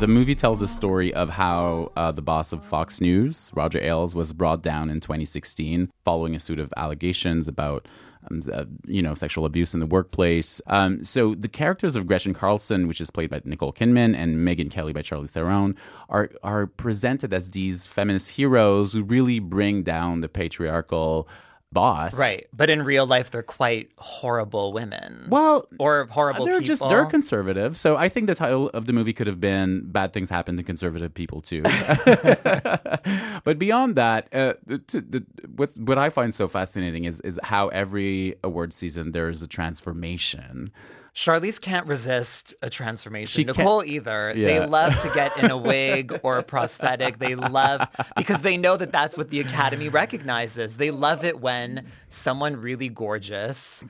The 0.00 0.08
movie 0.08 0.34
tells 0.34 0.62
a 0.62 0.66
story 0.66 1.14
of 1.14 1.30
how 1.30 1.92
uh, 1.96 2.10
the 2.10 2.22
boss 2.22 2.52
of 2.52 2.64
Fox 2.64 3.00
News, 3.00 3.52
Roger 3.54 3.78
Ailes, 3.78 4.16
was 4.16 4.32
brought 4.32 4.60
down 4.60 4.90
in 4.90 4.98
2016 4.98 5.92
following 6.04 6.34
a 6.34 6.40
suit 6.40 6.58
of 6.58 6.74
allegations 6.76 7.46
about. 7.46 7.86
Um, 8.30 8.40
uh, 8.50 8.64
you 8.86 9.02
know, 9.02 9.12
sexual 9.12 9.44
abuse 9.44 9.74
in 9.74 9.80
the 9.80 9.86
workplace. 9.86 10.58
Um, 10.66 11.04
so 11.04 11.34
the 11.34 11.46
characters 11.46 11.94
of 11.94 12.06
Gretchen 12.06 12.32
Carlson, 12.32 12.88
which 12.88 12.98
is 12.98 13.10
played 13.10 13.28
by 13.28 13.42
Nicole 13.44 13.70
Kidman, 13.70 14.16
and 14.16 14.36
Megyn 14.38 14.70
Kelly 14.70 14.94
by 14.94 15.02
Charlize 15.02 15.28
Theron, 15.28 15.76
are 16.08 16.30
are 16.42 16.66
presented 16.66 17.34
as 17.34 17.50
these 17.50 17.86
feminist 17.86 18.30
heroes 18.30 18.94
who 18.94 19.02
really 19.02 19.40
bring 19.40 19.82
down 19.82 20.22
the 20.22 20.30
patriarchal 20.30 21.28
boss. 21.74 22.18
Right. 22.18 22.46
But 22.54 22.70
in 22.70 22.82
real 22.82 23.06
life 23.06 23.30
they're 23.30 23.42
quite 23.42 23.90
horrible 23.98 24.72
women. 24.72 25.26
Well, 25.28 25.68
or 25.78 26.06
horrible 26.10 26.46
they're 26.46 26.54
people. 26.54 26.66
just 26.66 26.88
they're 26.88 27.04
conservative. 27.04 27.76
So 27.76 27.96
I 27.98 28.08
think 28.08 28.28
the 28.28 28.34
title 28.34 28.70
of 28.70 28.86
the 28.86 28.94
movie 28.94 29.12
could 29.12 29.26
have 29.26 29.40
been 29.40 29.90
"Bad 29.90 30.14
Things 30.14 30.30
Happen 30.30 30.56
to 30.56 30.62
Conservative 30.62 31.12
People 31.12 31.42
Too." 31.42 31.62
but 33.44 33.58
beyond 33.58 33.96
that, 33.96 34.32
uh, 34.32 34.54
the, 34.64 34.80
the, 34.88 35.26
what's 35.54 35.78
what 35.78 35.98
I 35.98 36.08
find 36.08 36.32
so 36.32 36.48
fascinating 36.48 37.04
is 37.04 37.20
is 37.20 37.38
how 37.42 37.68
every 37.68 38.36
award 38.42 38.72
season 38.72 39.12
there 39.12 39.28
is 39.28 39.42
a 39.42 39.46
transformation. 39.48 40.72
Charlize 41.14 41.60
can't 41.60 41.86
resist 41.86 42.54
a 42.60 42.68
transformation. 42.68 43.26
She 43.40 43.44
can't- 43.44 43.56
Nicole 43.56 43.84
either. 43.84 44.32
Yeah. 44.36 44.46
They 44.60 44.66
love 44.66 45.00
to 45.02 45.10
get 45.14 45.36
in 45.38 45.50
a 45.50 45.56
wig 45.72 46.18
or 46.24 46.38
a 46.38 46.42
prosthetic. 46.42 47.18
They 47.18 47.36
love 47.36 47.88
because 48.16 48.42
they 48.42 48.56
know 48.56 48.76
that 48.76 48.90
that's 48.90 49.16
what 49.16 49.30
the 49.30 49.38
Academy 49.40 49.88
recognizes. 49.88 50.76
They 50.76 50.90
love 50.90 51.24
it 51.24 51.40
when 51.40 51.86
someone 52.08 52.56
really 52.56 52.88
gorgeous, 52.88 53.84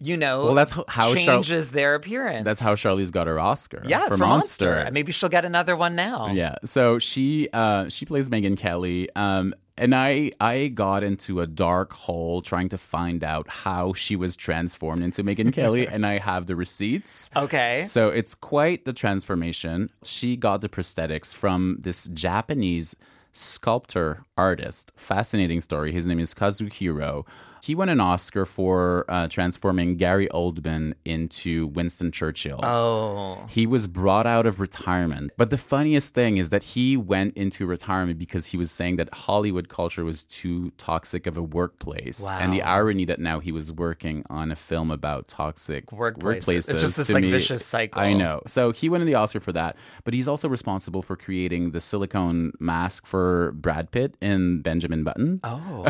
you 0.00 0.16
know, 0.16 0.44
Well, 0.44 0.54
that's 0.54 0.70
how- 0.70 0.84
how 0.86 1.14
Char- 1.14 1.16
changes 1.16 1.72
their 1.72 1.96
appearance. 1.96 2.44
That's 2.44 2.60
how 2.60 2.76
Charlize 2.76 3.10
got 3.10 3.26
her 3.26 3.40
Oscar. 3.40 3.82
yeah, 3.86 4.04
for, 4.08 4.16
for 4.16 4.24
Monster. 4.26 4.74
And 4.74 4.94
Maybe 4.94 5.10
she'll 5.10 5.28
get 5.28 5.44
another 5.44 5.76
one 5.76 5.96
now. 5.96 6.28
Yeah. 6.32 6.54
So 6.64 7.00
she 7.00 7.48
uh, 7.52 7.88
she 7.88 8.06
plays 8.06 8.28
Megyn 8.28 8.56
Kelly. 8.56 9.08
Um, 9.16 9.54
and 9.76 9.94
I 9.94 10.32
I 10.40 10.68
got 10.68 11.02
into 11.02 11.40
a 11.40 11.46
dark 11.46 11.92
hole 11.92 12.42
trying 12.42 12.68
to 12.70 12.78
find 12.78 13.24
out 13.24 13.48
how 13.48 13.92
she 13.92 14.16
was 14.16 14.36
transformed 14.36 15.02
into 15.02 15.24
Megyn 15.24 15.52
Kelly, 15.52 15.86
and 15.94 16.06
I 16.06 16.18
have 16.18 16.46
the 16.46 16.56
receipts. 16.56 17.30
Okay. 17.34 17.84
So 17.84 18.08
it's 18.08 18.34
quite 18.34 18.84
the 18.84 18.92
transformation. 18.92 19.90
She 20.04 20.36
got 20.36 20.60
the 20.60 20.68
prosthetics 20.68 21.34
from 21.34 21.78
this 21.80 22.06
Japanese 22.08 22.94
sculptor 23.32 24.24
artist. 24.38 24.92
Fascinating 24.96 25.60
story. 25.60 25.92
His 25.92 26.06
name 26.06 26.20
is 26.20 26.34
Kazuhiro. 26.34 27.26
He 27.64 27.74
won 27.74 27.88
an 27.88 27.98
Oscar 27.98 28.44
for 28.44 29.06
uh, 29.08 29.26
transforming 29.28 29.96
Gary 29.96 30.28
Oldman 30.28 30.92
into 31.06 31.68
Winston 31.68 32.12
Churchill. 32.12 32.60
Oh. 32.62 33.46
He 33.48 33.66
was 33.66 33.86
brought 33.86 34.26
out 34.26 34.44
of 34.44 34.60
retirement. 34.60 35.30
But 35.38 35.48
the 35.48 35.56
funniest 35.56 36.12
thing 36.12 36.36
is 36.36 36.50
that 36.50 36.62
he 36.62 36.94
went 36.98 37.34
into 37.38 37.64
retirement 37.64 38.18
because 38.18 38.48
he 38.48 38.58
was 38.58 38.70
saying 38.70 38.96
that 38.96 39.08
Hollywood 39.14 39.70
culture 39.70 40.04
was 40.04 40.24
too 40.24 40.72
toxic 40.76 41.26
of 41.26 41.38
a 41.38 41.42
workplace. 41.42 42.20
Wow. 42.20 42.38
And 42.38 42.52
the 42.52 42.60
irony 42.60 43.06
that 43.06 43.18
now 43.18 43.40
he 43.40 43.50
was 43.50 43.72
working 43.72 44.24
on 44.28 44.52
a 44.52 44.56
film 44.56 44.90
about 44.90 45.28
toxic 45.28 45.86
Workplaces. 45.86 46.44
workplaces. 46.44 46.68
It's 46.68 46.82
just 46.82 46.96
this, 46.98 47.08
like, 47.08 47.22
me- 47.22 47.30
vicious 47.30 47.64
cycle. 47.64 48.02
I 48.02 48.12
know. 48.12 48.42
So 48.46 48.72
he 48.72 48.90
won 48.90 49.02
the 49.06 49.14
Oscar 49.14 49.40
for 49.40 49.52
that. 49.52 49.78
But 50.04 50.12
he's 50.12 50.28
also 50.28 50.50
responsible 50.50 51.00
for 51.00 51.16
creating 51.16 51.70
the 51.70 51.80
silicone 51.80 52.52
mask 52.60 53.06
for 53.06 53.52
Brad 53.52 53.90
Pitt 53.90 54.18
in 54.20 54.60
Benjamin 54.60 55.02
Button. 55.02 55.40
Oh. 55.42 55.86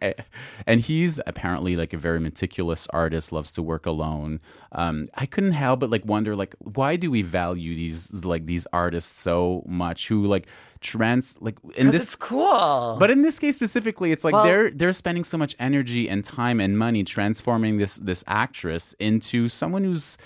and 0.66 0.80
apparently 1.26 1.76
like 1.76 1.92
a 1.92 1.96
very 1.98 2.20
meticulous 2.20 2.86
artist, 2.90 3.32
loves 3.32 3.50
to 3.52 3.62
work 3.62 3.84
alone. 3.86 4.40
Um, 4.72 5.08
I 5.14 5.26
couldn't 5.26 5.52
help 5.52 5.80
but 5.80 5.90
like 5.90 6.04
wonder 6.04 6.34
like 6.36 6.54
why 6.58 6.96
do 6.96 7.10
we 7.10 7.22
value 7.22 7.74
these 7.74 8.24
like 8.24 8.46
these 8.46 8.66
artists 8.72 9.12
so 9.14 9.62
much 9.66 10.08
who 10.08 10.26
like 10.26 10.46
trans 10.80 11.36
like 11.40 11.56
in 11.76 11.90
this 11.90 12.02
it's 12.02 12.16
cool. 12.16 12.96
but 13.00 13.10
in 13.10 13.22
this 13.22 13.38
case 13.38 13.56
specifically, 13.56 14.12
it's 14.12 14.24
like 14.24 14.34
Well- 14.34 14.44
they're 14.44 14.70
they're 14.70 14.92
spending 14.92 15.24
so 15.24 15.38
much 15.38 15.54
energy 15.58 16.08
and 16.08 16.22
time 16.24 16.60
and 16.60 16.78
money 16.78 17.04
transforming 17.04 17.78
this 17.78 17.96
this 17.96 18.22
actress 18.26 18.94
into 18.98 19.48
someone 19.48 19.84
who's 19.84 20.16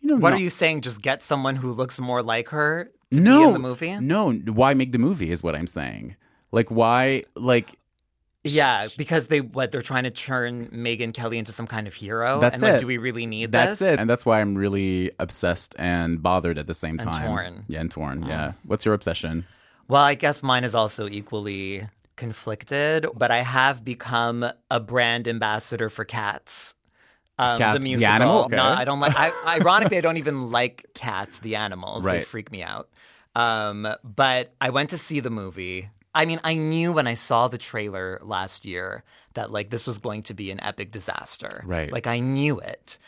you 0.00 0.08
know 0.08 0.16
What 0.16 0.30
not- 0.30 0.38
are 0.38 0.42
you 0.42 0.50
saying? 0.50 0.82
Just 0.82 1.02
get 1.02 1.22
someone 1.22 1.56
who 1.56 1.72
looks 1.72 1.98
more 2.00 2.22
like 2.22 2.48
her 2.48 2.90
to 3.12 3.20
no, 3.20 3.40
be 3.40 3.46
in 3.48 3.52
the 3.54 3.58
movie? 3.58 3.96
No, 4.00 4.32
why 4.32 4.74
make 4.74 4.92
the 4.92 4.98
movie 4.98 5.30
is 5.30 5.42
what 5.42 5.54
I'm 5.56 5.66
saying. 5.66 6.16
Like 6.52 6.70
why 6.70 7.24
like 7.34 7.78
Yeah, 8.52 8.88
because 8.96 9.28
they 9.28 9.40
what 9.40 9.70
they're 9.72 9.82
trying 9.82 10.04
to 10.04 10.10
turn 10.10 10.68
Megyn 10.68 11.12
Kelly 11.14 11.38
into 11.38 11.52
some 11.52 11.66
kind 11.66 11.86
of 11.86 11.94
hero. 11.94 12.40
That's 12.40 12.54
and 12.54 12.62
like, 12.62 12.74
it. 12.74 12.80
do 12.80 12.86
we 12.86 12.98
really 12.98 13.26
need 13.26 13.52
that? 13.52 13.66
That's 13.66 13.78
this? 13.80 13.92
it. 13.92 13.98
And 14.00 14.08
that's 14.08 14.26
why 14.26 14.40
I'm 14.40 14.54
really 14.54 15.12
obsessed 15.18 15.74
and 15.78 16.22
bothered 16.22 16.58
at 16.58 16.66
the 16.66 16.74
same 16.74 16.98
And 16.98 17.12
time. 17.12 17.26
torn. 17.26 17.64
Yeah, 17.68 17.80
and 17.80 17.90
torn. 17.90 18.24
Oh. 18.24 18.28
Yeah. 18.28 18.52
What's 18.64 18.84
your 18.84 18.94
obsession? 18.94 19.46
Well, 19.88 20.02
I 20.02 20.14
guess 20.14 20.42
mine 20.42 20.64
is 20.64 20.74
also 20.74 21.08
equally 21.08 21.86
conflicted, 22.16 23.06
but 23.14 23.30
I 23.30 23.42
have 23.42 23.84
become 23.84 24.44
a 24.70 24.80
brand 24.80 25.26
ambassador 25.26 25.88
for 25.88 26.04
Cats. 26.04 26.74
Um, 27.38 27.56
Cats, 27.56 27.82
the 27.82 27.94
the 27.94 28.04
animal? 28.04 28.44
Okay. 28.44 28.56
No, 28.56 28.64
I 28.64 28.84
don't 28.84 29.00
like. 29.00 29.14
I, 29.16 29.30
ironically, 29.60 29.96
I 29.96 30.00
don't 30.00 30.16
even 30.16 30.50
like 30.50 30.86
cats, 30.94 31.38
the 31.38 31.54
animals. 31.56 32.04
They 32.04 32.22
freak 32.22 32.50
me 32.50 32.62
out. 32.62 32.88
Um, 33.36 33.86
but 34.02 34.52
I 34.60 34.70
went 34.70 34.90
to 34.90 34.98
see 34.98 35.20
the 35.20 35.30
movie. 35.30 35.88
I 36.14 36.24
mean, 36.24 36.40
I 36.42 36.54
knew 36.54 36.92
when 36.92 37.06
I 37.06 37.14
saw 37.14 37.48
the 37.48 37.58
trailer 37.58 38.18
last 38.22 38.64
year 38.64 39.04
that 39.34 39.50
like 39.50 39.70
this 39.70 39.86
was 39.86 39.98
going 39.98 40.22
to 40.24 40.34
be 40.34 40.50
an 40.50 40.60
epic 40.62 40.90
disaster. 40.90 41.62
Right. 41.64 41.92
Like 41.92 42.06
I 42.06 42.18
knew 42.20 42.58
it. 42.58 42.98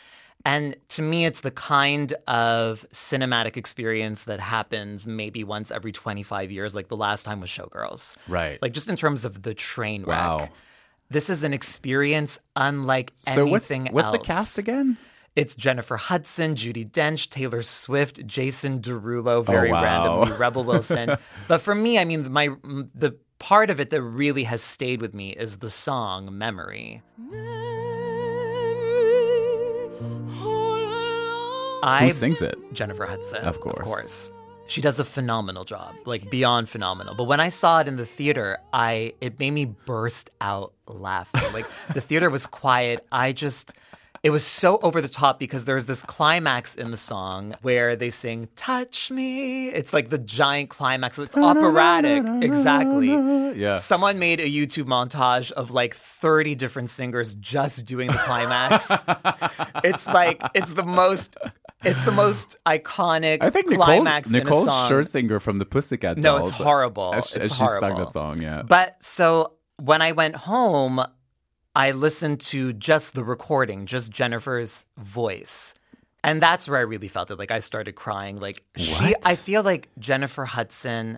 And 0.43 0.75
to 0.89 1.01
me, 1.01 1.25
it's 1.25 1.41
the 1.41 1.51
kind 1.51 2.13
of 2.27 2.85
cinematic 2.91 3.57
experience 3.57 4.23
that 4.23 4.39
happens 4.39 5.05
maybe 5.05 5.43
once 5.43 5.69
every 5.69 5.91
25 5.91 6.51
years. 6.51 6.73
Like 6.73 6.87
the 6.87 6.97
last 6.97 7.23
time 7.23 7.41
was 7.41 7.49
Showgirls. 7.49 8.15
Right. 8.27 8.59
Like 8.61 8.73
just 8.73 8.89
in 8.89 8.95
terms 8.95 9.25
of 9.25 9.43
the 9.43 9.53
train 9.53 10.03
wreck. 10.03 10.17
Wow. 10.17 10.49
This 11.09 11.29
is 11.29 11.43
an 11.43 11.53
experience 11.53 12.39
unlike 12.55 13.11
So 13.17 13.45
what's 13.45 13.69
anything 13.69 13.93
what's 13.93 14.11
the 14.11 14.19
cast 14.19 14.57
again? 14.57 14.97
It's 15.35 15.55
Jennifer 15.55 15.95
Hudson, 15.95 16.55
Judi 16.55 16.89
Dench, 16.89 17.29
Taylor 17.29 17.61
Swift, 17.61 18.25
Jason 18.27 18.81
Derulo, 18.81 19.27
oh, 19.37 19.41
very 19.43 19.69
Oh, 19.69 19.73
wow. 19.73 19.83
randomly, 20.19 20.37
Rebel 20.37 20.63
Wilson. 20.65 21.15
but 21.47 21.61
for 21.61 21.73
me, 21.73 21.97
I 21.97 22.03
mean, 22.05 22.29
my 22.31 22.49
the 22.93 23.15
part 23.39 23.69
of 23.69 23.79
it 23.79 23.91
that 23.91 24.01
really 24.01 24.43
has 24.43 24.61
stayed 24.61 25.01
with 25.01 25.13
me 25.13 25.29
is 25.31 25.59
the 25.59 25.69
song 25.69 26.37
"Memory." 26.37 27.01
I, 31.83 32.01
Who 32.05 32.11
sings 32.11 32.41
it? 32.43 32.57
Jennifer 32.73 33.05
Hudson, 33.05 33.43
Of 33.43 33.59
course. 33.59 33.79
Of 33.79 33.85
course. 33.85 34.31
She 34.67 34.81
does 34.81 34.99
a 34.99 35.05
phenomenal 35.05 35.65
job, 35.65 35.95
like 36.05 36.29
beyond 36.29 36.69
phenomenal. 36.69 37.15
But 37.15 37.23
when 37.23 37.39
I 37.39 37.49
saw 37.49 37.79
it 37.79 37.87
in 37.87 37.97
the 37.97 38.05
theater, 38.05 38.57
I 38.71 39.13
it 39.19 39.37
made 39.39 39.51
me 39.51 39.65
burst 39.65 40.29
out 40.39 40.73
laughing. 40.87 41.51
Like 41.53 41.65
the 41.93 41.99
theater 42.01 42.29
was 42.29 42.45
quiet. 42.45 43.05
I 43.11 43.33
just 43.33 43.73
it 44.23 44.29
was 44.29 44.45
so 44.45 44.77
over 44.83 45.01
the 45.01 45.09
top 45.09 45.39
because 45.39 45.65
there's 45.65 45.85
this 45.85 46.03
climax 46.03 46.75
in 46.75 46.91
the 46.91 46.97
song 46.97 47.55
where 47.63 47.95
they 47.95 48.11
sing 48.11 48.49
"Touch 48.55 49.09
Me." 49.09 49.69
It's 49.69 49.93
like 49.93 50.09
the 50.09 50.19
giant 50.19 50.69
climax. 50.69 51.17
It's 51.17 51.35
operatic, 51.35 52.23
exactly. 52.43 53.59
Yeah. 53.59 53.77
Someone 53.77 54.19
made 54.19 54.39
a 54.39 54.45
YouTube 54.47 54.85
montage 54.85 55.51
of 55.51 55.71
like 55.71 55.95
30 55.95 56.53
different 56.55 56.89
singers 56.91 57.35
just 57.35 57.85
doing 57.85 58.11
the 58.11 58.17
climax. 58.17 58.91
it's 59.83 60.05
like 60.05 60.41
it's 60.53 60.73
the 60.73 60.85
most 60.85 61.35
it's 61.83 62.03
the 62.05 62.11
most 62.11 62.57
iconic 62.67 63.39
I 63.41 63.49
think 63.49 63.69
Nicole, 63.69 63.85
climax 63.85 64.29
Nicole 64.29 64.61
in 64.61 64.67
a 64.67 64.71
song. 64.71 64.91
Scherzinger 64.91 65.41
from 65.41 65.57
the 65.57 65.65
Pussycat 65.65 66.21
Dolls. 66.21 66.41
No, 66.41 66.47
it's 66.47 66.57
horrible. 66.57 67.15
As, 67.15 67.35
It's 67.35 67.45
as 67.45 67.51
she 67.51 67.65
sung 67.65 67.67
horrible. 67.67 67.97
that 67.97 68.11
song, 68.11 68.41
yeah. 68.41 68.61
But 68.61 69.03
so 69.03 69.53
when 69.77 70.03
I 70.03 70.11
went 70.11 70.35
home, 70.35 71.03
I 71.75 71.91
listened 71.91 72.41
to 72.41 72.73
just 72.73 73.13
the 73.13 73.23
recording, 73.23 73.85
just 73.85 74.11
Jennifer's 74.11 74.85
voice. 74.97 75.73
And 76.23 76.41
that's 76.41 76.67
where 76.67 76.77
I 76.77 76.83
really 76.83 77.07
felt 77.07 77.31
it. 77.31 77.39
Like 77.39 77.51
I 77.51 77.59
started 77.59 77.93
crying. 77.95 78.39
Like 78.39 78.63
she 78.77 79.15
I 79.25 79.35
feel 79.35 79.63
like 79.63 79.89
Jennifer 79.97 80.45
Hudson 80.45 81.17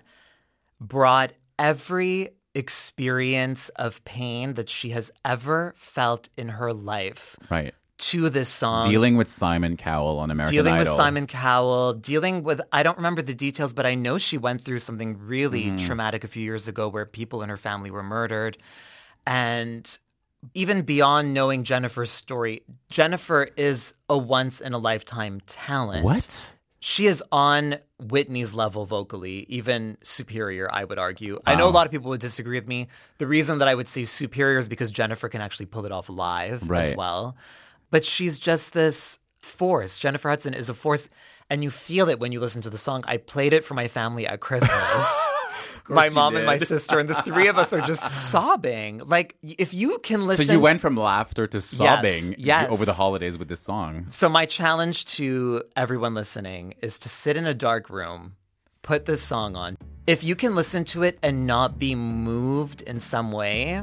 brought 0.79 1.33
every 1.59 2.29
experience 2.55 3.69
of 3.69 4.03
pain 4.05 4.53
that 4.53 4.69
she 4.69 4.91
has 4.91 5.11
ever 5.25 5.73
felt 5.75 6.29
in 6.37 6.49
her 6.49 6.71
life 6.71 7.35
right. 7.49 7.73
to 7.97 8.29
this 8.29 8.47
song. 8.49 8.89
Dealing 8.89 9.17
with 9.17 9.27
Simon 9.27 9.75
Cowell 9.75 10.19
on 10.19 10.29
American 10.31 10.53
dealing 10.55 10.75
Idol. 10.75 10.93
with 10.93 10.97
Simon 10.97 11.27
Cowell, 11.27 11.93
dealing 11.93 12.43
with 12.43 12.61
I 12.71 12.83
don't 12.83 12.97
remember 12.97 13.21
the 13.21 13.33
details, 13.33 13.73
but 13.73 13.85
I 13.85 13.95
know 13.95 14.17
she 14.17 14.37
went 14.37 14.61
through 14.61 14.79
something 14.79 15.17
really 15.17 15.65
Mm-hmm. 15.65 15.85
traumatic 15.85 16.23
a 16.23 16.27
few 16.27 16.43
years 16.43 16.67
ago 16.67 16.87
where 16.87 17.05
people 17.05 17.41
in 17.41 17.49
her 17.49 17.57
family 17.57 17.89
were 17.91 18.03
murdered. 18.03 18.57
And 19.25 19.97
even 20.53 20.81
beyond 20.83 21.33
knowing 21.33 21.63
Jennifer's 21.63 22.11
story, 22.11 22.63
Jennifer 22.89 23.49
is 23.57 23.93
a 24.09 24.17
once 24.17 24.61
in 24.61 24.73
a 24.73 24.77
lifetime 24.77 25.41
talent. 25.45 26.03
What? 26.03 26.51
She 26.79 27.05
is 27.07 27.23
on 27.31 27.77
Whitney's 27.97 28.53
level 28.53 28.85
vocally, 28.85 29.45
even 29.47 29.97
superior, 30.03 30.69
I 30.69 30.83
would 30.83 30.99
argue. 30.99 31.39
I 31.45 31.55
know 31.55 31.67
a 31.67 31.71
lot 31.71 31.85
of 31.85 31.93
people 31.93 32.09
would 32.09 32.19
disagree 32.19 32.57
with 32.57 32.67
me. 32.67 32.89
The 33.19 33.27
reason 33.27 33.59
that 33.59 33.69
I 33.69 33.75
would 33.75 33.87
say 33.87 34.03
superior 34.03 34.57
is 34.57 34.67
because 34.67 34.91
Jennifer 34.91 35.29
can 35.29 35.39
actually 35.39 35.67
pull 35.67 35.85
it 35.85 35.93
off 35.93 36.09
live 36.09 36.69
as 36.89 36.93
well. 36.95 37.37
But 37.89 38.03
she's 38.03 38.37
just 38.37 38.73
this 38.73 39.19
force. 39.39 39.97
Jennifer 39.97 40.29
Hudson 40.29 40.53
is 40.53 40.67
a 40.67 40.73
force, 40.73 41.07
and 41.49 41.63
you 41.63 41.69
feel 41.71 42.09
it 42.09 42.19
when 42.19 42.33
you 42.33 42.41
listen 42.41 42.61
to 42.63 42.69
the 42.69 42.77
song. 42.77 43.05
I 43.07 43.15
played 43.15 43.53
it 43.53 43.63
for 43.63 43.75
my 43.75 43.87
family 43.87 44.27
at 44.27 44.41
Christmas. 44.41 45.29
my 45.89 46.07
you 46.07 46.11
mom 46.13 46.35
and 46.35 46.45
my 46.45 46.57
sister, 46.57 46.99
and 46.99 47.09
the 47.09 47.21
three 47.23 47.47
of 47.47 47.57
us 47.57 47.73
are 47.73 47.81
just 47.81 48.09
sobbing. 48.31 48.99
Like, 49.05 49.35
if 49.41 49.73
you 49.73 49.99
can 49.99 50.25
listen. 50.25 50.45
So 50.45 50.53
you 50.53 50.59
went 50.59 50.81
from 50.81 50.95
laughter 50.95 51.47
to 51.47 51.61
sobbing 51.61 52.35
yes. 52.37 52.71
over 52.71 52.85
the 52.85 52.93
holidays 52.93 53.37
with 53.37 53.47
this 53.47 53.59
song. 53.59 54.07
So 54.09 54.29
my 54.29 54.45
challenge 54.45 55.05
to 55.17 55.63
everyone 55.75 56.13
listening 56.13 56.75
is 56.81 56.99
to 56.99 57.09
sit 57.09 57.37
in 57.37 57.45
a 57.45 57.53
dark 57.53 57.89
room, 57.89 58.35
put 58.81 59.05
this 59.05 59.21
song 59.21 59.55
on. 59.55 59.77
If 60.05 60.23
you 60.23 60.35
can 60.35 60.55
listen 60.55 60.83
to 60.85 61.03
it 61.03 61.17
and 61.23 61.47
not 61.47 61.79
be 61.79 61.95
moved 61.95 62.81
in 62.81 62.99
some 62.99 63.31
way, 63.31 63.81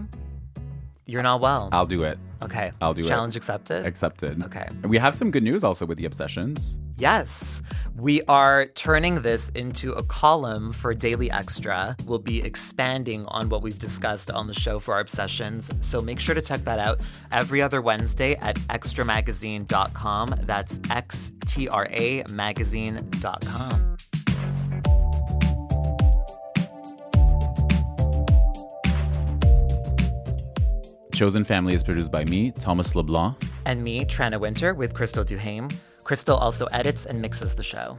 you're 1.10 1.22
not 1.22 1.40
well. 1.40 1.68
I'll 1.72 1.86
do 1.86 2.04
it. 2.04 2.18
Okay. 2.42 2.72
I'll 2.80 2.94
do 2.94 3.04
it. 3.04 3.08
Challenge 3.08 3.36
accepted? 3.36 3.84
Accepted. 3.84 4.42
Okay. 4.44 4.68
We 4.84 4.98
have 4.98 5.14
some 5.14 5.30
good 5.30 5.42
news 5.42 5.62
also 5.64 5.84
with 5.84 5.98
the 5.98 6.06
obsessions. 6.06 6.78
Yes. 6.96 7.62
We 7.96 8.22
are 8.22 8.66
turning 8.66 9.22
this 9.22 9.48
into 9.50 9.92
a 9.92 10.02
column 10.02 10.72
for 10.72 10.94
Daily 10.94 11.30
Xtra. 11.30 12.00
We'll 12.04 12.18
be 12.18 12.42
expanding 12.42 13.24
on 13.26 13.48
what 13.48 13.62
we've 13.62 13.78
discussed 13.78 14.30
on 14.30 14.46
the 14.46 14.54
show 14.54 14.78
for 14.78 14.94
our 14.94 15.00
obsessions. 15.00 15.68
So 15.80 16.00
make 16.00 16.20
sure 16.20 16.34
to 16.34 16.42
check 16.42 16.64
that 16.64 16.78
out 16.78 17.00
every 17.32 17.60
other 17.60 17.82
Wednesday 17.82 18.36
at 18.36 18.56
xtramagazine.com. 18.56 20.34
That's 20.42 20.80
X 20.90 21.32
T 21.46 21.68
R 21.68 21.88
A 21.90 22.22
magazine.com. 22.28 23.89
Chosen 31.20 31.44
Family 31.44 31.74
is 31.74 31.82
produced 31.82 32.10
by 32.10 32.24
me, 32.24 32.50
Thomas 32.50 32.96
LeBlanc. 32.96 33.36
And 33.66 33.84
me, 33.84 34.06
Tranna 34.06 34.40
Wintour, 34.40 34.72
with 34.72 34.94
Crystal 34.94 35.22
Duhame. 35.22 35.70
Crystal 36.02 36.34
also 36.34 36.64
edits 36.72 37.04
and 37.04 37.20
mixes 37.20 37.54
the 37.54 37.62
show. 37.62 37.94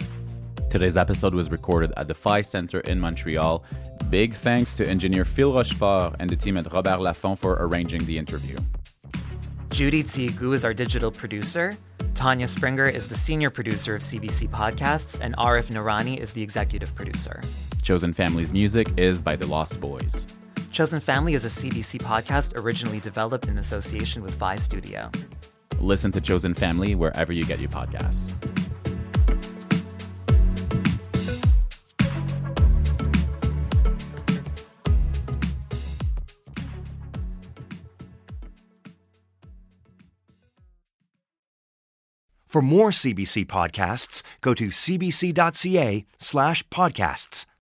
Today's 0.71 0.97
episode 0.97 1.35
was 1.35 1.51
recorded 1.51 1.93
at 1.97 2.07
the 2.07 2.15
Phi 2.15 2.41
Center 2.41 2.79
in 2.79 2.99
Montreal. 2.99 3.63
Big 4.09 4.33
thanks 4.33 4.73
to 4.73 4.87
engineer 4.89 5.23
Phil 5.23 5.53
Rochefort 5.53 6.15
and 6.19 6.31
the 6.31 6.35
team 6.35 6.57
at 6.57 6.73
Robert 6.73 6.97
Laffont 6.97 7.37
for 7.37 7.57
arranging 7.59 8.03
the 8.05 8.17
interview. 8.17 8.57
Judy 9.69 10.01
Tsigu 10.03 10.55
is 10.55 10.65
our 10.65 10.73
digital 10.73 11.11
producer. 11.11 11.77
Tanya 12.15 12.47
Springer 12.47 12.87
is 12.87 13.05
the 13.05 13.13
senior 13.13 13.51
producer 13.51 13.93
of 13.93 14.01
CBC 14.01 14.49
Podcasts, 14.49 15.19
and 15.21 15.37
Arif 15.37 15.69
Noorani 15.69 16.17
is 16.17 16.33
the 16.33 16.41
executive 16.41 16.95
producer. 16.95 17.39
Chosen 17.83 18.13
Family's 18.13 18.51
music 18.51 18.87
is 18.97 19.21
by 19.21 19.35
The 19.35 19.45
Lost 19.45 19.79
Boys. 19.79 20.25
Chosen 20.71 21.01
Family 21.01 21.33
is 21.33 21.43
a 21.43 21.49
CBC 21.49 22.01
podcast 22.01 22.57
originally 22.57 23.01
developed 23.01 23.49
in 23.49 23.57
association 23.57 24.23
with 24.23 24.35
Vi 24.35 24.55
Studio. 24.55 25.11
Listen 25.79 26.11
to 26.13 26.21
Chosen 26.21 26.53
Family 26.53 26.95
wherever 26.95 27.33
you 27.33 27.43
get 27.43 27.59
your 27.59 27.69
podcasts. 27.69 28.37
For 42.47 42.61
more 42.61 42.89
CBC 42.89 43.45
podcasts, 43.45 44.23
go 44.41 44.53
to 44.53 44.67
cbc.ca 44.67 46.05
slash 46.19 46.67
podcasts. 46.67 47.45